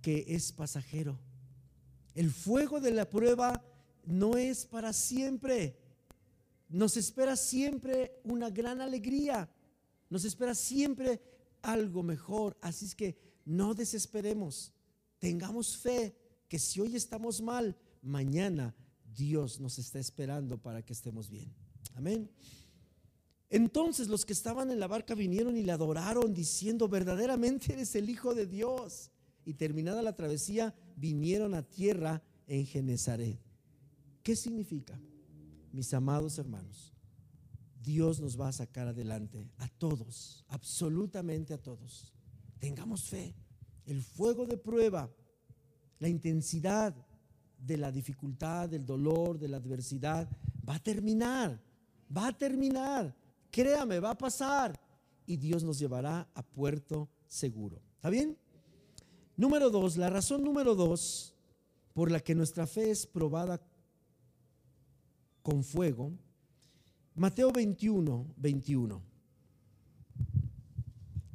Que 0.03 0.27
es 0.29 0.53
pasajero. 0.53 1.19
El 2.15 2.31
fuego 2.31 2.79
de 2.79 2.91
la 2.91 3.09
prueba 3.09 3.65
no 4.05 4.37
es 4.37 4.67
para 4.67 4.93
siempre. 4.93 5.79
Nos 6.69 6.99
espera 6.99 7.35
siempre 7.35 8.21
una 8.25 8.51
gran 8.51 8.83
alegría. 8.83 9.51
Nos 10.11 10.27
espera 10.27 10.55
siempre 10.55 11.23
algo 11.63 12.03
mejor. 12.03 12.55
Así 12.61 12.85
es 12.85 12.95
que 12.95 13.17
no 13.47 13.73
desesperemos, 13.73 14.75
tengamos 15.19 15.79
fe 15.79 16.15
que 16.49 16.59
si 16.59 16.83
hoy 16.83 16.97
estamos 16.97 17.41
mal, 17.41 17.79
mañana 18.03 18.75
Dios 19.19 19.59
nos 19.59 19.79
está 19.81 19.99
esperando 19.99 20.59
para 20.59 20.81
que 20.83 20.93
estemos 20.93 21.29
bien. 21.29 21.53
Amén. 21.97 22.31
Entonces 23.51 24.07
los 24.07 24.25
que 24.25 24.33
estaban 24.33 24.71
en 24.71 24.79
la 24.79 24.87
barca 24.87 25.15
vinieron 25.15 25.57
y 25.57 25.63
le 25.63 25.73
adoraron 25.73 26.33
diciendo, 26.33 26.89
verdaderamente 26.89 27.73
eres 27.73 27.95
el 27.97 28.09
Hijo 28.09 28.35
de 28.35 28.47
Dios. 28.47 29.11
Y 29.45 29.55
terminada 29.55 30.03
la 30.03 30.15
travesía, 30.15 30.75
vinieron 30.95 31.55
a 31.55 31.63
tierra 31.63 32.23
en 32.47 32.65
Genezaret. 32.65 33.41
¿Qué 34.23 34.37
significa? 34.37 35.01
Mis 35.73 35.93
amados 35.95 36.39
hermanos, 36.39 36.93
Dios 37.83 38.21
nos 38.21 38.39
va 38.39 38.49
a 38.49 38.53
sacar 38.53 38.87
adelante 38.87 39.51
a 39.57 39.69
todos, 39.69 40.45
absolutamente 40.49 41.55
a 41.55 41.59
todos. 41.59 42.13
Tengamos 42.61 43.09
fe. 43.09 43.35
El 43.85 44.03
fuego 44.03 44.47
de 44.47 44.59
prueba, 44.59 45.11
la 45.99 46.09
intensidad 46.09 46.95
de 47.59 47.77
la 47.77 47.91
dificultad, 47.91 48.69
del 48.69 48.87
dolor, 48.87 49.39
de 49.39 49.49
la 49.49 49.57
adversidad, 49.57 50.29
va 50.69 50.77
a 50.77 50.83
terminar. 50.83 51.61
Va 52.15 52.29
a 52.29 52.33
terminar. 52.33 53.15
Créame, 53.51 54.01
va 54.01 54.11
a 54.11 54.19
pasar. 54.19 54.79
Y 55.27 55.37
Dios 55.37 55.63
nos 55.65 55.79
llevará 55.79 56.29
a 56.35 56.43
puerto 56.43 57.09
seguro. 57.27 57.81
¿Está 57.97 58.11
bien? 58.11 58.37
Número 59.37 59.71
dos, 59.71 59.97
la 59.97 60.11
razón 60.11 60.43
número 60.43 60.75
dos 60.75 61.35
por 61.93 62.11
la 62.11 62.21
que 62.21 62.35
nuestra 62.35 62.67
fe 62.67 62.91
es 62.91 63.07
probada 63.07 63.61
con 65.43 65.65
fuego. 65.65 66.13
Mateo 67.15 67.51
21, 67.51 68.35
21. 68.37 69.03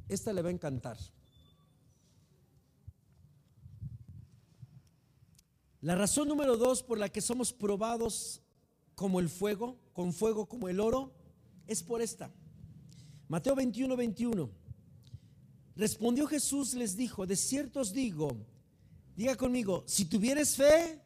Esta 0.08 0.32
le 0.34 0.42
va 0.42 0.50
a 0.50 0.54
encantar. 0.54 0.98
La 5.84 5.96
razón 5.96 6.30
número 6.30 6.56
dos 6.56 6.82
por 6.82 6.98
la 6.98 7.10
que 7.10 7.20
somos 7.20 7.52
probados 7.52 8.42
como 8.96 9.20
el 9.20 9.28
fuego, 9.28 9.78
con 9.92 10.14
fuego 10.14 10.46
como 10.46 10.70
el 10.70 10.80
oro, 10.80 11.12
es 11.68 11.84
por 11.84 12.02
esta. 12.02 12.34
Mateo 13.28 13.54
21, 13.54 13.98
21. 13.98 14.50
Respondió 15.76 16.26
Jesús, 16.26 16.74
les 16.74 16.96
dijo, 16.96 17.28
de 17.28 17.36
cierto 17.36 17.82
os 17.82 17.92
digo, 17.92 18.38
diga 19.18 19.36
conmigo, 19.36 19.84
si 19.86 20.06
tuvieres 20.06 20.56
fe 20.56 21.02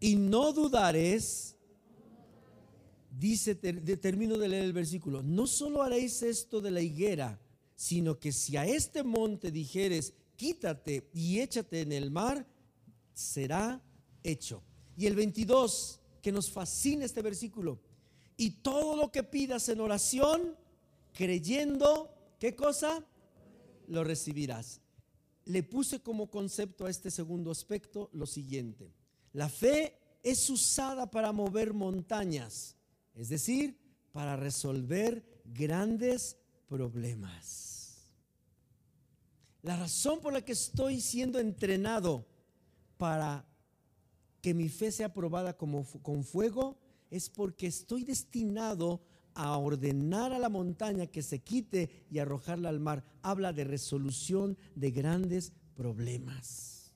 y 0.00 0.16
no 0.16 0.52
dudares, 0.52 1.54
dice, 3.08 3.54
termino 3.54 4.36
de 4.36 4.48
leer 4.48 4.64
el 4.64 4.72
versículo, 4.72 5.22
no 5.22 5.46
solo 5.46 5.80
haréis 5.80 6.24
esto 6.24 6.60
de 6.60 6.72
la 6.72 6.80
higuera, 6.80 7.40
sino 7.76 8.18
que 8.18 8.32
si 8.32 8.56
a 8.56 8.66
este 8.66 9.04
monte 9.04 9.52
dijeres, 9.52 10.12
quítate 10.34 11.08
y 11.14 11.38
échate 11.38 11.82
en 11.82 11.92
el 11.92 12.10
mar, 12.10 12.44
será 13.14 13.82
hecho. 14.22 14.62
Y 14.96 15.06
el 15.06 15.16
22, 15.16 16.00
que 16.20 16.32
nos 16.32 16.50
fascina 16.50 17.04
este 17.04 17.22
versículo, 17.22 17.80
y 18.36 18.50
todo 18.62 18.96
lo 18.96 19.10
que 19.10 19.22
pidas 19.22 19.68
en 19.68 19.80
oración, 19.80 20.56
creyendo, 21.12 22.14
¿qué 22.38 22.54
cosa? 22.54 23.04
Lo 23.88 24.04
recibirás. 24.04 24.80
Le 25.46 25.62
puse 25.62 26.00
como 26.00 26.30
concepto 26.30 26.86
a 26.86 26.90
este 26.90 27.10
segundo 27.10 27.50
aspecto 27.50 28.10
lo 28.12 28.26
siguiente. 28.26 28.92
La 29.32 29.48
fe 29.48 29.98
es 30.22 30.50
usada 30.50 31.10
para 31.10 31.32
mover 31.32 31.72
montañas 31.74 32.76
es 33.14 33.28
decir, 33.28 33.78
para 34.12 34.36
resolver 34.36 35.24
grandes 35.44 36.36
problemas. 36.68 38.10
La 39.62 39.76
razón 39.76 40.20
por 40.20 40.32
la 40.32 40.44
que 40.44 40.52
estoy 40.52 41.00
siendo 41.00 41.38
entrenado 41.38 42.26
para 43.04 43.44
que 44.40 44.54
mi 44.54 44.70
fe 44.70 44.90
sea 44.90 45.12
probada 45.12 45.58
como, 45.58 45.84
con 46.00 46.24
fuego 46.24 46.78
es 47.10 47.28
porque 47.28 47.66
estoy 47.66 48.02
destinado 48.02 49.02
a 49.34 49.58
ordenar 49.58 50.32
a 50.32 50.38
la 50.38 50.48
montaña 50.48 51.06
que 51.06 51.22
se 51.22 51.42
quite 51.42 52.06
y 52.10 52.18
arrojarla 52.18 52.70
al 52.70 52.80
mar. 52.80 53.04
Habla 53.20 53.52
de 53.52 53.64
resolución 53.64 54.56
de 54.74 54.90
grandes 54.90 55.52
problemas. 55.74 56.94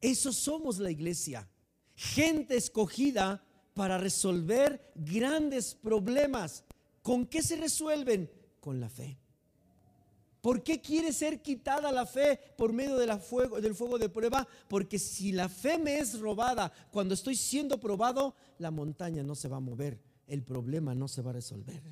Eso 0.00 0.32
somos 0.32 0.78
la 0.78 0.90
iglesia. 0.90 1.46
Gente 1.94 2.56
escogida 2.56 3.44
para 3.74 3.98
resolver 3.98 4.92
grandes 4.94 5.74
problemas. 5.74 6.64
¿Con 7.02 7.26
qué 7.26 7.42
se 7.42 7.56
resuelven? 7.56 8.30
Con 8.60 8.80
la 8.80 8.88
fe. 8.88 9.18
¿Por 10.40 10.62
qué 10.62 10.80
quiere 10.80 11.12
ser 11.12 11.42
quitada 11.42 11.90
la 11.90 12.06
fe 12.06 12.38
por 12.56 12.72
medio 12.72 12.96
del 12.96 13.20
fuego 13.74 13.98
de 13.98 14.08
prueba? 14.08 14.46
Porque 14.68 14.98
si 14.98 15.32
la 15.32 15.48
fe 15.48 15.78
me 15.78 15.98
es 15.98 16.18
robada 16.20 16.72
cuando 16.90 17.14
estoy 17.14 17.34
siendo 17.34 17.80
probado, 17.80 18.34
la 18.58 18.70
montaña 18.70 19.22
no 19.22 19.34
se 19.34 19.48
va 19.48 19.56
a 19.56 19.60
mover, 19.60 20.00
el 20.26 20.44
problema 20.44 20.94
no 20.94 21.08
se 21.08 21.22
va 21.22 21.30
a 21.30 21.34
resolver. 21.34 21.82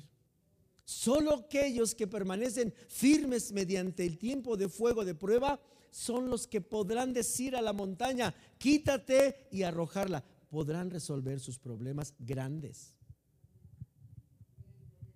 Solo 0.85 1.33
aquellos 1.33 1.93
que 1.93 2.07
permanecen 2.07 2.73
firmes 2.87 3.51
mediante 3.51 4.05
el 4.05 4.17
tiempo 4.17 4.55
de 4.55 4.69
fuego 4.69 5.03
de 5.03 5.15
prueba 5.15 5.59
son 5.91 6.29
los 6.29 6.47
que 6.47 6.61
podrán 6.61 7.11
decir 7.11 7.55
a 7.55 7.61
la 7.61 7.73
montaña, 7.73 8.33
quítate 8.57 9.47
y 9.51 9.63
arrojarla. 9.63 10.23
Podrán 10.49 10.89
resolver 10.89 11.41
sus 11.41 11.59
problemas 11.59 12.13
grandes. 12.19 12.93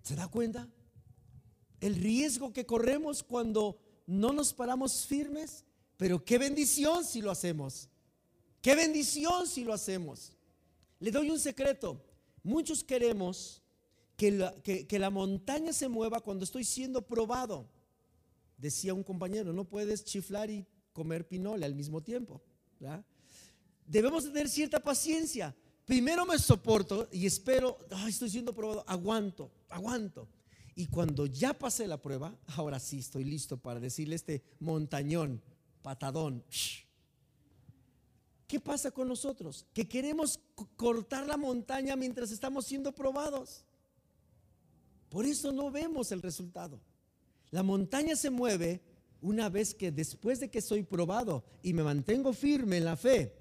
¿Se 0.02 0.14
da 0.14 0.28
cuenta? 0.28 0.68
El 1.82 1.96
riesgo 1.96 2.52
que 2.52 2.64
corremos 2.64 3.24
cuando 3.24 3.76
no 4.06 4.32
nos 4.32 4.54
paramos 4.54 5.04
firmes, 5.04 5.64
pero 5.96 6.24
qué 6.24 6.38
bendición 6.38 7.04
si 7.04 7.20
lo 7.20 7.28
hacemos. 7.28 7.88
Qué 8.60 8.76
bendición 8.76 9.48
si 9.48 9.64
lo 9.64 9.72
hacemos. 9.72 10.30
Le 11.00 11.10
doy 11.10 11.28
un 11.28 11.40
secreto. 11.40 12.00
Muchos 12.44 12.84
queremos 12.84 13.64
que 14.16 14.30
la, 14.30 14.54
que, 14.62 14.98
la 15.00 15.10
montaña 15.10 15.72
se 15.72 15.88
mueva 15.88 16.20
cuando 16.20 16.44
estoy 16.44 16.62
siendo 16.62 17.02
probado. 17.02 17.68
Decía 18.56 18.94
un 18.94 19.02
compañero, 19.02 19.52
no 19.52 19.64
puedes 19.64 20.04
chiflar 20.04 20.50
y 20.50 20.64
comer 20.92 21.26
pinole 21.26 21.66
al 21.66 21.74
mismo 21.74 22.00
tiempo. 22.00 22.40
Debemos 23.84 24.22
tener 24.22 24.48
cierta 24.48 24.78
paciencia. 24.78 25.52
Primero 25.84 26.24
me 26.26 26.38
soporto 26.38 27.08
y 27.10 27.26
espero, 27.26 27.76
estoy 28.06 28.30
siendo 28.30 28.54
probado, 28.54 28.84
aguanto, 28.86 29.50
aguanto. 29.68 30.28
Y 30.74 30.86
cuando 30.86 31.26
ya 31.26 31.52
pasé 31.52 31.86
la 31.86 32.00
prueba, 32.00 32.36
ahora 32.56 32.78
sí 32.78 32.98
estoy 32.98 33.24
listo 33.24 33.56
para 33.56 33.80
decirle 33.80 34.14
este 34.14 34.42
montañón, 34.60 35.42
patadón. 35.82 36.44
¿Qué 38.46 38.60
pasa 38.60 38.90
con 38.90 39.08
nosotros? 39.08 39.66
Que 39.72 39.88
queremos 39.88 40.38
cortar 40.76 41.26
la 41.26 41.36
montaña 41.36 41.96
mientras 41.96 42.30
estamos 42.30 42.66
siendo 42.66 42.94
probados. 42.94 43.64
Por 45.08 45.26
eso 45.26 45.52
no 45.52 45.70
vemos 45.70 46.12
el 46.12 46.22
resultado. 46.22 46.80
La 47.50 47.62
montaña 47.62 48.16
se 48.16 48.30
mueve 48.30 48.82
una 49.20 49.48
vez 49.48 49.74
que 49.74 49.92
después 49.92 50.40
de 50.40 50.50
que 50.50 50.60
soy 50.60 50.82
probado 50.82 51.44
y 51.62 51.72
me 51.72 51.82
mantengo 51.82 52.32
firme 52.32 52.78
en 52.78 52.84
la 52.84 52.96
fe, 52.96 53.34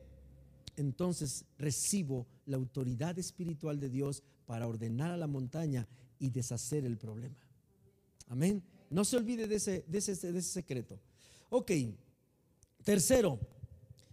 entonces 0.75 1.45
recibo 1.57 2.27
la 2.45 2.57
autoridad 2.57 3.17
espiritual 3.17 3.79
de 3.79 3.89
Dios 3.89 4.23
para 4.45 4.67
ordenar 4.67 5.11
a 5.11 5.17
la 5.17 5.27
montaña 5.27 5.87
y 6.21 6.29
deshacer 6.29 6.85
el 6.85 6.97
problema. 6.97 7.35
Amén. 8.27 8.63
No 8.89 9.03
se 9.03 9.17
olvide 9.17 9.47
de 9.47 9.55
ese, 9.55 9.83
de 9.87 9.97
ese, 9.97 10.15
de 10.31 10.39
ese 10.39 10.49
secreto. 10.49 10.99
Ok. 11.49 11.71
Tercero, 12.83 13.39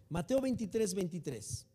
Mateo 0.08 0.40
23, 0.40 0.94
23. 0.94 1.66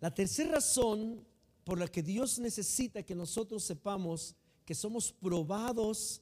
La 0.00 0.14
tercera 0.14 0.52
razón 0.52 1.26
por 1.64 1.78
la 1.78 1.88
que 1.88 2.02
Dios 2.02 2.38
necesita 2.38 3.02
que 3.02 3.14
nosotros 3.14 3.64
sepamos 3.64 4.36
que 4.66 4.74
somos 4.74 5.10
probados 5.10 6.20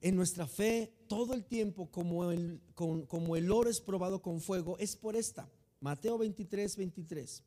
en 0.00 0.16
nuestra 0.16 0.46
fe 0.46 0.92
todo 1.06 1.34
el 1.34 1.44
tiempo 1.44 1.88
como 1.90 2.32
el, 2.32 2.60
como 2.74 3.36
el 3.36 3.52
oro 3.52 3.70
es 3.70 3.80
probado 3.80 4.20
con 4.20 4.40
fuego 4.40 4.76
es 4.78 4.96
por 4.96 5.14
esta. 5.14 5.48
Mateo 5.80 6.18
23, 6.18 6.76
23. 6.76 7.42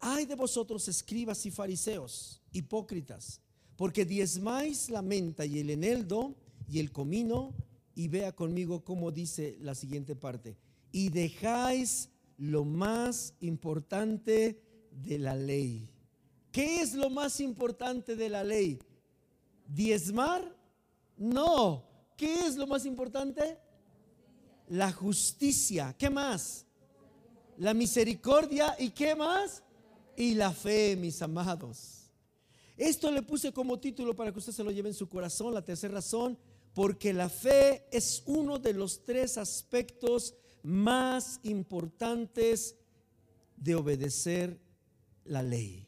Ay 0.00 0.24
de 0.24 0.34
vosotros 0.34 0.88
escribas 0.88 1.44
y 1.44 1.50
fariseos, 1.50 2.40
hipócritas, 2.52 3.40
porque 3.76 4.04
diezmáis 4.04 4.88
la 4.88 5.02
menta 5.02 5.44
y 5.44 5.58
el 5.58 5.70
eneldo 5.70 6.34
y 6.66 6.78
el 6.78 6.90
comino, 6.90 7.54
y 7.94 8.08
vea 8.08 8.32
conmigo 8.32 8.82
cómo 8.82 9.10
dice 9.10 9.58
la 9.60 9.74
siguiente 9.74 10.16
parte, 10.16 10.56
y 10.90 11.10
dejáis 11.10 12.08
lo 12.38 12.64
más 12.64 13.34
importante 13.40 14.62
de 14.90 15.18
la 15.18 15.34
ley. 15.34 15.90
¿Qué 16.50 16.80
es 16.80 16.94
lo 16.94 17.10
más 17.10 17.38
importante 17.40 18.16
de 18.16 18.28
la 18.28 18.42
ley? 18.42 18.78
¿Diezmar? 19.68 20.56
No. 21.16 21.84
¿Qué 22.16 22.46
es 22.46 22.56
lo 22.56 22.66
más 22.66 22.86
importante? 22.86 23.58
La 24.68 24.90
justicia. 24.90 25.94
¿Qué 25.98 26.10
más? 26.10 26.66
La 27.58 27.74
misericordia. 27.74 28.74
¿Y 28.78 28.90
qué 28.90 29.14
más? 29.14 29.62
Y 30.20 30.34
la 30.34 30.52
fe, 30.52 30.96
mis 30.96 31.22
amados. 31.22 32.10
Esto 32.76 33.10
le 33.10 33.22
puse 33.22 33.54
como 33.54 33.80
título 33.80 34.14
para 34.14 34.30
que 34.30 34.38
usted 34.38 34.52
se 34.52 34.62
lo 34.62 34.70
lleve 34.70 34.90
en 34.90 34.94
su 34.94 35.08
corazón. 35.08 35.54
La 35.54 35.64
tercera 35.64 35.94
razón, 35.94 36.38
porque 36.74 37.14
la 37.14 37.30
fe 37.30 37.86
es 37.90 38.22
uno 38.26 38.58
de 38.58 38.74
los 38.74 39.02
tres 39.06 39.38
aspectos 39.38 40.34
más 40.62 41.40
importantes 41.42 42.76
de 43.56 43.74
obedecer 43.74 44.60
la 45.24 45.42
ley. 45.42 45.86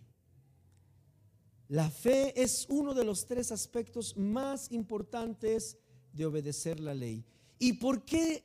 La 1.69 1.91
fe 1.91 2.33
es 2.43 2.65
uno 2.71 2.95
de 2.95 3.05
los 3.05 3.27
tres 3.27 3.53
aspectos 3.53 4.17
más 4.17 4.73
importantes 4.73 5.77
de 6.11 6.25
obedecer 6.25 6.81
la 6.81 6.95
ley. 6.95 7.23
¿Y 7.59 7.75
por 7.75 8.03
qué 8.07 8.43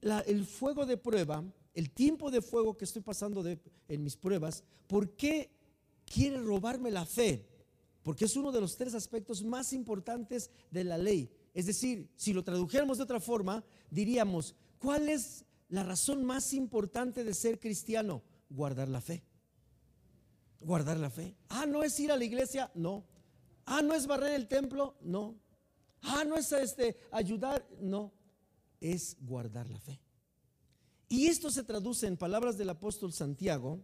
el 0.00 0.46
fuego 0.46 0.86
de 0.86 0.96
prueba, 0.96 1.44
el 1.76 1.90
tiempo 1.90 2.32
de 2.32 2.42
fuego 2.42 2.76
que 2.76 2.84
estoy 2.84 3.02
pasando 3.02 3.44
en 3.46 4.02
mis 4.02 4.16
pruebas, 4.16 4.64
por 4.88 5.14
qué 5.14 5.52
quiere 6.04 6.38
robarme 6.38 6.90
la 6.90 7.06
fe? 7.06 7.46
Porque 8.02 8.24
es 8.24 8.34
uno 8.34 8.50
de 8.50 8.60
los 8.60 8.76
tres 8.76 8.94
aspectos 8.94 9.44
más 9.44 9.72
importantes 9.72 10.50
de 10.72 10.82
la 10.82 10.98
ley. 10.98 11.30
Es 11.54 11.66
decir, 11.66 12.08
si 12.16 12.32
lo 12.32 12.42
tradujéramos 12.42 12.98
de 12.98 13.04
otra 13.04 13.20
forma, 13.20 13.64
diríamos, 13.90 14.56
¿cuál 14.80 15.08
es 15.08 15.44
la 15.68 15.84
razón 15.84 16.24
más 16.24 16.52
importante 16.52 17.22
de 17.22 17.34
ser 17.34 17.60
cristiano? 17.60 18.24
Guardar 18.50 18.88
la 18.88 19.00
fe 19.00 19.22
guardar 20.66 20.96
la 20.96 21.10
fe. 21.10 21.36
Ah, 21.48 21.64
no 21.66 21.82
es 21.82 21.98
ir 22.00 22.10
a 22.10 22.16
la 22.16 22.24
iglesia, 22.24 22.70
no. 22.74 23.04
Ah, 23.64 23.82
no 23.82 23.94
es 23.94 24.06
barrer 24.06 24.34
el 24.34 24.48
templo, 24.48 24.96
no. 25.00 25.36
Ah, 26.02 26.24
no 26.26 26.36
es 26.36 26.50
este 26.52 26.96
ayudar, 27.10 27.66
no. 27.80 28.12
Es 28.80 29.16
guardar 29.20 29.68
la 29.70 29.78
fe. 29.78 30.00
Y 31.08 31.26
esto 31.26 31.50
se 31.50 31.62
traduce 31.62 32.06
en 32.06 32.16
palabras 32.16 32.58
del 32.58 32.70
apóstol 32.70 33.12
Santiago, 33.12 33.80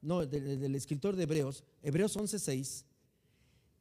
no, 0.00 0.24
del, 0.26 0.74
escritor 0.74 1.16
de 1.16 1.24
Hebreos, 1.24 1.64
Hebreos 1.82 2.16
11:6. 2.16 2.84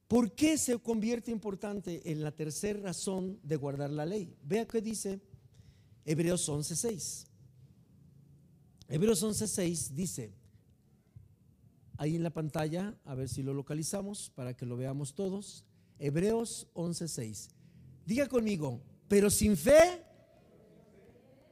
¿Por 0.08 0.34
qué 0.34 0.58
se 0.58 0.78
convierte 0.78 1.32
importante 1.32 2.12
en 2.12 2.22
la 2.22 2.32
tercera 2.32 2.80
razón 2.80 3.40
de 3.42 3.56
guardar 3.56 3.90
la 3.90 4.06
ley? 4.06 4.36
Vea 4.44 4.68
qué 4.68 4.82
dice 4.82 5.22
Hebreos 6.06 6.48
11:6. 6.48 7.28
Hebreos 8.90 9.24
11:6 9.24 9.90
dice, 9.90 10.34
ahí 11.98 12.16
en 12.16 12.24
la 12.24 12.32
pantalla, 12.32 12.98
a 13.06 13.16
ver 13.16 13.30
si 13.30 13.44
lo 13.44 13.54
localizamos 13.54 14.30
para 14.36 14.56
que 14.56 14.66
lo 14.66 14.76
veamos 14.76 15.14
todos. 15.14 15.66
Hebreos 16.00 16.68
11:6. 16.74 17.50
Diga 18.06 18.28
conmigo, 18.28 18.82
pero 19.08 19.30
sin 19.30 19.56
fe 19.56 20.04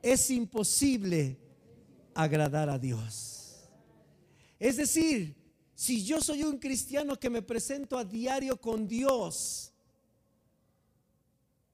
es 0.02 0.30
imposible 0.30 1.38
agradar 2.14 2.70
a 2.70 2.80
Dios. 2.80 3.70
Es 4.60 4.78
decir, 4.78 5.36
si 5.74 6.04
yo 6.06 6.22
soy 6.22 6.44
un 6.44 6.60
cristiano 6.60 7.20
que 7.20 7.30
me 7.30 7.42
presento 7.42 7.98
a 7.98 8.06
diario 8.06 8.60
con 8.60 8.88
Dios, 8.88 9.74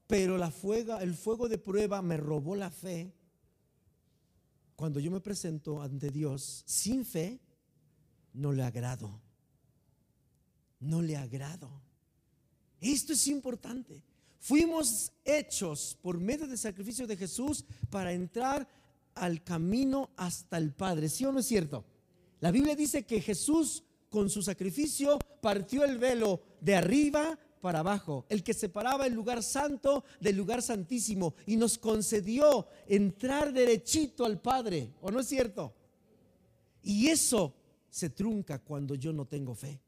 pero 0.06 0.38
la 0.38 0.50
fuega, 0.50 1.02
el 1.02 1.14
fuego 1.14 1.48
de 1.48 1.58
prueba 1.58 2.00
me 2.00 2.16
robó 2.16 2.56
la 2.56 2.70
fe, 2.70 3.12
cuando 4.74 5.00
yo 5.00 5.10
me 5.10 5.20
presento 5.20 5.82
ante 5.82 6.10
Dios 6.10 6.62
sin 6.64 7.04
fe, 7.04 7.40
no 8.32 8.52
le 8.52 8.62
agrado. 8.62 9.20
No 10.80 11.02
le 11.02 11.16
agrado. 11.16 11.68
Esto 12.80 13.12
es 13.12 13.26
importante. 13.26 14.02
Fuimos 14.38 15.12
hechos 15.24 15.96
por 16.00 16.18
medio 16.18 16.46
del 16.46 16.58
sacrificio 16.58 17.06
de 17.06 17.16
Jesús 17.16 17.64
para 17.90 18.12
entrar 18.12 18.68
al 19.14 19.42
camino 19.42 20.10
hasta 20.16 20.58
el 20.58 20.72
Padre. 20.72 21.08
¿Sí 21.08 21.24
o 21.24 21.32
no 21.32 21.40
es 21.40 21.46
cierto? 21.46 21.84
La 22.40 22.50
Biblia 22.50 22.76
dice 22.76 23.04
que 23.04 23.20
Jesús 23.20 23.82
con 24.08 24.30
su 24.30 24.42
sacrificio 24.42 25.18
partió 25.40 25.84
el 25.84 25.98
velo 25.98 26.40
de 26.60 26.76
arriba 26.76 27.38
para 27.60 27.80
abajo, 27.80 28.24
el 28.28 28.42
que 28.44 28.54
separaba 28.54 29.06
el 29.06 29.14
lugar 29.14 29.42
santo 29.42 30.04
del 30.20 30.36
lugar 30.36 30.62
santísimo 30.62 31.34
y 31.46 31.56
nos 31.56 31.76
concedió 31.76 32.68
entrar 32.86 33.52
derechito 33.52 34.24
al 34.24 34.40
Padre. 34.40 34.94
¿O 35.00 35.10
no 35.10 35.20
es 35.20 35.26
cierto? 35.26 35.74
Y 36.82 37.08
eso 37.08 37.54
se 37.90 38.10
trunca 38.10 38.60
cuando 38.60 38.94
yo 38.94 39.12
no 39.12 39.26
tengo 39.26 39.54
fe. 39.54 39.80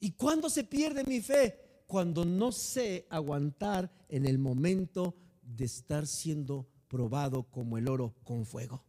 ¿Y 0.00 0.12
cuándo 0.12 0.48
se 0.48 0.64
pierde 0.64 1.04
mi 1.04 1.20
fe? 1.20 1.65
Cuando 1.86 2.24
no 2.24 2.52
sé 2.52 3.06
aguantar 3.10 3.90
en 4.08 4.26
el 4.26 4.38
momento 4.38 5.14
de 5.42 5.64
estar 5.64 6.06
siendo 6.06 6.66
probado 6.88 7.44
como 7.44 7.78
el 7.78 7.88
oro 7.88 8.14
con 8.24 8.44
fuego. 8.44 8.84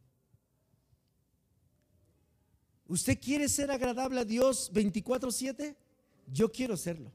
¿Usted 2.87 3.19
quiere 3.19 3.49
ser 3.49 3.69
agradable 3.69 4.21
a 4.21 4.25
Dios 4.25 4.71
24/7? 4.73 5.75
Yo 6.27 6.51
quiero 6.51 6.77
serlo. 6.77 7.11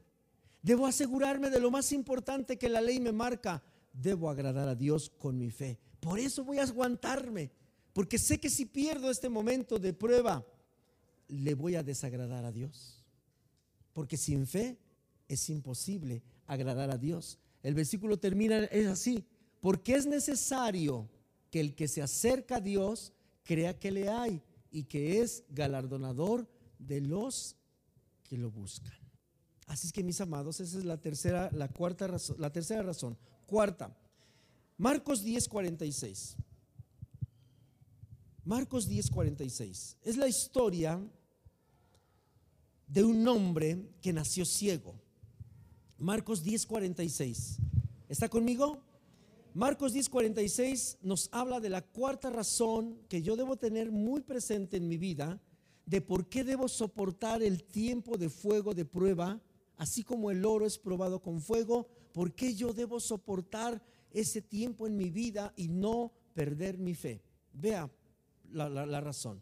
Debo 0.61 0.85
asegurarme 0.85 1.49
de 1.49 1.59
lo 1.59 1.71
más 1.71 1.91
importante 1.91 2.57
que 2.57 2.69
la 2.69 2.79
ley 2.79 2.99
me 2.99 3.11
marca. 3.11 3.63
Debo 3.91 4.29
agradar 4.29 4.67
a 4.67 4.75
Dios 4.75 5.09
con 5.09 5.37
mi 5.37 5.49
fe. 5.51 5.79
Por 5.99 6.19
eso 6.19 6.43
voy 6.43 6.59
a 6.59 6.63
aguantarme. 6.63 7.51
Porque 7.91 8.17
sé 8.17 8.39
que 8.39 8.49
si 8.49 8.65
pierdo 8.65 9.11
este 9.11 9.29
momento 9.29 9.77
de 9.77 9.93
prueba, 9.93 10.45
le 11.27 11.53
voy 11.53 11.75
a 11.75 11.83
desagradar 11.83 12.45
a 12.45 12.51
Dios. 12.51 13.03
Porque 13.93 14.17
sin 14.17 14.47
fe 14.47 14.77
es 15.27 15.49
imposible 15.49 16.23
agradar 16.47 16.91
a 16.91 16.97
Dios. 16.97 17.39
El 17.61 17.75
versículo 17.75 18.17
termina 18.17 18.65
es 18.65 18.87
así. 18.87 19.25
Porque 19.59 19.95
es 19.95 20.05
necesario 20.05 21.09
que 21.49 21.61
el 21.61 21.73
que 21.73 21.87
se 21.87 22.01
acerca 22.01 22.57
a 22.57 22.61
Dios 22.61 23.13
crea 23.43 23.79
que 23.79 23.91
le 23.91 24.09
hay 24.09 24.41
y 24.71 24.83
que 24.83 25.21
es 25.21 25.45
galardonador 25.49 26.49
de 26.79 26.99
los 26.99 27.55
que 28.23 28.37
lo 28.37 28.51
buscan. 28.51 28.93
Así 29.67 29.87
es 29.87 29.93
que 29.93 30.03
mis 30.03 30.19
amados, 30.19 30.59
esa 30.59 30.77
es 30.77 30.83
la 30.83 30.99
tercera, 30.99 31.49
la 31.53 31.69
cuarta 31.69 32.07
razón, 32.07 32.35
la 32.39 32.51
tercera 32.51 32.81
razón. 32.81 33.17
Cuarta, 33.45 33.95
Marcos 34.77 35.23
10:46. 35.23 36.35
Marcos 38.43 38.89
10:46. 38.89 39.97
Es 40.01 40.17
la 40.17 40.27
historia 40.27 41.01
de 42.87 43.03
un 43.03 43.25
hombre 43.27 43.89
que 44.01 44.11
nació 44.11 44.45
ciego. 44.45 45.02
Marcos 46.03 46.43
10:46. 46.43 47.59
¿Está 48.09 48.27
conmigo? 48.27 48.83
Marcos 49.53 49.93
10:46 49.93 50.97
nos 51.01 51.29
habla 51.31 51.61
de 51.61 51.69
la 51.69 51.81
cuarta 51.81 52.29
razón 52.29 52.99
que 53.07 53.21
yo 53.21 53.37
debo 53.37 53.55
tener 53.55 53.89
muy 53.89 54.19
presente 54.19 54.75
en 54.75 54.89
mi 54.89 54.97
vida 54.97 55.41
de 55.85 56.01
por 56.01 56.27
qué 56.27 56.43
debo 56.43 56.67
soportar 56.67 57.41
el 57.41 57.63
tiempo 57.63 58.17
de 58.17 58.29
fuego 58.29 58.73
de 58.73 58.83
prueba, 58.83 59.41
así 59.77 60.03
como 60.03 60.29
el 60.29 60.43
oro 60.43 60.65
es 60.65 60.77
probado 60.77 61.21
con 61.21 61.39
fuego, 61.39 61.87
por 62.11 62.35
qué 62.35 62.53
yo 62.53 62.73
debo 62.73 62.99
soportar 62.99 63.81
ese 64.11 64.41
tiempo 64.41 64.87
en 64.87 64.97
mi 64.97 65.09
vida 65.09 65.53
y 65.55 65.69
no 65.69 66.11
perder 66.33 66.79
mi 66.79 66.95
fe. 66.95 67.23
Vea 67.53 67.89
la, 68.51 68.67
la 68.67 68.99
razón. 68.99 69.41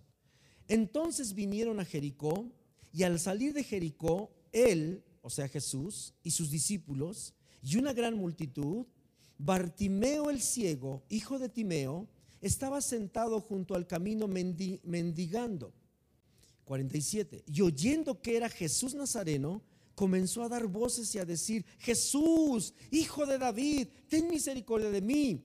Entonces 0.68 1.34
vinieron 1.34 1.80
a 1.80 1.86
Jericó 1.86 2.52
y 2.94 3.02
al 3.02 3.20
salir 3.20 3.52
de 3.54 3.64
Jericó, 3.64 4.32
él, 4.52 5.04
o 5.22 5.30
sea 5.30 5.48
Jesús, 5.48 6.14
y 6.24 6.32
sus 6.32 6.50
discípulos, 6.50 7.34
y 7.64 7.78
una 7.78 7.94
gran 7.94 8.16
multitud, 8.16 8.86
Bartimeo 9.38 10.30
el 10.30 10.42
ciego, 10.42 11.04
hijo 11.10 11.40
de 11.40 11.50
Timeo, 11.50 12.08
estaba 12.42 12.82
sentado 12.82 13.40
junto 13.40 13.76
al 13.76 13.88
camino 13.88 14.28
mendigando. 14.28 15.74
47. 16.66 17.44
Y 17.48 17.62
oyendo 17.62 18.22
que 18.22 18.38
era 18.38 18.50
Jesús 18.50 18.94
Nazareno, 18.94 19.64
comenzó 19.96 20.44
a 20.44 20.50
dar 20.50 20.68
voces 20.68 21.14
y 21.16 21.20
a 21.20 21.26
decir, 21.26 21.66
Jesús, 21.80 22.74
hijo 22.92 23.26
de 23.26 23.38
David, 23.38 23.88
ten 24.08 24.28
misericordia 24.28 24.90
de 24.90 25.02
mí. 25.02 25.44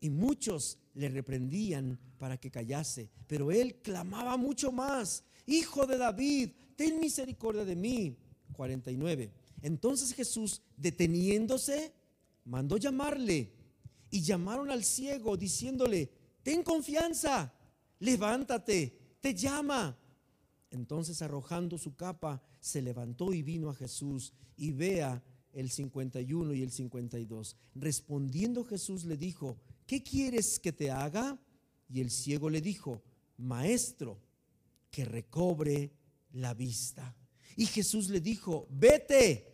Y 0.00 0.10
muchos 0.10 0.78
le 0.94 1.08
reprendían 1.08 1.98
para 2.18 2.38
que 2.38 2.50
callase, 2.50 3.10
pero 3.26 3.52
él 3.52 3.76
clamaba 3.82 4.36
mucho 4.36 4.72
más, 4.72 5.24
Hijo 5.46 5.86
de 5.86 5.96
David, 5.96 6.50
ten 6.74 6.98
misericordia 6.98 7.64
de 7.64 7.76
mí. 7.76 8.16
49. 8.52 9.30
Entonces 9.62 10.14
Jesús, 10.14 10.62
deteniéndose, 10.76 11.92
mandó 12.44 12.76
llamarle 12.76 13.52
y 14.10 14.22
llamaron 14.22 14.70
al 14.70 14.84
ciego 14.84 15.36
diciéndole, 15.36 16.10
ten 16.42 16.62
confianza, 16.62 17.52
levántate, 17.98 18.98
te 19.20 19.34
llama. 19.34 19.98
Entonces 20.70 21.22
arrojando 21.22 21.78
su 21.78 21.94
capa, 21.96 22.42
se 22.60 22.82
levantó 22.82 23.32
y 23.32 23.42
vino 23.42 23.70
a 23.70 23.74
Jesús 23.74 24.32
y 24.56 24.72
vea 24.72 25.22
el 25.52 25.70
51 25.70 26.54
y 26.54 26.62
el 26.62 26.70
52. 26.70 27.56
Respondiendo 27.74 28.64
Jesús 28.64 29.04
le 29.04 29.16
dijo, 29.16 29.58
¿qué 29.86 30.02
quieres 30.02 30.58
que 30.58 30.72
te 30.72 30.90
haga? 30.90 31.38
Y 31.88 32.00
el 32.00 32.10
ciego 32.10 32.50
le 32.50 32.60
dijo, 32.60 33.02
maestro, 33.38 34.20
que 34.90 35.04
recobre 35.04 35.92
la 36.32 36.54
vista. 36.54 37.14
Y 37.56 37.66
Jesús 37.66 38.08
le 38.10 38.20
dijo, 38.20 38.66
vete, 38.70 39.46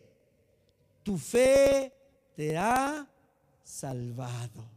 tu 1.03 1.17
fe 1.17 1.93
te 2.35 2.57
ha 2.57 3.09
salvado. 3.63 4.69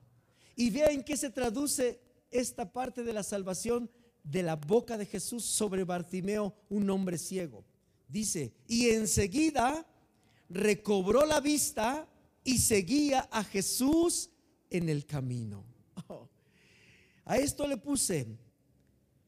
Y 0.55 0.71
vea 0.71 0.91
en 0.91 1.03
qué 1.03 1.17
se 1.17 1.31
traduce 1.31 2.01
esta 2.31 2.73
parte 2.73 3.03
de 3.03 3.13
la 3.13 3.23
salvación 3.23 3.91
de 4.23 4.43
la 4.43 4.57
boca 4.57 4.97
de 4.97 5.07
Jesús 5.07 5.45
sobre 5.45 5.85
Bartimeo, 5.85 6.55
un 6.69 6.89
hombre 6.91 7.19
ciego. 7.19 7.65
Dice, 8.09 8.53
y 8.67 8.91
enseguida 8.91 9.87
recobró 10.49 11.27
la 11.27 11.41
vista 11.41 12.09
y 12.45 12.59
seguía 12.59 13.29
a 13.31 13.43
Jesús 13.43 14.31
en 14.71 14.89
el 14.89 15.05
camino. 15.05 15.65
A 17.25 17.39
esto 17.39 17.67
le 17.67 17.77
puse, 17.77 18.27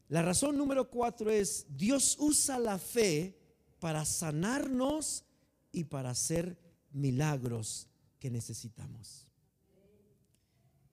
la 0.07 0.21
razón 0.21 0.57
número 0.57 0.89
cuatro 0.89 1.29
es, 1.29 1.65
Dios 1.69 2.15
usa 2.17 2.57
la 2.57 2.77
fe 2.77 3.38
para 3.79 4.05
sanarnos 4.05 5.23
y 5.71 5.85
para 5.85 6.11
hacer 6.11 6.57
milagros 6.91 7.87
que 8.19 8.29
necesitamos. 8.29 9.27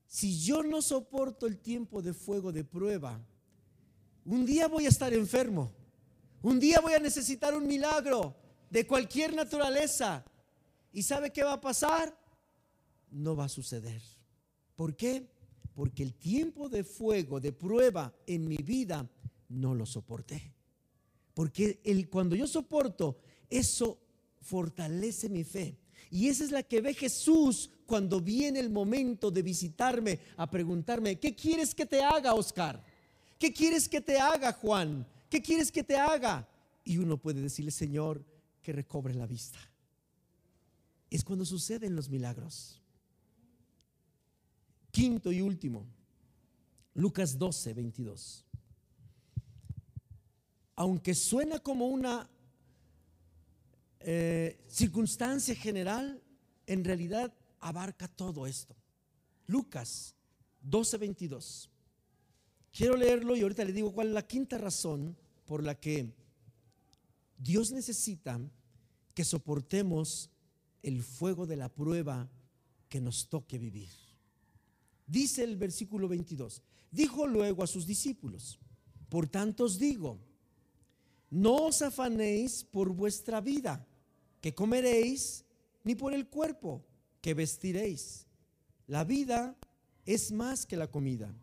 Si 0.07 0.41
yo 0.41 0.63
no 0.63 0.81
soporto 0.81 1.47
el 1.47 1.59
tiempo 1.59 2.01
de 2.01 2.15
fuego 2.15 2.53
de 2.53 2.65
prueba, 2.65 3.21
un 4.25 4.47
día 4.47 4.69
voy 4.69 4.87
a 4.87 4.89
estar 4.89 5.13
enfermo, 5.13 5.73
un 6.43 6.59
día 6.59 6.81
voy 6.81 6.95
a 6.95 6.99
necesitar 6.99 7.55
un 7.55 7.67
milagro 7.67 8.37
de 8.71 8.87
cualquier 8.87 9.35
naturaleza. 9.35 10.25
¿Y 10.93 11.03
sabe 11.03 11.33
qué 11.33 11.45
va 11.45 11.55
a 11.55 11.61
pasar? 11.61 12.17
No 13.11 13.37
va 13.37 13.45
a 13.45 13.49
suceder. 13.49 14.01
¿Por 14.75 14.97
qué? 14.97 15.29
Porque 15.75 16.03
el 16.03 16.15
tiempo 16.15 16.69
de 16.69 16.85
fuego, 16.85 17.41
de 17.41 17.53
prueba 17.53 18.15
en 18.27 18.49
mi 18.49 18.57
vida, 18.57 19.09
no 19.49 19.75
lo 19.75 19.85
soporté. 19.87 20.56
Porque 21.37 21.79
cuando 22.11 22.35
yo 22.35 22.47
soporto, 22.47 23.19
eso 23.51 24.01
fortalece 24.41 25.29
mi 25.29 25.45
fe. 25.45 25.77
Y 26.11 26.29
esa 26.29 26.45
es 26.45 26.51
la 26.51 26.63
que 26.63 26.81
ve 26.81 26.95
Jesús 26.95 27.69
cuando 27.85 28.23
viene 28.23 28.59
el 28.59 28.71
momento 28.71 29.31
de 29.31 29.43
visitarme 29.43 30.19
a 30.39 30.49
preguntarme, 30.49 31.21
¿qué 31.21 31.35
quieres 31.35 31.75
que 31.75 31.85
te 31.85 32.03
haga, 32.03 32.33
Oscar? 32.33 32.83
¿Qué 33.39 33.53
quieres 33.53 33.87
que 33.87 34.01
te 34.01 34.19
haga, 34.19 34.55
Juan? 34.55 35.07
¿Qué 35.29 35.43
quieres 35.43 35.71
que 35.71 35.85
te 35.85 35.99
haga? 35.99 36.49
Y 36.83 36.97
uno 36.97 37.19
puede 37.19 37.43
decirle, 37.43 37.71
Señor, 37.71 38.25
que 38.63 38.73
recobre 38.73 39.13
la 39.13 39.27
vista. 39.27 39.59
Es 41.11 41.23
cuando 41.23 41.45
suceden 41.45 41.95
los 41.95 42.09
milagros. 42.09 42.81
Quinto 44.91 45.31
y 45.33 45.43
último, 45.43 45.87
Lucas 46.95 47.39
12, 47.39 47.75
22. 47.75 48.46
Aunque 50.77 51.15
suena 51.15 51.59
como 51.59 51.87
una 51.87 52.29
eh, 54.01 54.59
circunstancia 54.69 55.55
general, 55.55 56.23
en 56.67 56.85
realidad 56.85 57.33
abarca 57.61 58.09
todo 58.09 58.47
esto. 58.47 58.77
Lucas 59.47 60.15
12:22. 60.63 61.69
Quiero 62.73 62.97
leerlo 62.97 63.37
y 63.37 63.41
ahorita 63.41 63.65
le 63.65 63.73
digo 63.73 63.93
cuál 63.93 64.09
es 64.09 64.15
la 64.15 64.27
quinta 64.27 64.59
razón 64.59 65.17
por 65.47 65.63
la 65.63 65.75
que 65.75 66.13
Dios 67.39 67.73
necesita 67.73 68.39
que 69.15 69.25
soportemos 69.25 70.31
el 70.83 71.03
fuego 71.03 71.47
de 71.47 71.57
la 71.57 71.69
prueba 71.69 72.29
que 72.89 73.01
nos 73.01 73.29
toque 73.29 73.59
vivir. 73.59 73.89
Dice 75.07 75.43
el 75.43 75.57
versículo 75.57 76.09
22, 76.09 76.63
dijo 76.91 77.27
luego 77.27 77.63
a 77.63 77.67
sus 77.67 77.87
discípulos, 77.87 78.59
por 79.09 79.29
tanto 79.29 79.65
os 79.65 79.79
digo, 79.79 80.19
no 81.31 81.67
os 81.67 81.83
afanéis 81.83 82.65
por 82.65 82.91
vuestra 82.91 83.41
vida 83.41 83.87
que 84.41 84.55
comeréis, 84.55 85.45
ni 85.83 85.95
por 85.95 86.15
el 86.15 86.29
cuerpo 86.29 86.85
que 87.21 87.35
vestiréis. 87.35 88.27
La 88.87 89.05
vida 89.05 89.57
es 90.05 90.31
más 90.31 90.67
que 90.67 90.77
la 90.77 90.91
comida, 90.91 91.35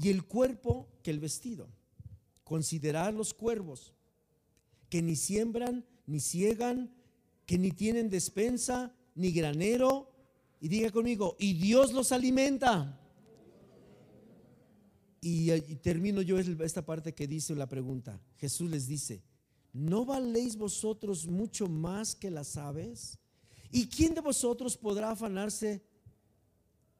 y 0.00 0.10
el 0.10 0.24
cuerpo 0.24 0.88
que 1.02 1.10
el 1.10 1.18
vestido. 1.18 1.68
Considerad 2.44 3.12
los 3.12 3.34
cuervos, 3.34 3.92
que 4.88 5.02
ni 5.02 5.16
siembran, 5.16 5.84
ni 6.06 6.20
ciegan, 6.20 6.94
que 7.46 7.58
ni 7.58 7.72
tienen 7.72 8.10
despensa, 8.10 8.94
ni 9.14 9.32
granero. 9.32 10.12
Y 10.60 10.68
diga 10.68 10.90
conmigo, 10.90 11.36
y 11.38 11.54
Dios 11.54 11.92
los 11.92 12.12
alimenta. 12.12 12.99
Y, 15.20 15.50
termino 15.76 16.22
yo 16.22 16.38
esta 16.38 16.84
parte 16.84 17.14
que 17.14 17.26
dice 17.26 17.54
la 17.54 17.68
pregunta. 17.68 18.20
Jesús 18.38 18.70
les 18.70 18.86
dice, 18.86 19.22
¿no 19.72 20.04
valéis 20.04 20.56
vosotros 20.56 21.26
mucho 21.26 21.68
más 21.68 22.14
que 22.14 22.30
las 22.30 22.56
aves? 22.56 23.18
¿Y 23.70 23.86
quién 23.86 24.14
de 24.14 24.22
vosotros 24.22 24.76
podrá 24.76 25.10
afanarse? 25.10 25.82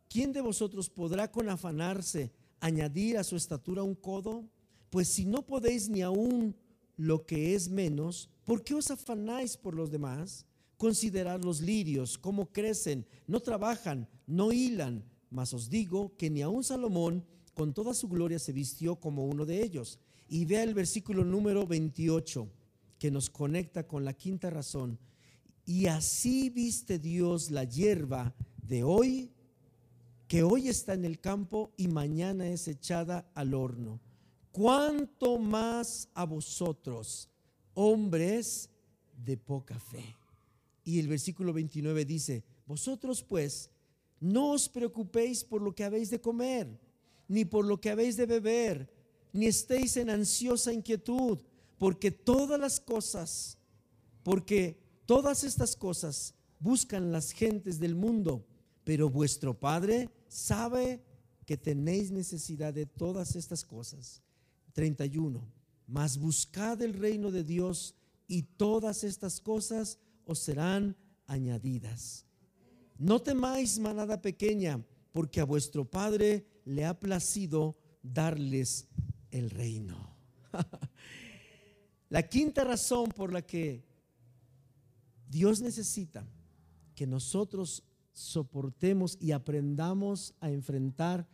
¿Quién 0.09 0.33
de 0.33 0.41
vosotros 0.41 0.91
podrá 0.91 1.31
con 1.31 1.49
afanarse 1.49 2.33
añadir 2.61 3.17
a 3.17 3.25
su 3.25 3.37
estatura 3.37 3.83
un 3.83 3.95
codo? 3.95 4.45
Pues 4.91 5.09
si 5.09 5.25
no 5.25 5.47
podéis 5.47 5.89
ni 5.89 6.03
aún 6.03 6.55
lo 6.97 7.25
que 7.25 7.55
es 7.55 7.69
menos, 7.69 8.29
¿por 8.45 8.63
qué 8.63 8.75
os 8.75 8.91
afanáis 8.91 9.57
por 9.57 9.75
los 9.75 9.91
demás? 9.91 10.45
Considerad 10.77 11.43
los 11.43 11.61
lirios, 11.61 12.19
cómo 12.19 12.53
crecen, 12.53 13.07
no 13.27 13.41
trabajan, 13.41 14.09
no 14.27 14.53
hilan, 14.53 15.05
mas 15.31 15.55
os 15.55 15.71
digo 15.71 16.17
que 16.17 16.29
ni 16.29 16.43
aun 16.43 16.65
Salomón 16.65 17.25
con 17.55 17.75
toda 17.75 17.95
su 17.95 18.09
gloria 18.09 18.39
se 18.39 18.53
vistió 18.53 18.97
como 18.97 19.27
uno 19.27 19.47
de 19.47 19.63
ellos. 19.63 19.99
Y 20.29 20.45
vea 20.45 20.63
el 20.63 20.75
versículo 20.75 21.25
número 21.25 21.67
28 21.67 22.49
que 22.99 23.11
nos 23.11 23.31
conecta 23.31 23.87
con 23.87 24.05
la 24.05 24.13
quinta 24.13 24.51
razón. 24.51 24.99
Y 25.65 25.87
así 25.87 26.51
viste 26.51 26.99
Dios 26.99 27.51
la 27.51 27.65
hierba 27.65 28.35
de 28.63 28.85
hoy, 28.85 29.31
que 30.29 30.43
hoy 30.43 30.69
está 30.69 30.95
en 30.95 31.05
el 31.05 31.19
campo 31.19 31.73
y 31.77 31.89
mañana 31.89 32.49
es 32.49 32.69
echada 32.69 33.31
al 33.35 33.55
horno. 33.55 34.01
¿Cuánto 34.53 35.39
más 35.39 36.09
a 36.15 36.25
vosotros, 36.25 37.29
hombres 37.75 38.69
de 39.25 39.37
poca 39.37 39.79
fe? 39.79 40.17
Y 40.85 40.99
el 40.99 41.09
versículo 41.09 41.53
29 41.53 42.05
dice, 42.05 42.45
vosotros 42.67 43.23
pues 43.23 43.71
no 44.21 44.53
os 44.53 44.69
preocupéis 44.69 45.43
por 45.45 45.63
lo 45.63 45.75
que 45.75 45.85
habéis 45.85 46.11
de 46.11 46.21
comer, 46.21 46.79
ni 47.31 47.45
por 47.45 47.65
lo 47.65 47.81
que 47.81 47.91
habéis 47.91 48.17
de 48.17 48.27
beber, 48.27 48.93
ni 49.33 49.47
estéis 49.47 49.97
en 49.97 50.11
ansiosa 50.11 50.73
inquietud, 50.73 51.39
porque 51.79 52.11
todas 52.11 52.59
las 52.59 52.81
cosas, 52.81 53.57
porque 54.25 54.83
todas 55.07 55.45
estas 55.45 55.77
cosas 55.77 56.35
buscan 56.59 57.13
las 57.13 57.31
gentes 57.31 57.79
del 57.79 57.95
mundo, 57.95 58.45
pero 58.83 59.09
vuestro 59.09 59.55
Padre 59.55 60.11
sabe 60.27 61.05
que 61.47 61.57
tenéis 61.57 62.11
necesidad 62.11 62.75
de 62.75 62.87
todas 62.87 63.37
estas 63.37 63.65
cosas. 63.65 64.23
31. 64.73 65.41
Mas 65.87 66.19
buscad 66.19 66.83
el 66.83 66.95
reino 66.95 67.31
de 67.31 67.45
Dios 67.45 67.95
y 68.27 68.43
todas 68.43 69.05
estas 69.05 69.41
cosas 69.41 70.01
os 70.25 70.41
serán 70.41 70.97
añadidas. 71.29 72.27
No 72.99 73.23
temáis 73.23 73.79
manada 73.79 74.21
pequeña, 74.21 74.85
porque 75.13 75.41
a 75.41 75.45
vuestro 75.45 75.85
Padre 75.89 76.50
le 76.65 76.85
ha 76.85 76.99
placido 76.99 77.77
darles 78.03 78.89
el 79.31 79.51
reino. 79.51 80.17
la 82.09 82.29
quinta 82.29 82.65
razón 82.65 83.09
por 83.11 83.33
la 83.33 83.43
que 83.43 83.85
Dios 85.29 85.61
necesita 85.61 86.27
que 86.95 87.07
nosotros 87.07 87.85
soportemos 88.13 89.17
y 89.21 89.33
aprendamos 89.33 90.35
a 90.41 90.51
enfrentar 90.51 91.29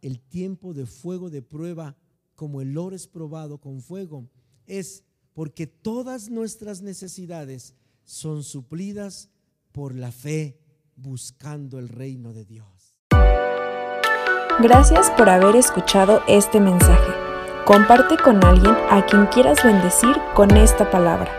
el 0.00 0.20
tiempo 0.20 0.74
de 0.74 0.86
fuego 0.86 1.30
de 1.30 1.42
prueba 1.42 1.96
como 2.34 2.60
el 2.60 2.76
oro 2.76 2.96
es 2.96 3.06
probado 3.06 3.58
con 3.58 3.82
fuego, 3.82 4.28
es 4.66 5.04
porque 5.34 5.66
todas 5.66 6.28
nuestras 6.28 6.82
necesidades 6.82 7.74
son 8.04 8.42
suplidas 8.42 9.28
por 9.70 9.94
la 9.94 10.10
fe 10.12 10.58
buscando 10.96 11.78
el 11.78 11.88
reino 11.88 12.32
de 12.32 12.44
Dios. 12.44 12.71
Gracias 14.60 15.10
por 15.12 15.28
haber 15.28 15.56
escuchado 15.56 16.22
este 16.28 16.60
mensaje. 16.60 17.12
Comparte 17.64 18.16
con 18.18 18.44
alguien 18.44 18.76
a 18.90 19.04
quien 19.06 19.26
quieras 19.26 19.64
bendecir 19.64 20.14
con 20.34 20.50
esta 20.56 20.90
palabra. 20.90 21.30